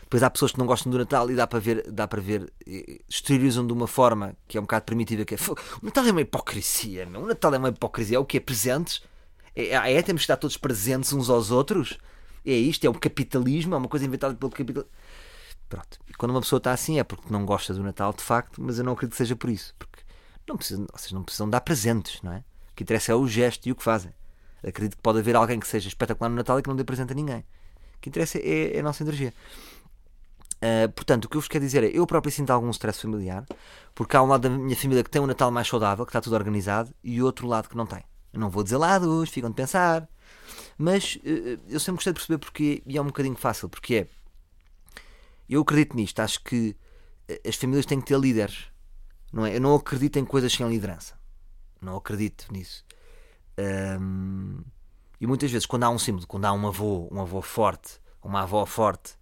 Depois 0.02 0.22
há 0.22 0.30
pessoas 0.30 0.52
que 0.52 0.60
não 0.60 0.66
gostam 0.66 0.92
do 0.92 0.98
Natal 0.98 1.32
e 1.32 1.36
dá 1.36 1.48
para 1.48 1.60
ver, 1.60 1.90
dá 1.90 2.08
para 2.08 2.22
ver, 2.22 2.52
eh, 2.68 3.00
exteriorizam 3.10 3.66
de 3.66 3.74
uma 3.74 3.88
forma 3.88 4.36
que 4.48 4.58
é 4.58 4.62
um 4.62 4.64
bocado 4.64 4.86
primitiva, 4.86 5.26
que 5.26 5.34
é 5.34 5.38
o 5.82 5.86
Natal 5.86 6.06
é 6.06 6.12
uma 6.12 6.22
hipocrisia, 6.22 7.06
meu. 7.06 7.22
o 7.22 7.26
Natal 7.26 7.56
é 7.56 7.58
uma 7.58 7.70
hipocrisia, 7.70 8.18
é 8.18 8.20
o 8.20 8.26
que 8.26 8.38
é 8.38 8.40
presentes? 8.40 9.02
É, 9.56 9.94
é, 9.94 10.02
temos 10.04 10.22
que 10.22 10.26
estar 10.26 10.38
todos 10.38 10.58
presentes 10.58 11.12
uns 11.14 11.30
aos 11.30 11.50
outros? 11.52 11.98
É 12.46 12.52
isto? 12.52 12.86
É 12.86 12.90
o 12.90 12.94
capitalismo? 12.94 13.74
É 13.74 13.78
uma 13.78 13.88
coisa 13.88 14.06
inventada 14.06 14.36
pelo 14.36 14.52
capitalismo? 14.52 14.92
Pronto. 15.70 16.00
E 16.08 16.14
quando 16.14 16.32
uma 16.32 16.42
pessoa 16.42 16.58
está 16.58 16.72
assim 16.72 17.00
é 17.00 17.04
porque 17.04 17.32
não 17.32 17.46
gosta 17.46 17.74
do 17.74 17.82
Natal, 17.82 18.14
de 18.14 18.22
facto, 18.22 18.62
mas 18.62 18.78
eu 18.78 18.84
não 18.84 18.94
acredito 18.94 19.14
que 19.14 19.18
seja 19.18 19.36
por 19.36 19.50
isso. 19.50 19.74
Porque 19.80 19.93
não 20.48 20.58
precisam, 20.58 20.88
vocês 20.94 21.12
não 21.12 21.24
precisam 21.24 21.50
dar 21.50 21.62
presentes, 21.62 22.22
não 22.22 22.34
é? 22.34 22.44
O 22.72 22.76
que 22.76 22.84
interessa 22.84 23.12
é 23.12 23.16
o 23.16 23.28
gesto 23.28 23.68
e 23.68 23.72
o 23.72 23.76
que 23.76 23.84
fazem. 23.84 24.12
Acredito 24.66 24.96
que 24.96 25.04
pode 25.04 25.20
haver 25.20 25.36
alguém 25.36 25.60
que 25.60 25.68
seja 25.68 25.88
espetacular 25.88 26.30
no 26.30 26.36
Natal 26.36 26.58
e 26.58 26.64
que 26.64 26.70
não 26.70 26.76
dê 26.76 26.84
presente 26.84 27.12
a 27.12 27.16
ninguém. 27.16 27.40
O 27.98 28.00
que 28.02 28.10
interessa 28.10 28.38
é, 28.40 28.78
é 28.78 28.80
a 28.80 28.84
nossa 28.84 29.04
energia. 29.04 29.34
Uh, 30.56 30.90
portanto, 30.94 31.26
o 31.26 31.30
que 31.30 31.36
eu 31.36 31.42
vos 31.42 31.50
quero 31.50 31.64
dizer 31.64 31.84
é 31.84 31.88
eu 31.88 32.08
próprio 32.08 32.32
sinto 32.32 32.52
algum 32.52 32.70
stress 32.70 33.02
familiar, 33.02 33.46
porque 33.94 34.16
há 34.16 34.24
um 34.24 34.28
lado 34.28 34.48
da 34.48 34.50
minha 34.50 34.76
família 34.76 35.04
que 35.04 35.10
tem 35.10 35.22
um 35.22 35.28
Natal 35.28 35.52
mais 35.52 35.68
saudável, 35.68 36.06
que 36.06 36.10
está 36.10 36.22
tudo 36.22 36.36
organizado, 36.36 36.94
e 37.04 37.22
outro 37.22 37.48
lado 37.48 37.68
que 37.68 37.76
não 37.76 37.86
tem. 37.86 38.04
Eu 38.32 38.40
não 38.40 38.50
vou 38.50 38.64
dizer 38.64 38.78
lados, 38.78 39.30
ficam 39.30 39.50
de 39.50 39.56
pensar, 39.56 40.08
mas 40.78 41.18
uh, 41.18 41.60
eu 41.68 41.80
sempre 41.80 41.96
gostei 41.96 42.14
de 42.14 42.20
perceber 42.20 42.38
porque, 42.38 42.82
e 42.86 42.98
é 42.98 43.02
um 43.02 43.08
bocadinho 43.08 43.36
fácil, 43.36 43.68
porque 43.68 43.96
é 43.96 44.08
eu 45.50 45.62
acredito 45.62 45.96
nisto, 45.96 46.20
acho 46.20 46.42
que 46.44 46.76
eh, 47.28 47.42
as 47.48 47.56
famílias 47.56 47.86
têm 47.86 48.00
que 48.00 48.08
ter 48.08 48.20
líderes. 48.20 48.66
Não 49.34 49.46
é? 49.46 49.56
Eu 49.56 49.62
não 49.62 49.74
acredito 49.74 50.20
em 50.20 50.26
coisas 50.26 50.54
sem 50.54 50.70
liderança. 50.70 51.16
Não 51.82 51.98
acredito 51.98 52.46
nisso. 52.54 52.86
Um, 54.00 54.62
e 55.20 55.26
muitas 55.26 55.50
vezes, 55.52 55.66
quando 55.66 55.84
há 55.84 55.90
um 55.90 55.98
símbolo, 55.98 56.28
quando 56.28 56.46
há 56.46 56.54
um 56.54 56.68
avô, 56.68 57.10
um 57.12 57.20
avô 57.20 57.42
forte, 57.42 58.00
uma 58.24 58.44
avó 58.44 58.64
forte, 58.66 59.16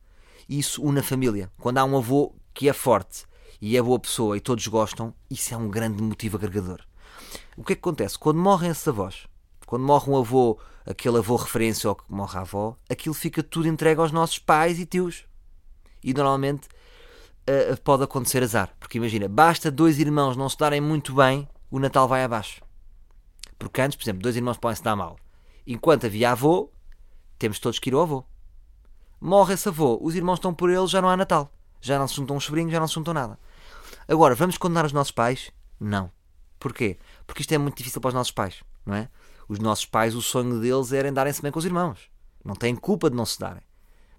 isso 0.50 0.84
une 0.84 1.00
a 1.00 1.04
família. 1.04 1.50
Quando 1.58 1.78
há 1.78 1.86
um 1.86 1.98
avô 1.98 2.36
que 2.54 2.68
é 2.68 2.74
forte 2.74 3.26
e 3.62 3.78
é 3.78 3.82
boa 3.82 4.00
pessoa 4.00 4.36
e 4.36 4.42
todos 4.42 4.68
gostam, 4.68 5.14
isso 5.30 5.54
é 5.54 5.58
um 5.58 5.70
grande 5.70 6.04
motivo 6.04 6.36
agregador. 6.36 6.82
O 7.56 7.64
que 7.64 7.74
é 7.74 7.76
que 7.76 7.80
acontece? 7.80 8.20
Quando 8.20 8.38
morrem 8.38 8.70
esses 8.70 8.88
avós, 8.88 9.28
quando 9.66 9.86
morre 9.86 10.12
um 10.12 10.18
avô, 10.18 10.60
aquele 10.86 11.20
avô 11.20 11.38
referência 11.38 11.90
ou 11.90 11.96
que 11.96 12.04
morre 12.10 12.38
a 12.38 12.42
avó, 12.42 12.76
aquilo 12.90 13.16
fica 13.16 13.42
tudo 13.42 13.68
entregue 13.68 14.02
aos 14.02 14.12
nossos 14.12 14.40
pais 14.40 14.78
e 14.78 14.86
tios 14.86 15.26
e 16.04 16.14
normalmente 16.14 16.68
uh, 17.72 17.82
pode 17.82 18.04
acontecer 18.04 18.44
azar. 18.44 18.74
Porque 18.80 18.98
imagina, 18.98 19.28
basta 19.28 19.72
dois 19.72 20.00
irmãos 20.00 20.36
não 20.36 20.50
se 20.50 20.58
darem 20.58 20.82
muito 20.82 21.14
bem, 21.14 21.48
o 21.70 21.80
Natal 21.80 22.08
vai 22.08 22.24
abaixo. 22.24 22.62
Porque 23.58 23.82
antes, 23.82 23.96
por 23.96 24.04
exemplo, 24.04 24.22
dois 24.22 24.36
irmãos 24.36 24.58
podem 24.58 24.76
se 24.76 24.84
dar 24.84 24.96
mal. 24.96 25.18
Enquanto 25.66 26.06
havia 26.06 26.32
avô, 26.32 26.72
temos 27.38 27.60
todos 27.60 27.80
que 27.80 27.90
ir 27.90 27.94
ao 27.94 28.02
avô. 28.02 28.26
Morre 29.20 29.54
esse 29.54 29.68
avô, 29.68 30.00
os 30.02 30.16
irmãos 30.16 30.36
estão 30.36 30.54
por 30.54 30.70
ele, 30.70 30.88
já 30.88 31.02
não 31.02 31.10
há 31.10 31.16
Natal. 31.16 31.52
Já 31.80 31.98
não 32.00 32.08
se 32.08 32.16
juntam 32.16 32.38
os 32.38 32.44
sobrinhos, 32.44 32.72
já 32.72 32.80
não 32.80 32.88
se 32.88 32.96
juntam 32.96 33.14
nada. 33.14 33.38
Agora, 34.08 34.36
vamos 34.36 34.58
condenar 34.58 34.86
os 34.86 34.94
nossos 34.94 35.12
pais? 35.12 35.52
Não. 35.80 36.12
Porquê? 36.60 36.98
Porque 37.26 37.42
isto 37.42 37.54
é 37.54 37.58
muito 37.58 37.78
difícil 37.78 38.02
para 38.02 38.10
os 38.10 38.14
nossos 38.14 38.32
pais, 38.32 38.64
não 38.86 38.94
é? 38.94 39.10
Os 39.48 39.60
nossos 39.60 39.86
pais, 39.86 40.16
o 40.16 40.22
sonho 40.22 40.60
deles 40.60 40.92
era 40.92 41.12
darem-se 41.12 41.42
bem 41.42 41.52
com 41.52 41.60
os 41.60 41.66
irmãos. 41.66 42.10
Não 42.44 42.56
têm 42.56 42.76
culpa 42.76 43.10
de 43.10 43.16
não 43.16 43.26
se 43.26 43.40
darem. 43.40 43.64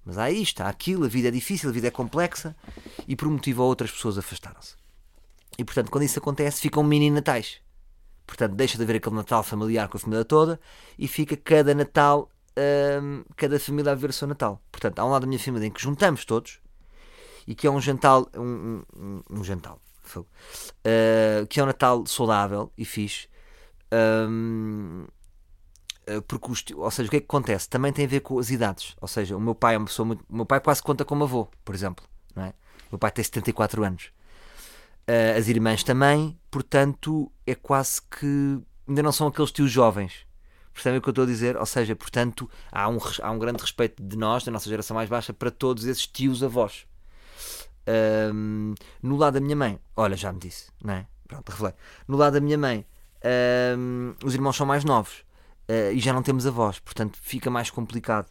Mas 0.05 0.19
há 0.19 0.31
isto, 0.31 0.61
há 0.62 0.69
aquilo, 0.69 1.05
a 1.05 1.09
vida 1.09 1.29
é 1.29 1.31
difícil, 1.31 1.71
a 1.71 1.73
vida 1.73 1.88
é 1.88 1.91
complexa 1.91 2.57
e 3.07 3.15
por 3.15 3.29
um 3.29 3.33
motivo 3.33 3.62
ou 3.62 3.69
outro 3.69 3.85
as 3.85 3.91
pessoas 3.93 4.19
afastaram-se. 4.19 4.75
E 5.59 5.65
portanto, 5.65 5.91
quando 5.91 6.05
isso 6.05 6.19
acontece, 6.19 6.61
ficam 6.61 6.83
mini 6.83 7.11
natais. 7.11 7.61
Portanto, 8.27 8.55
deixa 8.55 8.77
de 8.77 8.85
haver 8.85 8.97
aquele 8.97 9.17
Natal 9.17 9.43
familiar 9.43 9.88
com 9.88 9.97
a 9.97 10.01
família 10.01 10.25
toda 10.25 10.59
e 10.99 11.07
fica 11.07 11.37
cada 11.37 11.75
Natal, 11.75 12.31
hum, 13.03 13.25
cada 13.37 13.59
família 13.61 13.93
a 13.93 13.95
viver 13.95 14.11
o 14.11 14.12
seu 14.12 14.27
Natal. 14.27 14.62
Portanto, 14.71 14.99
há 14.99 15.05
um 15.05 15.11
lado 15.11 15.23
da 15.23 15.27
minha 15.27 15.38
família 15.38 15.67
em 15.67 15.71
que 15.71 15.83
juntamos 15.83 16.25
todos 16.25 16.61
e 17.47 17.55
que 17.55 17.67
é 17.67 17.71
um 17.71 17.81
jantar, 17.81 18.23
um, 18.37 18.83
um, 18.97 19.23
um 19.31 19.45
jantar, 19.45 19.75
uh, 20.17 21.47
que 21.49 21.61
é 21.61 21.62
um 21.62 21.67
Natal 21.67 22.07
saudável 22.07 22.73
e 22.77 22.85
fixe. 22.85 23.29
Um, 23.93 25.05
eh, 25.05 25.22
porque 26.27 26.51
os, 26.51 26.65
ou 26.75 26.91
seja, 26.91 27.07
o 27.07 27.11
que 27.11 27.17
é 27.17 27.21
que 27.21 27.27
acontece? 27.27 27.69
Também 27.69 27.93
tem 27.93 28.05
a 28.05 28.09
ver 28.09 28.21
com 28.21 28.38
as 28.38 28.51
idades. 28.51 28.97
Ou 29.01 29.09
seja, 29.09 29.37
o 29.37 29.41
meu 29.41 29.55
pai 29.55 29.75
é 29.75 29.79
uma 29.79 29.87
pessoa 29.87 30.07
muito. 30.07 30.25
O 30.29 30.37
meu 30.37 30.47
pai 30.47 30.61
quase 30.61 30.83
conta 30.83 31.05
como 31.05 31.25
avô, 31.25 31.49
por 31.65 31.75
exemplo. 31.75 32.05
Não 32.35 32.45
é? 32.45 32.49
O 32.88 32.93
meu 32.93 32.99
pai 32.99 33.11
tem 33.11 33.25
74 33.25 33.85
anos. 33.85 34.11
Uh, 35.09 35.38
as 35.38 35.49
irmãs 35.49 35.83
também, 35.83 36.38
portanto, 36.51 37.31
é 37.47 37.55
quase 37.55 38.01
que. 38.03 38.61
Ainda 38.88 39.03
não 39.03 39.12
são 39.12 39.29
aqueles 39.29 39.53
tios 39.53 39.71
jovens. 39.71 40.27
Percebem 40.73 40.99
o 40.99 41.03
que 41.03 41.09
eu 41.09 41.12
estou 41.12 41.25
a 41.25 41.27
dizer? 41.27 41.57
Ou 41.57 41.67
seja, 41.67 41.95
portanto, 41.95 42.51
há 42.71 42.88
um, 42.88 42.99
há 43.23 43.31
um 43.31 43.38
grande 43.38 43.61
respeito 43.61 44.03
de 44.03 44.17
nós, 44.17 44.43
da 44.45 44.51
nossa 44.51 44.69
geração 44.69 44.95
mais 44.95 45.09
baixa, 45.09 45.33
para 45.33 45.51
todos 45.51 45.85
esses 45.85 46.07
tios 46.07 46.43
avós. 46.43 46.87
Um, 48.33 48.75
no 49.03 49.17
lado 49.17 49.35
da 49.35 49.41
minha 49.41 49.57
mãe, 49.57 49.79
olha, 49.95 50.17
já 50.17 50.33
me 50.33 50.38
disse, 50.38 50.71
não 50.83 50.95
é? 50.95 51.07
Pronto, 51.29 51.49
revelei. 51.51 51.75
No 52.09 52.17
lado 52.17 52.35
da 52.35 52.41
minha 52.41 52.57
mãe, 52.57 52.87
um, 53.77 54.15
os 54.25 54.35
irmãos 54.35 54.57
são 54.57 54.67
mais 54.67 54.85
novos 54.85 55.25
uh, 55.73 55.93
e 55.93 55.99
já 55.99 56.13
não 56.13 56.23
temos 56.23 56.47
avós, 56.47 56.79
portanto 56.79 57.19
fica 57.23 57.51
mais 57.51 57.71
complicado. 57.71 58.31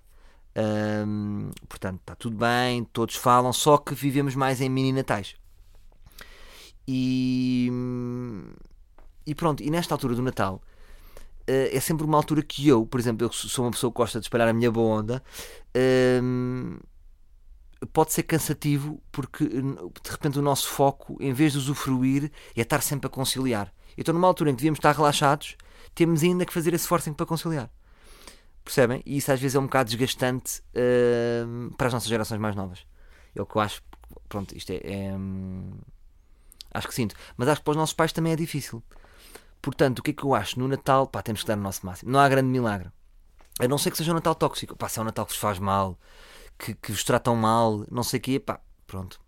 Portanto, 1.69 2.01
está 2.01 2.13
tudo 2.13 2.35
bem, 2.35 2.83
todos 2.83 3.15
falam, 3.15 3.53
só 3.53 3.77
que 3.77 3.95
vivemos 3.95 4.35
mais 4.35 4.59
em 4.59 4.67
mini 4.67 4.91
natais. 4.91 5.35
E, 6.85 7.71
e 9.25 9.33
pronto, 9.33 9.63
e 9.63 9.69
nesta 9.69 9.93
altura 9.95 10.13
do 10.13 10.21
Natal 10.21 10.61
uh, 11.49 11.69
é 11.71 11.79
sempre 11.79 12.05
uma 12.05 12.17
altura 12.17 12.43
que 12.43 12.67
eu, 12.67 12.85
por 12.85 12.99
exemplo, 12.99 13.25
eu 13.25 13.31
sou 13.31 13.63
uma 13.63 13.71
pessoa 13.71 13.89
que 13.89 13.95
gosta 13.95 14.19
de 14.19 14.25
espalhar 14.25 14.49
a 14.49 14.53
minha 14.53 14.69
boa 14.69 14.99
onda, 14.99 15.23
pode 17.93 18.11
ser 18.11 18.23
cansativo 18.23 19.01
porque 19.09 19.45
de 19.45 20.11
repente 20.11 20.37
o 20.37 20.41
nosso 20.41 20.67
foco, 20.67 21.17
em 21.21 21.31
vez 21.31 21.53
de 21.53 21.59
usufruir, 21.59 22.29
é 22.57 22.61
estar 22.61 22.81
sempre 22.81 23.07
a 23.07 23.09
conciliar. 23.09 23.73
Então, 23.97 24.13
numa 24.13 24.27
altura 24.27 24.49
em 24.49 24.53
que 24.53 24.57
devíamos 24.57 24.79
estar 24.79 24.93
relaxados, 24.93 25.55
temos 25.93 26.23
ainda 26.23 26.45
que 26.45 26.53
fazer 26.53 26.73
esse 26.73 26.83
esforço 26.83 27.13
para 27.13 27.25
conciliar. 27.25 27.69
Percebem? 28.63 29.01
E 29.05 29.17
isso 29.17 29.31
às 29.31 29.39
vezes 29.39 29.55
é 29.55 29.59
um 29.59 29.63
bocado 29.63 29.89
desgastante 29.89 30.61
uh, 30.75 31.75
para 31.75 31.87
as 31.87 31.93
nossas 31.93 32.07
gerações 32.07 32.39
mais 32.39 32.55
novas. 32.55 32.85
É 33.35 33.41
o 33.41 33.45
que 33.45 33.55
eu 33.55 33.61
acho. 33.61 33.81
Pronto, 34.29 34.55
isto 34.55 34.71
é. 34.71 34.81
é 34.83 35.13
hum, 35.15 35.71
acho 36.73 36.87
que 36.87 36.93
sinto. 36.93 37.15
Mas 37.37 37.47
acho 37.47 37.61
que 37.61 37.65
para 37.65 37.71
os 37.71 37.77
nossos 37.77 37.93
pais 37.93 38.11
também 38.11 38.33
é 38.33 38.35
difícil. 38.35 38.83
Portanto, 39.61 39.99
o 39.99 40.03
que 40.03 40.11
é 40.11 40.13
que 40.13 40.23
eu 40.23 40.33
acho? 40.33 40.59
No 40.59 40.67
Natal, 40.67 41.07
pá, 41.07 41.21
temos 41.21 41.41
que 41.41 41.47
dar 41.47 41.57
o 41.57 41.61
nosso 41.61 41.85
máximo. 41.85 42.11
Não 42.11 42.19
há 42.19 42.29
grande 42.29 42.49
milagre. 42.49 42.89
A 43.59 43.67
não 43.67 43.77
ser 43.77 43.91
que 43.91 43.97
seja 43.97 44.11
um 44.11 44.15
Natal 44.15 44.35
tóxico. 44.35 44.75
Pá, 44.75 44.89
se 44.89 44.99
é 44.99 45.01
um 45.01 45.05
Natal 45.05 45.25
que 45.25 45.33
vos 45.33 45.39
faz 45.39 45.59
mal, 45.59 45.99
que, 46.57 46.73
que 46.75 46.91
vos 46.91 47.03
tratam 47.03 47.35
mal, 47.35 47.85
não 47.91 48.03
sei 48.03 48.19
o 48.19 48.21
quê, 48.21 48.39
pá, 48.39 48.59
pronto. 48.85 49.19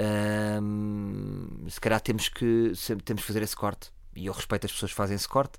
Um, 0.00 1.66
se 1.68 1.80
calhar 1.80 2.00
temos 2.00 2.28
que, 2.28 2.72
temos 3.04 3.22
que 3.22 3.26
fazer 3.26 3.42
esse 3.42 3.54
corte 3.54 3.92
e 4.14 4.26
eu 4.26 4.32
respeito 4.32 4.66
as 4.66 4.72
pessoas 4.72 4.92
que 4.92 4.96
fazem 4.96 5.16
esse 5.16 5.28
corte, 5.28 5.58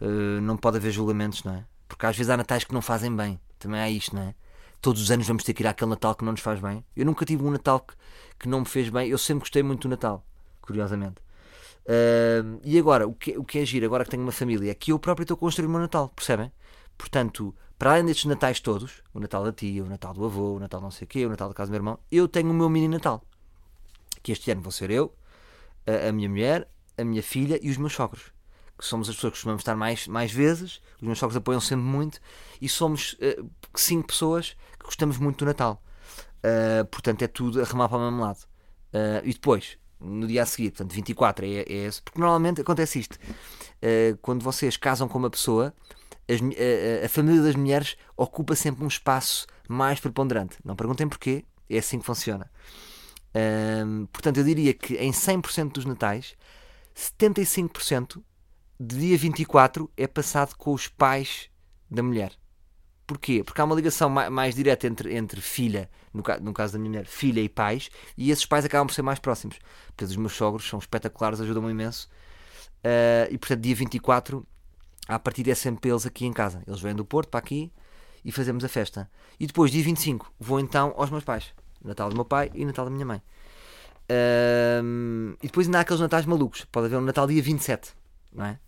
uh, 0.00 0.40
não 0.40 0.56
pode 0.56 0.76
haver 0.76 0.90
julgamentos, 0.90 1.44
não 1.44 1.54
é? 1.54 1.64
Porque 1.88 2.06
às 2.06 2.16
vezes 2.16 2.30
há 2.30 2.36
natais 2.36 2.64
que 2.64 2.72
não 2.72 2.82
fazem 2.82 3.14
bem, 3.14 3.40
também 3.58 3.80
há 3.80 3.90
isto, 3.90 4.14
não 4.14 4.22
é? 4.22 4.34
Todos 4.80 5.02
os 5.02 5.10
anos 5.10 5.26
vamos 5.26 5.44
ter 5.44 5.52
que 5.52 5.62
ir 5.62 5.66
àquele 5.66 5.90
Natal 5.90 6.14
que 6.14 6.24
não 6.24 6.32
nos 6.32 6.40
faz 6.40 6.58
bem. 6.58 6.82
Eu 6.96 7.04
nunca 7.04 7.26
tive 7.26 7.44
um 7.44 7.50
Natal 7.50 7.80
que, 7.80 7.94
que 8.38 8.48
não 8.48 8.60
me 8.60 8.66
fez 8.66 8.88
bem, 8.88 9.08
eu 9.08 9.18
sempre 9.18 9.40
gostei 9.40 9.62
muito 9.62 9.82
do 9.82 9.90
Natal, 9.90 10.24
curiosamente. 10.62 11.20
Uh, 11.84 12.60
e 12.64 12.78
agora, 12.78 13.06
o 13.06 13.14
que, 13.14 13.36
o 13.36 13.44
que 13.44 13.58
é 13.58 13.64
giro, 13.64 13.84
agora 13.86 14.04
que 14.04 14.10
tenho 14.10 14.22
uma 14.22 14.32
família, 14.32 14.70
é 14.70 14.74
que 14.74 14.92
eu 14.92 14.98
próprio 14.98 15.24
estou 15.24 15.34
a 15.34 15.38
construir 15.38 15.66
o 15.66 15.70
meu 15.70 15.80
Natal, 15.80 16.08
percebem? 16.10 16.52
Portanto, 16.96 17.54
para 17.78 17.92
além 17.92 18.04
destes 18.04 18.26
Natais 18.26 18.60
todos, 18.60 19.02
o 19.12 19.20
Natal 19.20 19.44
da 19.44 19.52
tia, 19.52 19.82
o 19.82 19.88
Natal 19.88 20.14
do 20.14 20.24
avô, 20.24 20.56
o 20.56 20.60
Natal 20.60 20.80
não 20.80 20.90
sei 20.90 21.06
o 21.06 21.08
quê, 21.08 21.26
o 21.26 21.30
Natal 21.30 21.48
da 21.48 21.54
casa 21.54 21.68
do 21.68 21.72
meu 21.72 21.78
irmão, 21.78 21.98
eu 22.12 22.28
tenho 22.28 22.50
o 22.50 22.54
meu 22.54 22.68
mini 22.68 22.88
Natal. 22.88 23.24
Que 24.22 24.32
este 24.32 24.50
ano 24.50 24.60
vou 24.60 24.70
ser 24.70 24.90
eu, 24.90 25.14
a, 25.86 26.08
a 26.08 26.12
minha 26.12 26.28
mulher, 26.28 26.68
a 27.00 27.04
minha 27.04 27.22
filha 27.22 27.58
e 27.62 27.70
os 27.70 27.76
meus 27.76 27.92
sogros. 27.92 28.32
Que 28.78 28.84
somos 28.84 29.08
as 29.08 29.14
pessoas 29.14 29.32
que 29.32 29.36
costumamos 29.36 29.60
estar 29.60 29.76
mais, 29.76 30.06
mais 30.06 30.32
vezes, 30.32 30.80
os 30.96 31.02
meus 31.02 31.18
sogros 31.18 31.36
apoiam 31.36 31.60
sempre 31.60 31.84
muito 31.84 32.20
e 32.60 32.68
somos 32.68 33.14
uh, 33.14 33.50
cinco 33.74 34.08
pessoas 34.08 34.56
que 34.78 34.84
gostamos 34.84 35.18
muito 35.18 35.38
do 35.38 35.46
Natal. 35.46 35.82
Uh, 36.38 36.84
portanto, 36.86 37.22
é 37.22 37.26
tudo 37.26 37.60
a 37.60 37.64
remar 37.64 37.88
para 37.88 37.98
o 37.98 38.04
mesmo 38.04 38.20
lado. 38.20 38.38
Uh, 38.92 39.24
e 39.24 39.32
depois, 39.32 39.78
no 40.00 40.26
dia 40.26 40.42
a 40.42 40.46
seguir, 40.46 40.70
portanto, 40.70 40.92
24 40.92 41.44
é, 41.44 41.48
é 41.48 41.72
esse, 41.72 42.02
porque 42.02 42.18
normalmente 42.18 42.60
acontece 42.60 43.00
isto. 43.00 43.18
quando 44.22 44.42
vocês 44.42 44.76
casam 44.76 45.06
com 45.08 45.18
uma 45.18 45.30
pessoa, 45.30 45.74
as, 46.28 46.40
a, 46.40 47.04
a, 47.04 47.08
família 47.08 47.42
das 47.42 47.54
mulheres 47.54 47.96
ocupa 48.16 48.54
sempre 48.54 48.82
um 48.82 48.88
espaço 48.88 49.46
mais 49.68 50.00
preponderante. 50.00 50.56
Não 50.64 50.74
perguntem 50.74 51.06
porquê, 51.06 51.44
é 51.68 51.78
assim 51.78 51.98
que 51.98 52.06
funciona. 52.06 52.50
portanto, 54.10 54.38
eu 54.38 54.44
diria 54.44 54.72
que 54.72 54.96
em 54.96 55.12
100% 55.12 55.72
dos 55.72 55.84
natais 55.84 56.34
75% 57.00 58.22
de 58.78 58.98
dia 58.98 59.16
24 59.16 59.90
é 59.96 60.06
passado 60.06 60.54
com 60.56 60.74
os 60.74 60.86
pais 60.86 61.48
da 61.90 62.02
mulher. 62.02 62.32
Porquê? 63.06 63.42
Porque 63.42 63.60
há 63.60 63.64
uma 63.64 63.74
ligação 63.74 64.08
mais, 64.10 64.30
mais 64.30 64.54
direta 64.54 64.86
entre, 64.86 65.14
entre 65.16 65.40
filha, 65.40 65.90
no, 66.12 66.22
ca- 66.22 66.38
no 66.38 66.52
caso 66.52 66.74
da 66.74 66.78
minha 66.78 66.90
mulher, 66.90 67.06
filha 67.06 67.40
e 67.40 67.48
pais, 67.48 67.88
e 68.16 68.30
esses 68.30 68.44
pais 68.44 68.64
acabam 68.64 68.86
por 68.86 68.92
ser 68.94 69.02
mais 69.02 69.18
próximos. 69.18 69.58
Portanto, 69.86 70.10
os 70.10 70.16
meus 70.16 70.32
sogros 70.34 70.68
são 70.68 70.78
espetaculares, 70.78 71.40
ajudam-me 71.40 71.70
imenso. 71.70 72.08
Ah, 72.84 73.28
e 73.30 73.38
portanto, 73.38 73.60
dia 73.62 73.74
24, 73.74 74.46
a 75.08 75.18
partir 75.18 75.48
é 75.50 75.54
sempre 75.54 75.90
eles 75.90 76.04
aqui 76.06 76.26
em 76.26 76.32
casa. 76.32 76.62
Eles 76.66 76.80
vêm 76.80 76.94
do 76.94 77.04
Porto 77.04 77.30
para 77.30 77.40
aqui 77.40 77.72
e 78.24 78.30
fazemos 78.30 78.62
a 78.62 78.68
festa. 78.68 79.10
E 79.38 79.46
depois, 79.46 79.70
dia 79.70 79.82
25, 79.82 80.32
vou 80.38 80.60
então 80.60 80.92
aos 80.96 81.10
meus 81.10 81.24
pais. 81.24 81.52
Natal 81.82 82.10
do 82.10 82.14
meu 82.14 82.26
pai 82.26 82.50
e 82.54 82.64
Natal 82.64 82.84
da 82.84 82.90
minha 82.90 83.06
mãe. 83.06 83.22
Ahm, 84.10 85.36
e 85.40 85.46
depois 85.46 85.68
ainda 85.68 85.78
há 85.78 85.80
aqueles 85.82 86.00
natais 86.00 86.26
malucos. 86.26 86.64
Pode 86.64 86.86
haver 86.86 86.96
um 86.96 87.02
Natal 87.02 87.28
dia 87.28 87.40
27, 87.40 87.92
não 88.32 88.44
é? 88.44 88.58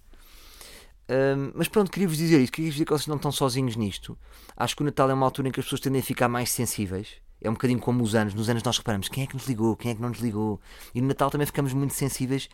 Ahm, 1.08 1.50
mas 1.54 1.66
pronto, 1.66 1.90
queria-vos 1.90 2.16
dizer 2.16 2.40
isto. 2.40 2.52
Queria-vos 2.52 2.74
dizer 2.74 2.84
que 2.84 2.92
vocês 2.92 3.08
não 3.08 3.16
estão 3.16 3.32
sozinhos 3.32 3.74
nisto. 3.74 4.16
Acho 4.56 4.76
que 4.76 4.82
o 4.82 4.84
Natal 4.84 5.10
é 5.10 5.14
uma 5.14 5.26
altura 5.26 5.48
em 5.48 5.52
que 5.52 5.58
as 5.58 5.66
pessoas 5.66 5.80
tendem 5.80 6.00
a 6.00 6.04
ficar 6.04 6.28
mais 6.28 6.50
sensíveis. 6.50 7.20
É 7.40 7.50
um 7.50 7.54
bocadinho 7.54 7.80
como 7.80 8.04
os 8.04 8.14
anos. 8.14 8.34
Nos 8.34 8.48
anos 8.48 8.62
nós 8.62 8.78
reparamos 8.78 9.08
quem 9.08 9.24
é 9.24 9.26
que 9.26 9.34
nos 9.34 9.46
ligou, 9.46 9.76
quem 9.76 9.90
é 9.90 9.94
que 9.96 10.00
não 10.00 10.10
nos 10.10 10.20
ligou. 10.20 10.60
E 10.94 11.00
no 11.00 11.08
Natal 11.08 11.28
também 11.28 11.46
ficamos 11.46 11.72
muito 11.72 11.92
sensíveis. 11.92 12.48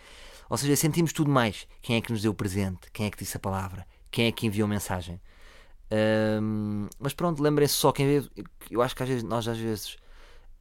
Ou 0.49 0.57
seja, 0.57 0.75
sentimos 0.77 1.13
tudo 1.13 1.31
mais. 1.31 1.67
Quem 1.83 1.97
é 1.97 2.01
que 2.01 2.11
nos 2.11 2.23
deu 2.23 2.33
o 2.33 2.35
presente? 2.35 2.91
Quem 2.91 3.07
é 3.07 3.11
que 3.11 3.19
disse 3.19 3.37
a 3.37 3.41
palavra? 3.41 3.87
Quem 4.11 4.27
é 4.27 4.33
que 4.33 4.47
enviou 4.47 4.67
mensagem? 4.67 5.21
Ahm, 5.91 6.89
mas 6.99 7.13
pronto, 7.13 7.43
lembrem-se 7.43 7.75
só 7.75 7.93
quem 7.93 8.07
vê. 8.07 8.29
Eu 8.71 8.81
acho 8.81 8.97
que 8.97 9.03
às 9.03 9.09
vezes, 9.09 9.23
nós 9.25 9.47
às 9.47 9.59
vezes. 9.59 9.97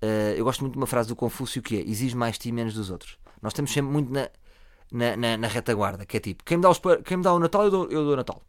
Ah, 0.02 0.34
eu 0.36 0.44
gosto 0.44 0.62
muito 0.62 0.74
de 0.74 0.80
uma 0.80 0.88
frase 0.88 1.10
do 1.10 1.16
Confúcio 1.16 1.62
que 1.62 1.78
é: 1.78 1.82
exige 1.82 2.16
mais 2.16 2.38
ti 2.38 2.52
menos 2.52 2.74
dos 2.74 2.90
outros. 2.90 3.18
Nós 3.42 3.52
estamos 3.52 3.72
sempre 3.72 3.92
muito 3.92 4.12
na, 4.12 4.30
na, 4.92 5.18
na, 5.18 5.38
na 5.38 5.48
retaguarda, 5.48 6.06
que 6.06 6.18
é 6.18 6.20
tipo: 6.20 6.44
quem 6.44 6.58
me 6.58 6.64
dá, 6.64 6.70
os, 6.70 6.80
quem 7.06 7.18
me 7.18 7.24
dá 7.24 7.34
o 7.34 7.40
Natal, 7.40 7.64
eu 7.64 7.72
dou, 7.72 7.84
eu 7.86 8.04
dou 8.04 8.14
o 8.14 8.16
Natal. 8.16 8.42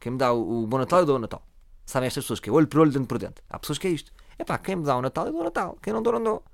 Quem 0.00 0.12
me 0.12 0.18
dá 0.18 0.32
o, 0.32 0.64
o 0.64 0.66
Bom 0.66 0.78
Natal, 0.78 1.00
eu 1.00 1.06
dou 1.06 1.16
o 1.16 1.18
Natal. 1.18 1.46
Sabem 1.84 2.06
estas 2.06 2.24
pessoas 2.24 2.40
que 2.40 2.48
é 2.48 2.52
olho 2.52 2.66
por 2.66 2.80
olho, 2.80 2.92
dente 2.92 3.06
por 3.06 3.18
dente. 3.18 3.42
Há 3.48 3.58
pessoas 3.58 3.78
que 3.78 3.86
é 3.86 3.90
isto. 3.90 4.12
É 4.38 4.44
pá, 4.44 4.58
quem 4.58 4.76
me 4.76 4.84
dá 4.84 4.96
o 4.96 5.02
Natal, 5.02 5.26
eu 5.26 5.32
dou 5.32 5.40
o 5.40 5.44
Natal. 5.44 5.78
Quem 5.82 5.92
não 5.92 6.02
dou, 6.02 6.12
não 6.14 6.22
dou. 6.22 6.44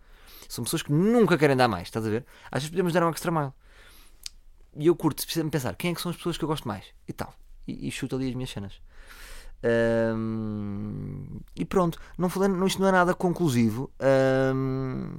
São 0.49 0.65
pessoas 0.65 0.83
que 0.83 0.93
nunca 0.93 1.37
querem 1.37 1.57
dar 1.57 1.69
mais, 1.69 1.89
estás 1.89 2.07
a 2.07 2.11
ver? 2.11 2.25
Às 2.51 2.63
vezes 2.63 2.71
podemos 2.71 2.93
dar 2.93 3.05
um 3.05 3.11
extra 3.11 3.31
mile. 3.31 3.53
E 4.77 4.87
eu 4.87 4.97
curto, 4.97 5.23
precisa-me 5.23 5.51
pensar 5.51 5.75
quem 5.77 5.93
é 5.93 5.95
que 5.95 6.01
são 6.01 6.11
as 6.11 6.17
pessoas 6.17 6.39
que 6.39 6.45
eu 6.45 6.49
gosto 6.49 6.67
mais 6.67 6.87
e 7.07 7.13
tal. 7.13 7.35
E, 7.67 7.89
e 7.89 7.91
chuto 7.91 8.17
ali 8.17 8.29
as 8.29 8.35
minhas 8.35 8.51
cenas. 8.51 8.81
Ahm, 9.63 11.41
e 11.57 11.65
pronto, 11.65 11.99
não 12.17 12.29
falei, 12.29 12.49
não, 12.49 12.67
isto 12.67 12.81
não 12.81 12.89
é 12.89 12.93
nada 12.93 13.15
conclusivo, 13.15 13.91
ahm, 13.99 15.19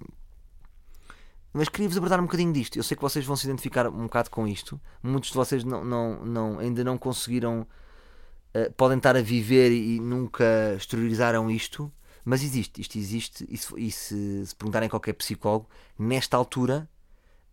mas 1.54 1.68
queria-vos 1.68 1.98
abordar 1.98 2.20
um 2.20 2.24
bocadinho 2.24 2.54
disto. 2.54 2.78
Eu 2.78 2.84
sei 2.84 2.96
que 2.96 3.02
vocês 3.02 3.26
vão 3.26 3.36
se 3.36 3.46
identificar 3.48 3.88
um 3.88 4.04
bocado 4.04 4.30
com 4.30 4.48
isto. 4.48 4.80
Muitos 5.02 5.30
de 5.32 5.36
vocês 5.36 5.64
não, 5.64 5.84
não, 5.84 6.26
não- 6.26 6.60
ainda 6.60 6.84
não 6.84 6.98
conseguiram, 6.98 7.68
ah, 8.54 8.72
podem 8.78 8.98
estar 8.98 9.16
a 9.18 9.22
viver 9.22 9.72
e 9.72 10.00
nunca 10.00 10.46
exteriorizaram 10.78 11.50
isto, 11.50 11.92
mas 12.24 12.44
existe. 12.44 12.80
Isto 12.82 12.98
existe. 12.98 13.46
E 13.50 13.58
se, 13.58 13.74
e 13.78 13.92
se, 13.92 14.46
se 14.48 14.56
perguntarem 14.56 14.88
a 14.88 14.90
qualquer 14.90 15.14
psicólogo, 15.14 15.68
nesta 15.98 16.38
altura 16.38 16.88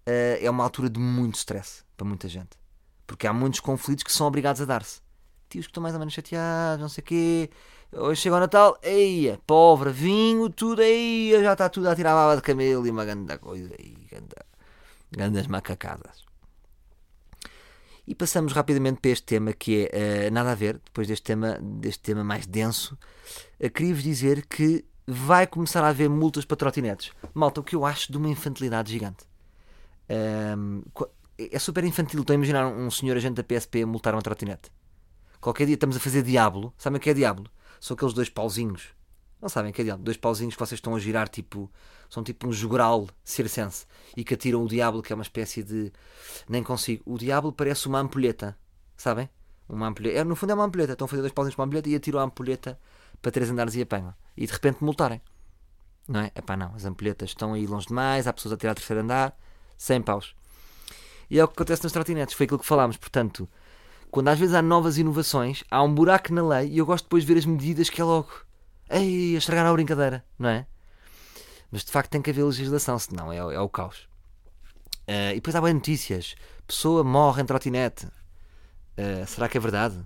ah, 0.06 0.10
é 0.40 0.48
uma 0.50 0.62
altura 0.64 0.90
de 0.90 1.00
muito 1.00 1.36
stress 1.36 1.82
para 1.96 2.06
muita 2.06 2.28
gente, 2.28 2.50
porque 3.06 3.26
há 3.26 3.32
muitos 3.32 3.60
conflitos 3.60 4.04
que 4.04 4.12
são 4.12 4.26
obrigados 4.26 4.60
a 4.60 4.64
dar-se 4.66 5.00
tios 5.48 5.66
que 5.66 5.70
estão 5.70 5.82
mais 5.82 5.94
ou 5.94 5.98
menos 5.98 6.14
chateados, 6.14 6.80
não 6.80 6.88
sei 6.88 7.02
o 7.02 7.04
quê. 7.04 7.50
Hoje 7.92 8.20
chega 8.22 8.36
o 8.36 8.40
Natal, 8.40 8.78
eia, 8.82 9.40
pobre, 9.46 9.90
vinho, 9.90 10.50
tudo, 10.50 10.82
eia, 10.82 11.42
já 11.42 11.52
está 11.52 11.68
tudo 11.68 11.88
a 11.88 11.94
tirar 11.96 12.12
a 12.12 12.14
baba 12.14 12.36
de 12.36 12.42
camelo 12.42 12.86
e 12.86 12.90
uma 12.90 13.04
grande 13.04 13.38
coisa, 13.38 13.72
aí, 13.78 13.96
ganda, 14.10 14.44
grandes 15.10 15.46
macacadas. 15.46 16.24
E 18.06 18.14
passamos 18.14 18.52
rapidamente 18.52 19.00
para 19.00 19.10
este 19.10 19.24
tema 19.24 19.52
que 19.52 19.88
é 19.92 20.26
eh, 20.26 20.30
nada 20.30 20.52
a 20.52 20.54
ver, 20.54 20.80
depois 20.84 21.08
deste 21.08 21.24
tema, 21.24 21.58
deste 21.60 22.02
tema 22.02 22.22
mais 22.22 22.46
denso, 22.46 22.96
eh, 23.58 23.68
queria-vos 23.68 24.02
dizer 24.02 24.46
que 24.46 24.84
vai 25.06 25.46
começar 25.46 25.82
a 25.84 25.88
haver 25.88 26.08
multas 26.10 26.44
para 26.44 26.56
trotinetes. 26.56 27.10
Malta, 27.34 27.60
o 27.60 27.64
que 27.64 27.74
eu 27.74 27.84
acho 27.84 28.10
de 28.12 28.18
uma 28.18 28.28
infantilidade 28.28 28.92
gigante. 28.92 29.24
Qu- 30.92 31.08
é 31.38 31.58
super 31.58 31.84
infantil. 31.84 32.20
Estou 32.20 32.32
a 32.34 32.36
imaginar 32.36 32.66
um 32.66 32.90
senhor 32.90 33.16
agente 33.16 33.34
da 33.34 33.44
PSP 33.44 33.84
multar 33.84 34.14
uma 34.14 34.22
trotinete. 34.22 34.70
Qualquer 35.40 35.66
dia 35.66 35.74
estamos 35.74 35.96
a 35.96 36.00
fazer 36.00 36.22
Diablo. 36.22 36.72
Sabem 36.78 36.98
o 36.98 37.00
que 37.00 37.10
é 37.10 37.14
Diablo? 37.14 37.50
São 37.80 37.94
aqueles 37.94 38.14
dois 38.14 38.28
pauzinhos. 38.28 38.88
Não 39.40 39.48
sabem 39.48 39.70
o 39.70 39.74
que 39.74 39.82
é 39.82 39.84
Diablo? 39.84 40.04
Dois 40.04 40.16
pauzinhos 40.16 40.54
que 40.54 40.60
vocês 40.60 40.78
estão 40.78 40.94
a 40.94 40.98
girar, 40.98 41.28
tipo. 41.28 41.70
São 42.08 42.22
tipo 42.22 42.48
um 42.48 42.52
jogral 42.52 43.08
circense. 43.24 43.86
E 44.16 44.24
que 44.24 44.34
atiram 44.34 44.64
o 44.64 44.68
Diablo, 44.68 45.02
que 45.02 45.12
é 45.12 45.14
uma 45.14 45.22
espécie 45.22 45.62
de. 45.62 45.92
Nem 46.48 46.62
consigo. 46.62 47.02
O 47.04 47.18
Diablo 47.18 47.52
parece 47.52 47.86
uma 47.86 47.98
ampulheta. 47.98 48.56
Sabem? 48.96 49.28
Uma 49.68 49.88
ampulheta. 49.88 50.18
É, 50.18 50.24
no 50.24 50.34
fundo 50.36 50.50
é 50.50 50.54
uma 50.54 50.64
ampulheta. 50.64 50.92
Estão 50.92 51.04
a 51.04 51.08
fazer 51.08 51.22
dois 51.22 51.32
pauzinhos 51.32 51.54
com 51.54 51.62
uma 51.62 51.66
ampulheta 51.66 51.88
e 51.88 51.94
atiram 51.94 52.20
a 52.20 52.22
ampulheta 52.22 52.78
para 53.20 53.30
três 53.30 53.50
andares 53.50 53.74
e 53.74 53.82
apanham. 53.82 54.14
E 54.36 54.46
de 54.46 54.52
repente 54.52 54.82
multarem. 54.82 55.20
Não 56.08 56.20
é? 56.20 56.30
Epá, 56.34 56.56
não. 56.56 56.74
As 56.74 56.84
ampulhetas 56.84 57.30
estão 57.30 57.52
aí 57.52 57.66
longe 57.66 57.88
demais. 57.88 58.26
Há 58.26 58.32
pessoas 58.32 58.54
a 58.54 58.56
tirar 58.56 58.72
a 58.72 58.74
terceiro 58.74 59.02
andar. 59.02 59.36
Sem 59.76 60.00
paus. 60.00 60.34
E 61.28 61.38
é 61.38 61.44
o 61.44 61.48
que 61.48 61.54
acontece 61.54 61.82
nas 61.82 61.92
trotinetes. 61.92 62.34
Foi 62.34 62.44
aquilo 62.44 62.60
que 62.60 62.66
falámos. 62.66 62.96
Portanto, 62.96 63.48
quando 64.16 64.28
às 64.28 64.38
vezes 64.38 64.54
há 64.54 64.62
novas 64.62 64.96
inovações, 64.96 65.62
há 65.70 65.82
um 65.82 65.94
buraco 65.94 66.32
na 66.32 66.42
lei 66.42 66.70
e 66.70 66.78
eu 66.78 66.86
gosto 66.86 67.04
depois 67.04 67.22
de 67.22 67.30
ver 67.34 67.38
as 67.38 67.44
medidas 67.44 67.90
que 67.90 68.00
é 68.00 68.04
logo. 68.04 68.30
Ei, 68.88 69.34
a 69.34 69.38
estragar 69.38 69.66
a 69.66 69.72
brincadeira, 69.74 70.24
não 70.38 70.48
é? 70.48 70.66
Mas 71.70 71.84
de 71.84 71.92
facto 71.92 72.12
tem 72.12 72.22
que 72.22 72.30
haver 72.30 72.42
legislação, 72.42 72.98
senão 72.98 73.30
é, 73.30 73.36
é 73.36 73.60
o 73.60 73.68
caos. 73.68 74.08
Ah, 75.06 75.32
e 75.32 75.34
depois 75.34 75.54
há 75.54 75.60
bem 75.60 75.74
notícias. 75.74 76.34
Pessoa 76.66 77.04
morre 77.04 77.42
em 77.42 77.44
trotinete. 77.44 78.08
Ah, 78.96 79.26
será 79.26 79.50
que 79.50 79.58
é 79.58 79.60
verdade? 79.60 80.00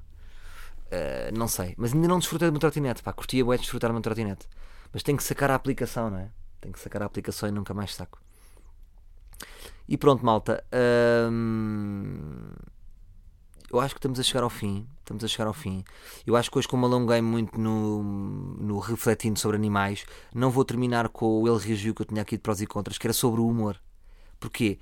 Ah, 0.90 1.30
não 1.32 1.46
sei. 1.46 1.76
Mas 1.78 1.94
ainda 1.94 2.08
não 2.08 2.18
desfrutei 2.18 2.48
de 2.48 2.52
uma 2.52 2.58
trotinete. 2.58 3.04
Pá, 3.04 3.12
curtia 3.12 3.44
bué 3.44 3.58
de 3.58 3.62
desfrutar 3.62 3.90
de 3.90 3.94
uma 3.94 4.02
trotinete. 4.02 4.48
Mas 4.92 5.04
tem 5.04 5.14
que 5.14 5.22
sacar 5.22 5.52
a 5.52 5.54
aplicação, 5.54 6.10
não 6.10 6.18
é? 6.18 6.30
Tem 6.60 6.72
que 6.72 6.80
sacar 6.80 7.00
a 7.00 7.06
aplicação 7.06 7.48
e 7.48 7.52
nunca 7.52 7.72
mais 7.72 7.94
saco. 7.94 8.20
E 9.88 9.96
pronto, 9.96 10.26
malta. 10.26 10.64
hum, 11.30 12.50
eu 13.70 13.80
acho 13.80 13.94
que 13.94 13.98
estamos 13.98 14.18
a 14.18 14.22
chegar 14.22 14.42
ao 14.42 14.50
fim. 14.50 14.86
Estamos 15.00 15.24
a 15.24 15.28
chegar 15.28 15.46
ao 15.46 15.52
fim. 15.52 15.84
Eu 16.26 16.36
acho 16.36 16.50
que 16.50 16.58
hoje, 16.58 16.68
como 16.68 16.86
alonguei 16.86 17.20
muito 17.20 17.58
no, 17.58 18.02
no 18.02 18.78
refletindo 18.78 19.38
sobre 19.38 19.56
animais, 19.56 20.04
não 20.34 20.50
vou 20.50 20.64
terminar 20.64 21.08
com 21.08 21.42
o 21.42 21.48
ele 21.48 21.58
reagiu 21.58 21.94
que 21.94 22.02
eu 22.02 22.06
tinha 22.06 22.22
aqui 22.22 22.36
de 22.36 22.42
prós 22.42 22.60
e 22.60 22.66
contras, 22.66 22.98
que 22.98 23.06
era 23.06 23.14
sobre 23.14 23.40
o 23.40 23.48
humor. 23.48 23.80
Porquê? 24.38 24.78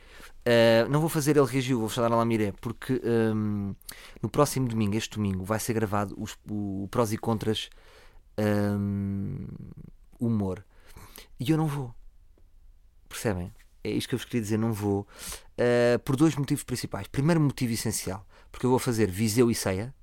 Uh, 0.46 0.88
não 0.88 1.00
vou 1.00 1.08
fazer 1.08 1.36
ele 1.36 1.46
reagiu, 1.46 1.80
vou 1.80 1.88
falar 1.88 2.12
a 2.12 2.16
Lamiré, 2.16 2.52
porque 2.60 3.02
hum, 3.04 3.74
no 4.22 4.28
próximo 4.28 4.68
domingo, 4.68 4.96
este 4.96 5.16
domingo, 5.16 5.44
vai 5.44 5.58
ser 5.58 5.74
gravado 5.74 6.14
os, 6.16 6.38
o, 6.48 6.84
o 6.84 6.88
prós 6.88 7.12
e 7.12 7.18
contras 7.18 7.68
hum, 8.38 9.46
humor. 10.18 10.64
E 11.40 11.50
eu 11.50 11.56
não 11.56 11.66
vou. 11.66 11.92
Percebem? 13.08 13.52
É 13.82 13.90
isto 13.90 14.08
que 14.08 14.14
eu 14.14 14.18
vos 14.18 14.24
queria 14.24 14.40
dizer, 14.40 14.58
não 14.58 14.72
vou. 14.72 15.06
Uh, 15.58 15.98
por 16.04 16.16
dois 16.16 16.36
motivos 16.36 16.62
principais. 16.62 17.08
Primeiro 17.08 17.40
motivo 17.40 17.72
essencial, 17.72 18.26
porque 18.50 18.66
eu 18.66 18.70
vou 18.70 18.78
fazer 18.78 19.10
Viseu 19.10 19.50
e 19.50 19.54
Ceia, 19.54 19.94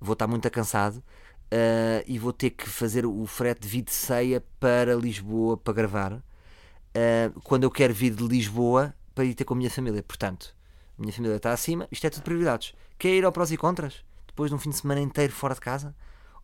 vou 0.00 0.12
estar 0.12 0.26
muito 0.26 0.48
cansado 0.50 0.96
uh, 0.96 2.04
e 2.06 2.18
vou 2.18 2.32
ter 2.32 2.50
que 2.50 2.68
fazer 2.68 3.06
o 3.06 3.26
frete 3.26 3.62
de 3.62 3.68
vir 3.68 3.82
de 3.82 3.92
Ceia 3.92 4.42
para 4.60 4.94
Lisboa 4.94 5.56
para 5.56 5.74
gravar. 5.74 6.12
Uh, 6.14 7.40
quando 7.42 7.64
eu 7.64 7.70
quero 7.70 7.92
vir 7.92 8.14
de 8.14 8.26
Lisboa 8.26 8.94
para 9.14 9.24
ir 9.24 9.34
ter 9.34 9.44
com 9.44 9.54
a 9.54 9.56
minha 9.56 9.70
família. 9.70 10.02
Portanto, 10.02 10.54
a 10.96 11.02
minha 11.02 11.12
família 11.12 11.36
está 11.36 11.52
acima, 11.52 11.88
isto 11.90 12.06
é 12.06 12.10
tudo 12.10 12.22
prioridades. 12.22 12.72
Quer 12.98 13.10
ir 13.10 13.24
ao 13.24 13.32
prós 13.32 13.50
e 13.50 13.56
contras? 13.56 14.04
Depois 14.26 14.50
de 14.50 14.54
um 14.54 14.58
fim 14.58 14.70
de 14.70 14.76
semana 14.76 15.00
inteiro 15.00 15.32
fora 15.32 15.54
de 15.54 15.60
casa? 15.60 15.94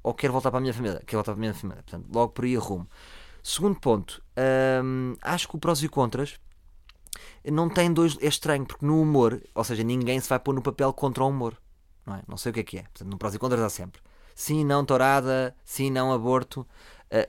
Ou 0.03 0.13
quero 0.13 0.33
voltar 0.33 0.51
para 0.51 0.59
a 0.59 0.61
minha 0.61 0.75
família? 0.75 1.01
Quero 1.07 1.19
voltar 1.19 1.33
para 1.33 1.39
a 1.39 1.41
minha 1.41 1.55
família. 1.55 1.83
Portanto, 1.83 2.09
logo 2.13 2.33
por 2.33 2.45
aí 2.45 2.57
arrumo. 2.57 2.89
Segundo 3.43 3.79
ponto, 3.79 4.23
hum, 4.83 5.17
acho 5.23 5.49
que 5.49 5.55
o 5.55 5.59
prós 5.59 5.83
e 5.83 5.89
contras 5.89 6.41
não 7.51 7.69
tem 7.69 7.93
dois. 7.93 8.17
É 8.21 8.27
estranho, 8.27 8.67
porque 8.67 8.85
no 8.85 9.01
humor, 9.01 9.41
ou 9.55 9.65
seja, 9.65 9.83
ninguém 9.83 10.21
se 10.21 10.29
vai 10.29 10.39
pôr 10.39 10.55
no 10.55 10.63
papel 10.63 10.93
contra 10.93 11.25
o 11.25 11.29
humor. 11.29 11.57
Não, 12.07 12.17
é? 12.17 12.23
não 12.29 12.37
sei 12.37 12.51
o 12.51 12.53
que 12.53 12.61
é 12.61 12.65
que 12.65 12.79
é. 12.79 12.83
Portanto, 12.83 13.11
no 13.11 13.19
prós 13.19 13.35
e 13.35 13.39
contras 13.39 13.61
há 13.63 13.69
sempre. 13.69 14.01
Sim, 14.35 14.65
não, 14.65 14.85
tourada. 14.85 15.55
Sim, 15.65 15.91
não, 15.91 16.13
aborto. 16.13 16.67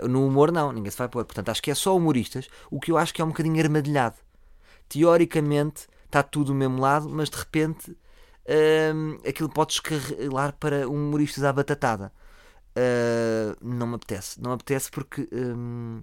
Uh, 0.01 0.07
no 0.07 0.25
humor, 0.25 0.51
não, 0.51 0.71
ninguém 0.71 0.91
se 0.91 0.97
vai 0.97 1.07
pôr. 1.07 1.25
Portanto, 1.25 1.49
acho 1.49 1.61
que 1.61 1.71
é 1.71 1.75
só 1.75 1.95
humoristas, 1.95 2.47
o 2.71 2.79
que 2.79 2.91
eu 2.91 2.97
acho 2.97 3.13
que 3.13 3.21
é 3.21 3.25
um 3.25 3.29
bocadinho 3.29 3.61
armadilhado. 3.61 4.17
Teoricamente 4.89 5.87
está 6.05 6.23
tudo 6.23 6.47
do 6.47 6.55
mesmo 6.55 6.79
lado, 6.79 7.09
mas 7.09 7.29
de 7.29 7.37
repente 7.37 7.95
hum, 8.95 9.17
aquilo 9.27 9.49
pode 9.49 9.73
escarrelar 9.73 10.53
para 10.53 10.87
humoristas 10.87 11.43
à 11.43 11.51
batatada. 11.51 12.11
Uh, 12.77 13.55
não 13.61 13.87
me 13.87 13.95
apetece. 13.95 14.41
Não 14.41 14.51
me 14.51 14.55
apetece 14.55 14.89
porque 14.91 15.27
hum, 15.31 16.01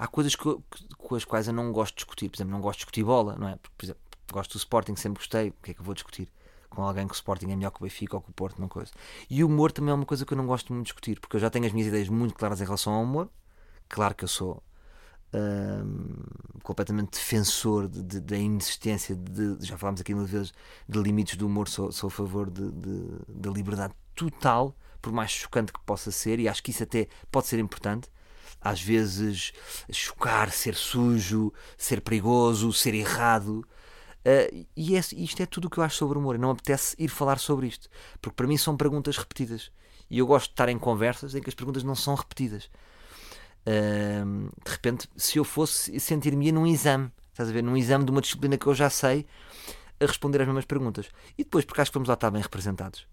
há 0.00 0.06
coisas 0.08 0.34
que, 0.36 0.44
que- 0.44 0.88
com 0.98 1.14
as 1.14 1.24
quais 1.24 1.46
eu 1.48 1.52
não 1.54 1.72
gosto 1.72 1.92
de 1.94 1.96
discutir. 1.98 2.28
Por 2.30 2.36
exemplo, 2.36 2.52
não 2.52 2.60
gosto 2.60 2.78
de 2.78 2.84
discutir 2.84 3.04
bola, 3.04 3.36
não 3.36 3.48
é? 3.48 3.56
Porque, 3.56 3.74
por 3.78 3.84
exemplo, 3.86 4.02
gosto 4.32 4.52
do 4.52 4.58
Sporting, 4.58 4.96
sempre 4.96 5.20
gostei. 5.20 5.50
O 5.50 5.54
que 5.62 5.70
é 5.72 5.74
que 5.74 5.80
eu 5.80 5.84
vou 5.84 5.94
discutir? 5.94 6.28
Com 6.68 6.82
alguém 6.82 7.06
que 7.06 7.12
o 7.12 7.16
Sporting 7.16 7.50
é 7.50 7.56
melhor 7.56 7.70
que 7.72 7.78
o 7.80 7.84
Benfica 7.84 8.16
ou 8.16 8.22
que 8.22 8.30
o 8.30 8.32
Porto, 8.32 8.60
não 8.60 8.68
coisa. 8.68 8.92
E 9.28 9.42
o 9.44 9.48
humor 9.48 9.72
também 9.72 9.90
é 9.92 9.94
uma 9.94 10.06
coisa 10.06 10.24
que 10.24 10.32
eu 10.32 10.36
não 10.38 10.46
gosto 10.46 10.72
muito 10.72 10.86
de 10.86 10.92
discutir, 10.92 11.20
porque 11.20 11.36
eu 11.36 11.40
já 11.40 11.50
tenho 11.50 11.66
as 11.66 11.72
minhas 11.72 11.88
ideias 11.88 12.08
muito 12.08 12.34
claras 12.34 12.60
em 12.60 12.64
relação 12.64 12.92
ao 12.94 13.02
humor. 13.02 13.28
Claro 13.88 14.14
que 14.14 14.24
eu 14.24 14.28
sou 14.28 14.62
hum, 15.34 16.14
completamente 16.62 17.12
defensor 17.12 17.88
de- 17.88 18.02
de- 18.02 18.20
da 18.20 18.36
inexistência 18.36 19.14
de, 19.16 19.56
já 19.64 19.76
falámos 19.78 20.00
aqui 20.00 20.14
mil 20.14 20.24
vezes 20.26 20.52
de 20.88 20.98
limites 21.00 21.36
do 21.36 21.46
humor, 21.46 21.68
sou, 21.68 21.92
sou 21.92 22.08
a 22.08 22.10
favor 22.10 22.50
de- 22.50 22.70
de- 22.72 23.18
da 23.28 23.50
liberdade 23.50 23.94
total 24.14 24.76
por 25.00 25.12
mais 25.12 25.30
chocante 25.30 25.72
que 25.72 25.80
possa 25.86 26.10
ser, 26.10 26.38
e 26.40 26.48
acho 26.48 26.62
que 26.62 26.70
isso 26.72 26.82
até 26.82 27.08
pode 27.30 27.46
ser 27.46 27.58
importante. 27.58 28.10
Às 28.60 28.80
vezes, 28.80 29.52
chocar, 29.90 30.50
ser 30.50 30.74
sujo, 30.74 31.52
ser 31.76 32.00
perigoso, 32.00 32.72
ser 32.72 32.94
errado. 32.94 33.66
Uh, 34.20 34.66
e 34.76 34.96
é, 34.96 34.98
isto 34.98 35.42
é 35.42 35.46
tudo 35.46 35.66
o 35.66 35.70
que 35.70 35.78
eu 35.78 35.84
acho 35.84 35.96
sobre 35.96 36.18
o 36.18 36.20
humor. 36.20 36.38
Não 36.38 36.50
apetece 36.50 36.94
ir 36.98 37.08
falar 37.08 37.38
sobre 37.38 37.66
isto, 37.66 37.88
porque 38.20 38.36
para 38.36 38.46
mim 38.46 38.56
são 38.56 38.76
perguntas 38.76 39.16
repetidas. 39.16 39.70
E 40.10 40.18
eu 40.18 40.26
gosto 40.26 40.46
de 40.46 40.52
estar 40.52 40.68
em 40.68 40.78
conversas 40.78 41.34
em 41.34 41.40
que 41.40 41.48
as 41.48 41.54
perguntas 41.54 41.82
não 41.82 41.94
são 41.94 42.14
repetidas. 42.14 42.70
Uh, 43.66 44.50
de 44.64 44.70
repente, 44.70 45.08
se 45.16 45.38
eu 45.38 45.44
fosse 45.44 45.98
sentir-me 46.00 46.52
num 46.52 46.66
exame, 46.66 47.10
estás 47.30 47.48
a 47.48 47.52
ver? 47.52 47.62
Num 47.62 47.76
exame 47.76 48.04
de 48.04 48.10
uma 48.10 48.20
disciplina 48.20 48.58
que 48.58 48.66
eu 48.66 48.74
já 48.74 48.90
sei, 48.90 49.26
a 50.00 50.06
responder 50.06 50.40
as 50.40 50.46
mesmas 50.46 50.64
perguntas. 50.64 51.08
E 51.38 51.44
depois, 51.44 51.64
porque 51.64 51.80
acho 51.80 51.90
que 51.90 51.96
vamos 51.96 52.08
lá 52.08 52.14
estar 52.14 52.30
bem 52.30 52.42
representados. 52.42 53.06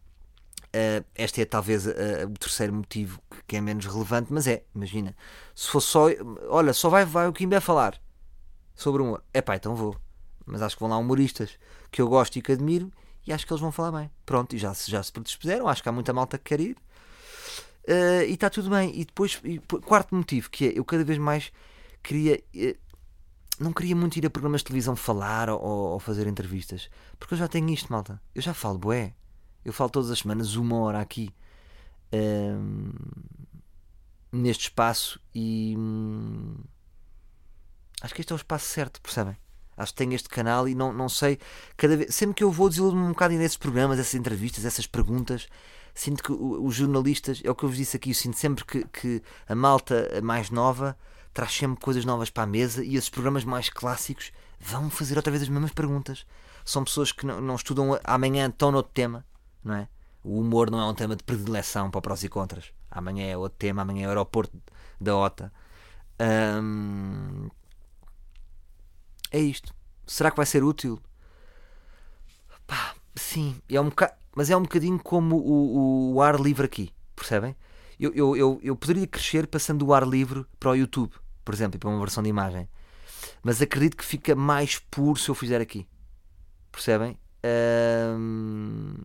Uh, 0.78 1.04
este 1.16 1.42
é 1.42 1.46
talvez 1.46 1.88
uh, 1.88 1.92
o 2.28 2.38
terceiro 2.38 2.72
motivo 2.72 3.20
que 3.48 3.56
é 3.56 3.62
menos 3.62 3.88
relevante, 3.88 4.32
mas 4.32 4.46
é, 4.46 4.64
imagina, 4.76 5.16
se 5.56 5.70
fosse 5.70 5.88
só, 5.88 6.06
olha, 6.50 6.72
só 6.72 6.88
vai, 6.88 7.04
vai 7.04 7.28
o 7.28 7.34
Kim 7.34 7.52
a 7.56 7.60
falar 7.60 8.00
sobre 8.76 9.02
humor, 9.02 9.24
é 9.34 9.42
pá, 9.42 9.56
então 9.56 9.76
vou, 9.76 9.98
mas 10.46 10.62
acho 10.62 10.76
que 10.76 10.82
vão 10.82 10.90
lá 10.90 10.98
humoristas 10.98 11.58
que 11.90 12.00
eu 12.00 12.08
gosto 12.08 12.38
e 12.38 12.44
que 12.44 12.52
admiro 12.52 12.92
e 13.26 13.34
acho 13.34 13.48
que 13.48 13.52
eles 13.52 13.62
vão 13.62 13.72
falar 13.72 13.98
bem. 13.98 14.12
Pronto, 14.24 14.56
e 14.56 14.60
já, 14.60 14.72
já 14.86 15.02
se 15.02 15.12
predispuseram, 15.12 15.68
acho 15.68 15.82
que 15.82 15.90
há 15.90 15.92
muita 15.92 16.14
malta 16.14 16.38
que 16.38 16.44
quer 16.44 16.60
ir 16.60 16.78
uh, 17.88 18.24
e 18.28 18.34
está 18.34 18.48
tudo 18.48 18.70
bem. 18.70 18.92
E 18.94 19.04
depois, 19.04 19.42
e, 19.44 19.58
quarto 19.60 20.14
motivo, 20.14 20.48
que 20.52 20.68
é 20.68 20.78
eu 20.78 20.86
cada 20.86 21.04
vez 21.04 21.18
mais 21.18 21.52
queria 22.04 22.40
não 23.60 23.74
queria 23.74 23.96
muito 23.96 24.16
ir 24.18 24.26
a 24.26 24.30
programas 24.30 24.62
de 24.62 24.66
televisão 24.66 24.96
falar 24.96 25.50
ou, 25.50 25.60
ou, 25.60 26.00
fazer 26.00 26.28
entrevistas, 26.28 26.90
porque 27.18 27.34
eu 27.34 27.38
já 27.38 27.48
tenho 27.48 27.68
isto, 27.70 27.92
malta. 27.92 28.22
Eu 28.36 28.42
já 28.42 28.54
falo, 28.54 28.78
bué. 28.78 29.16
Eu 29.68 29.74
falo 29.74 29.90
todas 29.90 30.10
as 30.10 30.20
semanas 30.20 30.56
uma 30.56 30.78
hora 30.78 31.02
aqui 31.02 31.30
um, 32.14 32.94
neste 34.32 34.70
espaço 34.70 35.20
e 35.36 35.76
hum, 35.78 36.56
acho 38.02 38.16
que 38.16 38.22
este 38.22 38.32
é 38.32 38.36
o 38.36 38.38
espaço 38.38 38.66
certo, 38.66 39.02
percebem? 39.02 39.36
Acho 39.76 39.92
que 39.92 39.98
tenho 39.98 40.14
este 40.14 40.30
canal 40.30 40.70
e 40.70 40.74
não, 40.74 40.94
não 40.94 41.10
sei, 41.10 41.38
cada 41.76 41.98
vez, 41.98 42.16
sempre 42.16 42.36
que 42.36 42.46
eu 42.46 42.50
vou 42.50 42.70
desiludo-me 42.70 43.02
um 43.02 43.10
bocado 43.10 43.34
nesses 43.34 43.58
programas, 43.58 44.00
essas 44.00 44.16
entrevistas, 44.16 44.64
essas 44.64 44.88
perguntas, 44.88 45.50
sinto 45.94 46.24
que 46.24 46.32
os 46.32 46.74
jornalistas, 46.74 47.42
é 47.44 47.52
o 47.52 47.54
que 47.54 47.66
eu 47.66 47.68
vos 47.68 47.78
disse 47.78 47.98
aqui, 47.98 48.12
eu 48.12 48.16
sinto 48.16 48.38
sempre 48.38 48.64
que, 48.64 48.86
que 48.88 49.22
a 49.50 49.54
malta 49.54 50.22
mais 50.24 50.50
nova 50.50 50.98
traz 51.34 51.52
sempre 51.52 51.84
coisas 51.84 52.06
novas 52.06 52.30
para 52.30 52.44
a 52.44 52.48
mesa 52.48 52.86
e 52.86 52.96
esses 52.96 53.10
programas 53.10 53.44
mais 53.44 53.70
clássicos 53.70 54.32
vão 54.58 54.90
fazer 54.90 55.18
outra 55.18 55.30
vez 55.30 55.44
as 55.44 55.50
mesmas 55.50 55.74
perguntas. 55.74 56.26
São 56.64 56.86
pessoas 56.86 57.12
que 57.12 57.26
não, 57.26 57.42
não 57.42 57.56
estudam 57.56 58.00
amanhã, 58.06 58.48
estão 58.48 58.72
noutro 58.72 58.94
tema, 58.94 59.26
não 59.68 59.76
é? 59.76 59.88
O 60.24 60.40
humor 60.40 60.72
não 60.72 60.80
é 60.80 60.86
um 60.86 60.94
tema 60.94 61.16
de 61.16 61.24
predileção 61.24 61.92
para 61.92 62.02
prós 62.02 62.24
e 62.24 62.30
contras. 62.30 62.74
Amanhã 62.90 63.26
é 63.26 63.38
outro 63.38 63.58
tema, 63.58 63.82
amanhã 63.82 64.04
é 64.04 64.08
o 64.08 64.10
aeroporto 64.10 64.58
da 65.00 65.16
OTA. 65.16 65.52
Hum... 66.20 67.50
É 69.32 69.40
isto. 69.40 69.74
Será 70.06 70.32
que 70.32 70.38
vai 70.38 70.46
ser 70.46 70.64
útil? 70.64 71.00
Pá, 72.66 72.96
sim. 73.16 73.62
É 73.70 73.80
um. 73.80 73.92
Mas 74.36 74.50
é 74.50 74.58
um 74.58 74.62
bocadinho 74.62 75.00
como 75.00 75.36
o, 75.36 76.16
o, 76.16 76.22
ar 76.22 76.40
livre 76.40 76.66
aqui, 76.66 76.94
percebem? 77.16 77.56
Eu, 78.00 78.14
eu, 78.14 78.38
eu, 78.38 78.60
eu 78.64 78.76
poderia 78.76 79.06
crescer 79.06 79.48
passando 79.48 79.86
o 79.86 79.94
ar 79.94 80.08
livre 80.08 80.46
para 80.60 80.72
o 80.72 80.76
YouTube 80.76 81.14
por 81.48 81.54
exemplo, 81.54 81.78
e 81.78 81.80
para 81.80 81.88
uma 81.88 82.00
versão 82.00 82.22
de 82.22 82.28
imagem. 82.28 82.68
Mas 83.42 83.62
acredito 83.62 83.96
que 83.96 84.04
fica 84.04 84.36
mais 84.36 84.80
puro 84.80 85.18
se 85.18 85.30
eu 85.30 85.34
fizer 85.34 85.62
aqui. 85.62 85.88
Percebem? 86.70 87.18
Um... 88.14 88.96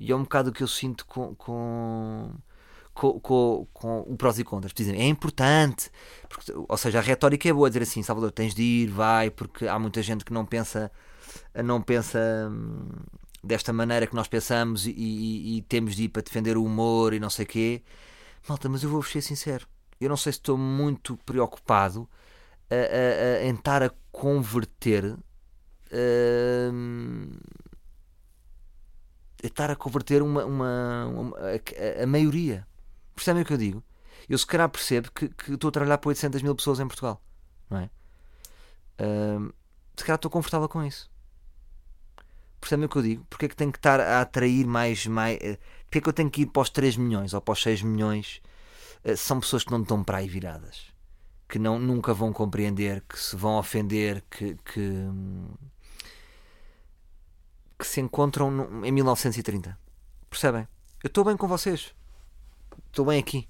E 0.00 0.10
é 0.10 0.16
um 0.16 0.22
bocado 0.22 0.50
o 0.50 0.52
que 0.52 0.62
eu 0.62 0.68
sinto 0.68 1.06
com, 1.06 1.34
com, 1.34 2.32
com, 2.94 3.20
com, 3.20 3.66
com 3.72 4.00
o 4.00 4.16
prós 4.16 4.38
e 4.38 4.44
contras. 4.44 4.72
Dizem, 4.72 5.00
é 5.00 5.06
importante. 5.06 5.90
Porque, 6.28 6.52
ou 6.52 6.76
seja, 6.76 6.98
a 6.98 7.02
retórica 7.02 7.48
é 7.48 7.52
boa 7.52 7.70
dizer 7.70 7.82
assim, 7.82 8.02
Salvador, 8.02 8.32
tens 8.32 8.54
de 8.54 8.62
ir, 8.62 8.86
vai, 8.88 9.30
porque 9.30 9.68
há 9.68 9.78
muita 9.78 10.02
gente 10.02 10.24
que 10.24 10.32
não 10.32 10.46
pensa, 10.46 10.90
não 11.62 11.82
pensa 11.82 12.18
hum, 12.50 12.88
desta 13.44 13.72
maneira 13.72 14.06
que 14.06 14.14
nós 14.14 14.26
pensamos 14.26 14.86
e, 14.86 14.90
e, 14.90 15.58
e, 15.58 15.62
temos 15.62 15.94
de 15.94 16.04
ir 16.04 16.08
para 16.08 16.22
defender 16.22 16.56
o 16.56 16.64
humor 16.64 17.12
e 17.12 17.20
não 17.20 17.30
sei 17.30 17.44
quê. 17.44 17.82
Malta, 18.48 18.68
mas 18.68 18.82
eu 18.82 18.90
vou-vos 18.90 19.10
ser 19.12 19.20
sincero 19.20 19.68
eu 20.00 20.08
não 20.08 20.16
sei 20.16 20.32
se 20.32 20.38
estou 20.38 20.56
muito 20.56 21.16
preocupado 21.18 22.08
a, 22.70 22.74
a, 22.74 23.42
a, 23.42 23.44
em 23.44 23.54
estar 23.54 23.82
a 23.82 23.90
converter. 24.10 25.14
Uh, 25.92 27.36
estar 29.48 29.70
a 29.70 29.76
converter 29.76 30.22
uma, 30.22 30.44
uma, 30.44 31.06
uma 31.06 31.36
a, 31.38 32.02
a, 32.02 32.06
maioria. 32.06 32.66
Percebem 33.14 33.42
o 33.42 33.46
que 33.46 33.52
eu 33.52 33.58
digo? 33.58 33.82
Eu 34.28 34.38
se 34.38 34.46
calhar 34.46 34.68
percebo 34.68 35.10
que, 35.12 35.28
que 35.28 35.52
estou 35.52 35.68
a 35.68 35.72
trabalhar 35.72 35.98
para 35.98 36.08
800 36.08 36.42
mil 36.42 36.54
pessoas 36.54 36.80
em 36.80 36.86
Portugal, 36.86 37.20
não 37.68 37.78
é? 37.78 37.90
Uh, 39.00 39.52
se 39.96 40.04
calhar 40.04 40.16
estou 40.16 40.30
confortável 40.30 40.68
com 40.68 40.84
isso. 40.84 41.10
Percebem 42.60 42.86
o 42.86 42.88
que 42.88 42.96
eu 42.96 43.02
digo? 43.02 43.26
Porque 43.28 43.46
é 43.46 43.48
que 43.48 43.56
tenho 43.56 43.72
que 43.72 43.78
estar 43.78 43.98
a 44.00 44.20
atrair 44.20 44.66
mais. 44.66 45.06
mais 45.06 45.38
eh, 45.40 45.58
porque 45.84 45.98
é 45.98 46.00
que 46.00 46.08
eu 46.08 46.12
tenho 46.12 46.30
que 46.30 46.42
ir 46.42 46.46
para 46.46 46.62
os 46.62 46.70
3 46.70 46.96
milhões 46.96 47.32
ou 47.32 47.40
para 47.40 47.52
os 47.52 47.62
6 47.62 47.82
milhões 47.82 48.42
eh, 49.04 49.16
são 49.16 49.40
pessoas 49.40 49.64
que 49.64 49.70
não 49.70 49.82
estão 49.82 50.04
para 50.04 50.18
aí 50.18 50.28
viradas, 50.28 50.86
que 51.48 51.58
não, 51.58 51.78
nunca 51.78 52.12
vão 52.12 52.32
compreender, 52.32 53.02
que 53.08 53.18
se 53.18 53.34
vão 53.34 53.58
ofender, 53.58 54.22
que, 54.30 54.56
que, 54.56 55.08
que 57.80 57.86
se 57.86 58.00
encontram 58.00 58.50
no, 58.50 58.84
em 58.84 58.92
1930. 58.92 59.76
Percebem? 60.28 60.68
Eu 61.02 61.08
estou 61.08 61.24
bem 61.24 61.36
com 61.36 61.48
vocês. 61.48 61.94
Estou 62.86 63.04
bem 63.06 63.18
aqui. 63.18 63.48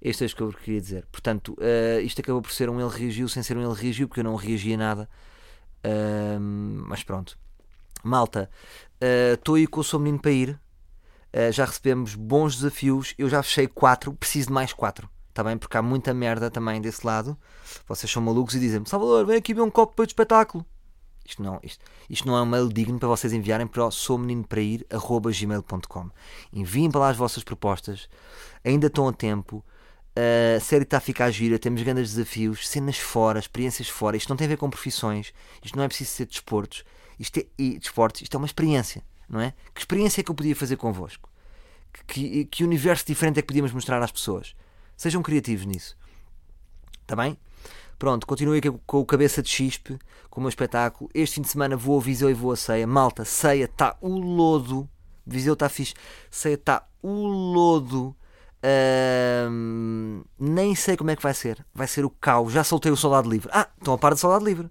Este 0.00 0.24
é 0.24 0.26
o 0.26 0.30
que 0.30 0.42
eu 0.42 0.52
queria 0.52 0.80
dizer. 0.80 1.06
Portanto, 1.10 1.56
uh, 1.58 2.00
isto 2.00 2.20
acabou 2.20 2.40
por 2.40 2.52
ser 2.52 2.70
um 2.70 2.80
ele 2.80 2.96
reagiu 2.96 3.28
sem 3.28 3.42
ser 3.42 3.56
um 3.56 3.62
ele 3.62 3.80
reagiu, 3.80 4.08
porque 4.08 4.20
eu 4.20 4.24
não 4.24 4.36
reagi 4.36 4.74
a 4.74 4.76
nada. 4.76 5.08
Uh, 5.84 6.40
mas 6.40 7.02
pronto. 7.02 7.38
Malta, 8.02 8.48
estou 9.34 9.54
uh, 9.54 9.58
aí 9.58 9.66
com 9.66 9.80
o 9.80 9.84
Sou 9.84 9.98
Menino 9.98 10.20
para 10.20 10.30
ir. 10.30 10.60
Eh, 11.36 11.52
já 11.52 11.66
recebemos 11.66 12.14
bons 12.14 12.56
desafios. 12.56 13.14
Eu 13.18 13.28
já 13.28 13.42
fechei 13.42 13.68
4, 13.68 14.10
preciso 14.14 14.48
de 14.48 14.54
mais 14.54 14.72
4. 14.72 15.06
Está 15.28 15.44
bem? 15.44 15.58
Porque 15.58 15.76
há 15.76 15.82
muita 15.82 16.14
merda 16.14 16.50
também 16.50 16.80
desse 16.80 17.06
lado. 17.06 17.36
Vocês 17.86 18.10
são 18.10 18.22
malucos 18.22 18.54
e 18.54 18.60
dizem-me: 18.60 18.88
Salvador, 18.88 19.26
vem 19.26 19.36
aqui 19.36 19.52
ver 19.52 19.60
um 19.60 19.70
copo 19.70 19.92
depois 19.92 20.08
de 20.08 20.12
espetáculo. 20.12 20.64
Isto 21.26 21.42
não, 21.42 21.58
isto, 21.62 21.82
isto 22.08 22.26
não 22.26 22.34
é 22.36 22.42
um 22.42 22.46
mail 22.46 22.68
digno 22.68 22.98
para 22.98 23.08
vocês 23.08 23.32
enviarem 23.32 23.66
para 23.66 23.86
o 23.86 23.90
soumeninoprair.gmail.com. 23.90 26.10
Enviem 26.52 26.90
para 26.90 27.00
lá 27.00 27.08
as 27.10 27.16
vossas 27.16 27.42
propostas. 27.42 28.08
Ainda 28.64 28.86
estão 28.86 29.08
a 29.08 29.12
tempo. 29.12 29.64
A 30.56 30.60
série 30.60 30.84
está 30.84 30.96
a 30.96 31.00
ficar 31.00 31.30
gira, 31.30 31.58
temos 31.58 31.82
grandes 31.82 32.14
desafios, 32.14 32.66
cenas 32.68 32.96
fora, 32.96 33.38
experiências 33.38 33.88
fora. 33.88 34.16
Isto 34.16 34.30
não 34.30 34.36
tem 34.36 34.46
a 34.46 34.48
ver 34.48 34.56
com 34.56 34.70
profissões, 34.70 35.34
isto 35.62 35.76
não 35.76 35.84
é 35.84 35.88
preciso 35.88 36.10
ser 36.10 36.24
desportos, 36.24 36.84
isto 37.18 37.38
é, 37.38 37.44
e 37.58 37.78
desportos, 37.78 38.22
isto 38.22 38.34
é 38.34 38.38
uma 38.38 38.46
experiência 38.46 39.04
não 39.28 39.40
é? 39.40 39.52
Que 39.74 39.80
experiência 39.80 40.20
é 40.20 40.24
que 40.24 40.30
eu 40.30 40.34
podia 40.34 40.54
fazer 40.54 40.76
convosco? 40.76 41.28
Que, 42.06 42.44
que 42.44 42.64
universo 42.64 43.04
diferente 43.06 43.38
é 43.38 43.42
que 43.42 43.48
podíamos 43.48 43.72
mostrar 43.72 44.02
às 44.02 44.12
pessoas? 44.12 44.54
Sejam 44.96 45.22
criativos 45.22 45.66
nisso. 45.66 45.96
Está 47.02 47.16
bem? 47.16 47.36
Pronto, 47.98 48.26
continuei 48.26 48.60
com 48.60 49.00
o 49.00 49.06
Cabeça 49.06 49.42
de 49.42 49.48
Chispe, 49.48 49.98
com 50.28 50.40
o 50.40 50.42
meu 50.42 50.48
espetáculo. 50.48 51.10
Este 51.14 51.36
fim 51.36 51.42
de 51.42 51.48
semana 51.48 51.76
vou 51.76 51.98
a 51.98 52.02
Viseu 52.02 52.30
e 52.30 52.34
vou 52.34 52.52
a 52.52 52.56
Ceia. 52.56 52.86
Malta, 52.86 53.24
Ceia 53.24 53.64
está 53.64 53.96
o 54.00 54.18
lodo. 54.18 54.88
Viseu 55.26 55.54
está 55.54 55.68
fixe. 55.68 55.94
Ceia 56.30 56.54
está 56.54 56.86
o 57.02 57.26
lodo. 57.26 58.14
Nem 60.38 60.74
sei 60.74 60.96
como 60.96 61.10
é 61.10 61.16
que 61.16 61.22
vai 61.22 61.34
ser. 61.34 61.64
Vai 61.74 61.86
ser 61.86 62.04
o 62.04 62.10
caos. 62.10 62.52
Já 62.52 62.62
soltei 62.62 62.92
o 62.92 62.96
Soldado 62.96 63.30
Livre. 63.30 63.48
Ah, 63.52 63.68
estão 63.78 63.94
a 63.94 63.98
par 63.98 64.12
de 64.12 64.20
Soldado 64.20 64.44
Livre 64.44 64.70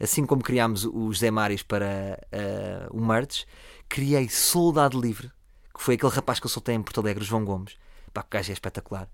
assim 0.00 0.26
como 0.26 0.42
criámos 0.42 0.84
os 0.84 1.18
Zé 1.18 1.30
Mários 1.30 1.62
para 1.62 2.20
uh, 2.32 2.96
o 2.96 3.04
Mertes, 3.04 3.46
criei 3.88 4.28
Soldado 4.28 5.00
Livre, 5.00 5.30
que 5.74 5.82
foi 5.82 5.94
aquele 5.94 6.12
rapaz 6.12 6.38
que 6.38 6.46
eu 6.46 6.50
soltei 6.50 6.74
em 6.74 6.82
Porto 6.82 7.00
Alegre, 7.00 7.24
João 7.24 7.44
Gomes. 7.44 7.76
Pá, 8.12 8.22
que 8.22 8.36
gajo 8.36 8.50
é 8.50 8.54
espetacular. 8.54 9.08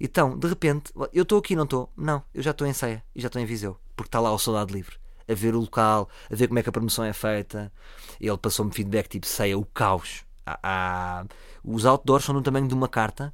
Então, 0.00 0.38
de 0.38 0.46
repente, 0.48 0.92
eu 1.12 1.22
estou 1.22 1.38
aqui, 1.38 1.54
não 1.54 1.64
estou? 1.64 1.92
Não, 1.96 2.22
eu 2.32 2.42
já 2.42 2.50
estou 2.50 2.66
em 2.66 2.72
Ceia 2.72 3.02
e 3.14 3.20
já 3.20 3.28
estou 3.28 3.40
em 3.40 3.46
Viseu, 3.46 3.78
porque 3.96 4.08
está 4.08 4.20
lá 4.20 4.32
o 4.32 4.38
Soldado 4.38 4.72
Livre, 4.72 4.96
a 5.28 5.34
ver 5.34 5.54
o 5.54 5.60
local, 5.60 6.08
a 6.30 6.34
ver 6.34 6.48
como 6.48 6.58
é 6.58 6.62
que 6.62 6.68
a 6.68 6.72
promoção 6.72 7.04
é 7.04 7.12
feita. 7.12 7.72
Ele 8.20 8.38
passou-me 8.38 8.72
feedback 8.72 9.08
tipo 9.08 9.26
Ceia, 9.26 9.58
o 9.58 9.64
caos. 9.64 10.24
Há, 10.46 10.58
há... 10.62 11.24
Os 11.62 11.86
outdoors 11.86 12.24
são 12.24 12.34
do 12.34 12.42
tamanho 12.42 12.68
de 12.68 12.74
uma 12.74 12.88
carta. 12.88 13.32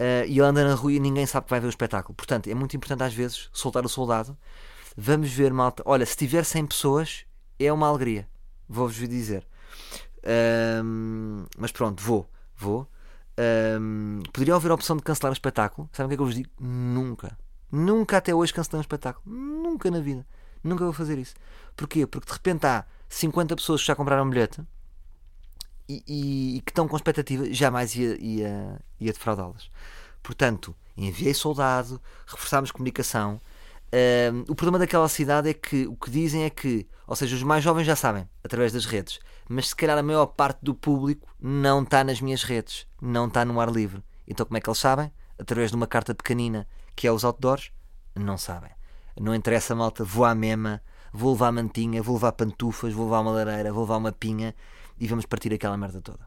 Uh, 0.00 0.24
e 0.26 0.38
ele 0.38 0.40
anda 0.40 0.66
na 0.66 0.74
rua 0.74 0.92
e 0.92 0.98
ninguém 0.98 1.26
sabe 1.26 1.44
que 1.44 1.50
vai 1.50 1.60
ver 1.60 1.66
o 1.66 1.70
espetáculo. 1.70 2.14
Portanto, 2.14 2.48
é 2.48 2.54
muito 2.54 2.74
importante 2.74 3.02
às 3.02 3.12
vezes 3.12 3.50
soltar 3.52 3.84
o 3.84 3.88
soldado 3.88 4.36
Vamos 4.96 5.30
ver, 5.30 5.52
malta. 5.52 5.82
Olha, 5.86 6.04
se 6.04 6.16
tiver 6.16 6.44
100 6.44 6.66
pessoas, 6.66 7.24
é 7.58 7.72
uma 7.72 7.88
alegria. 7.88 8.28
Vou-vos 8.68 8.96
dizer. 8.96 9.46
Um, 10.84 11.46
mas 11.56 11.72
pronto, 11.72 12.02
vou. 12.02 12.28
Vou. 12.56 12.86
Um, 13.80 14.20
haver 14.56 14.70
a 14.70 14.74
opção 14.74 14.96
de 14.96 15.02
cancelar 15.02 15.30
o 15.30 15.32
espetáculo. 15.32 15.88
Sabem 15.92 16.06
o 16.06 16.08
que 16.08 16.14
é 16.14 16.16
que 16.16 16.22
eu 16.22 16.26
vos 16.26 16.34
digo? 16.34 16.50
Nunca. 16.60 17.38
Nunca 17.72 18.16
até 18.16 18.34
hoje 18.34 18.52
cancelei 18.52 18.78
um 18.78 18.80
espetáculo. 18.82 19.24
Nunca 19.34 19.90
na 19.90 20.00
vida. 20.00 20.26
Nunca 20.62 20.84
vou 20.84 20.92
fazer 20.92 21.18
isso. 21.18 21.34
Porquê? 21.76 22.06
Porque 22.06 22.26
de 22.26 22.32
repente 22.32 22.66
há 22.66 22.84
50 23.08 23.56
pessoas 23.56 23.80
que 23.80 23.86
já 23.86 23.94
compraram 23.94 24.24
um 24.24 24.30
bilhete 24.30 24.60
e, 25.88 26.02
e- 26.06 26.56
e 26.56 26.60
que 26.60 26.70
estão 26.70 26.86
com 26.86 26.96
expectativa, 26.96 27.52
jamais 27.52 27.94
ia, 27.96 28.16
ia, 28.20 28.80
ia 29.00 29.12
defraudá-las. 29.12 29.70
Portanto, 30.22 30.74
enviei 30.96 31.32
soldado, 31.32 32.00
reforçámos 32.26 32.70
comunicação. 32.70 33.40
Ahm, 33.92 34.44
o 34.48 34.54
problema 34.54 34.78
daquela 34.78 35.08
cidade 35.08 35.48
é 35.48 35.54
que 35.54 35.86
o 35.86 35.96
que 35.96 36.10
dizem 36.10 36.44
é 36.44 36.50
que, 36.50 36.86
ou 37.06 37.16
seja, 37.16 37.34
os 37.34 37.42
mais 37.42 37.64
jovens 37.64 37.84
já 37.84 37.96
sabem, 37.96 38.28
através 38.44 38.72
das 38.72 38.84
redes, 38.84 39.18
mas 39.48 39.68
se 39.68 39.76
calhar 39.76 39.98
a 39.98 40.02
maior 40.02 40.26
parte 40.26 40.60
do 40.62 40.74
público 40.74 41.26
não 41.40 41.82
está 41.82 42.04
nas 42.04 42.20
minhas 42.20 42.44
redes, 42.44 42.86
não 43.02 43.26
está 43.26 43.44
no 43.44 43.60
ar 43.60 43.68
livre. 43.68 44.02
Então 44.28 44.46
como 44.46 44.56
é 44.56 44.60
que 44.60 44.68
eles 44.68 44.78
sabem? 44.78 45.12
Através 45.38 45.70
de 45.70 45.76
uma 45.76 45.88
carta 45.88 46.14
pequenina 46.14 46.68
que 46.94 47.06
é 47.06 47.12
os 47.12 47.24
outdoors? 47.24 47.72
Não 48.14 48.38
sabem. 48.38 48.70
Não 49.20 49.34
interessa, 49.34 49.74
malta, 49.74 50.04
vou 50.04 50.24
à 50.24 50.34
mema, 50.34 50.80
vou 51.12 51.32
levar 51.32 51.50
mantinha, 51.50 52.02
vou 52.02 52.14
levar 52.14 52.32
pantufas, 52.32 52.92
vou 52.92 53.06
levar 53.06 53.20
uma 53.20 53.32
lareira, 53.32 53.72
vou 53.72 53.82
levar 53.82 53.96
uma 53.96 54.12
pinha 54.12 54.54
e 54.98 55.08
vamos 55.08 55.26
partir 55.26 55.52
aquela 55.52 55.76
merda 55.76 56.00
toda. 56.00 56.26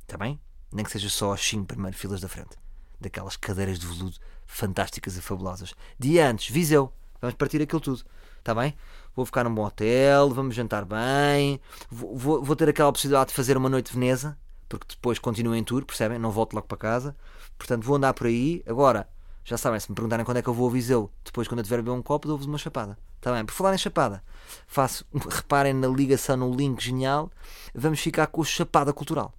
Está 0.00 0.16
bem? 0.16 0.40
Nem 0.72 0.84
que 0.84 0.90
seja 0.90 1.10
só 1.10 1.32
as 1.32 1.42
5 1.42 1.66
primeiras 1.66 2.00
filas 2.00 2.20
da 2.20 2.28
frente. 2.28 2.56
Daquelas 2.98 3.36
cadeiras 3.36 3.78
de 3.78 3.86
veludo 3.86 4.16
fantásticas 4.46 5.16
e 5.16 5.20
fabulosas. 5.20 5.74
Dia 5.98 6.30
antes, 6.30 6.50
Viseu. 6.50 6.92
Vamos 7.22 7.34
partir 7.36 7.62
aquilo 7.62 7.80
tudo. 7.80 8.02
Está 8.38 8.54
bem? 8.54 8.74
Vou 9.16 9.24
ficar 9.24 9.44
num 9.44 9.54
bom 9.54 9.64
hotel, 9.64 10.28
vamos 10.30 10.54
jantar 10.54 10.84
bem. 10.84 11.58
Vou, 11.90 12.16
vou- 12.16 12.42
vou 12.42 12.56
ter 12.56 12.68
aquela 12.68 12.92
possibilidade 12.92 13.28
de 13.30 13.34
fazer 13.36 13.56
uma 13.56 13.68
noite 13.70 13.86
de 13.86 13.94
Veneza, 13.98 14.36
porque 14.68 14.86
depois 14.90 15.18
continuo 15.18 15.54
em 15.54 15.62
tour, 15.64 15.84
percebem? 15.86 16.18
Não 16.18 16.30
volto 16.30 16.52
logo 16.54 16.66
para 16.66 16.76
casa. 16.76 17.16
Portanto, 17.56 17.84
vou 17.84 17.96
andar 17.96 18.12
por 18.12 18.26
aí. 18.26 18.62
Agora, 18.66 19.08
já 19.44 19.56
sabem, 19.56 19.78
se 19.78 19.88
me 19.88 19.94
perguntarem 19.94 20.24
quando 20.24 20.38
é 20.38 20.42
que 20.42 20.48
eu 20.48 20.54
vou 20.54 20.68
a 20.68 20.72
Viseu, 20.72 21.10
depois 21.24 21.46
quando 21.46 21.60
eu 21.60 21.64
tiver 21.64 21.76
a 21.76 21.82
beber 21.82 21.92
um 21.92 22.02
copo, 22.02 22.26
dou-vos 22.26 22.46
uma 22.46 22.58
chapada. 22.58 22.98
Está 23.16 23.32
bem? 23.32 23.44
Por 23.44 23.52
falar 23.52 23.72
em 23.72 23.78
chapada, 23.78 24.20
faço, 24.66 25.04
reparem 25.30 25.72
na 25.72 25.86
ligação, 25.86 26.36
no 26.36 26.52
link 26.52 26.82
genial. 26.82 27.30
Vamos 27.72 28.00
ficar 28.00 28.26
com 28.26 28.40
o 28.40 28.44
Chapada 28.44 28.92
Cultural. 28.92 29.32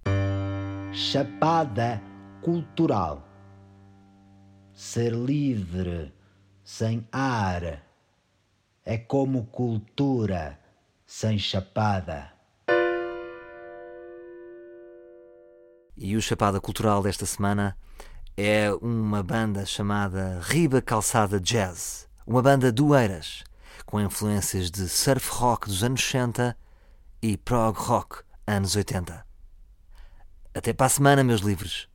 Chapada 0.90 2.00
cultural. 2.40 3.22
Ser 4.72 5.12
livre, 5.12 6.13
sem 6.64 7.06
ar, 7.12 7.82
é 8.84 8.96
como 8.96 9.44
cultura 9.44 10.58
sem 11.06 11.38
chapada. 11.38 12.32
E 15.96 16.16
o 16.16 16.22
Chapada 16.22 16.60
Cultural 16.60 17.02
desta 17.02 17.26
semana 17.26 17.76
é 18.36 18.72
uma 18.82 19.22
banda 19.22 19.64
chamada 19.64 20.40
Riba 20.42 20.82
Calçada 20.82 21.38
Jazz. 21.38 22.08
Uma 22.26 22.42
banda 22.42 22.72
do 22.72 22.96
Eiras, 22.96 23.44
com 23.84 24.00
influências 24.00 24.70
de 24.70 24.88
surf 24.88 25.30
rock 25.30 25.68
dos 25.68 25.84
anos 25.84 26.02
60 26.02 26.56
e 27.22 27.36
prog 27.36 27.78
rock 27.78 28.22
anos 28.46 28.74
80. 28.74 29.24
Até 30.54 30.72
para 30.72 30.86
a 30.86 30.90
semana, 30.90 31.22
meus 31.22 31.42
livres. 31.42 31.88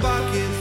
pocket 0.00 0.53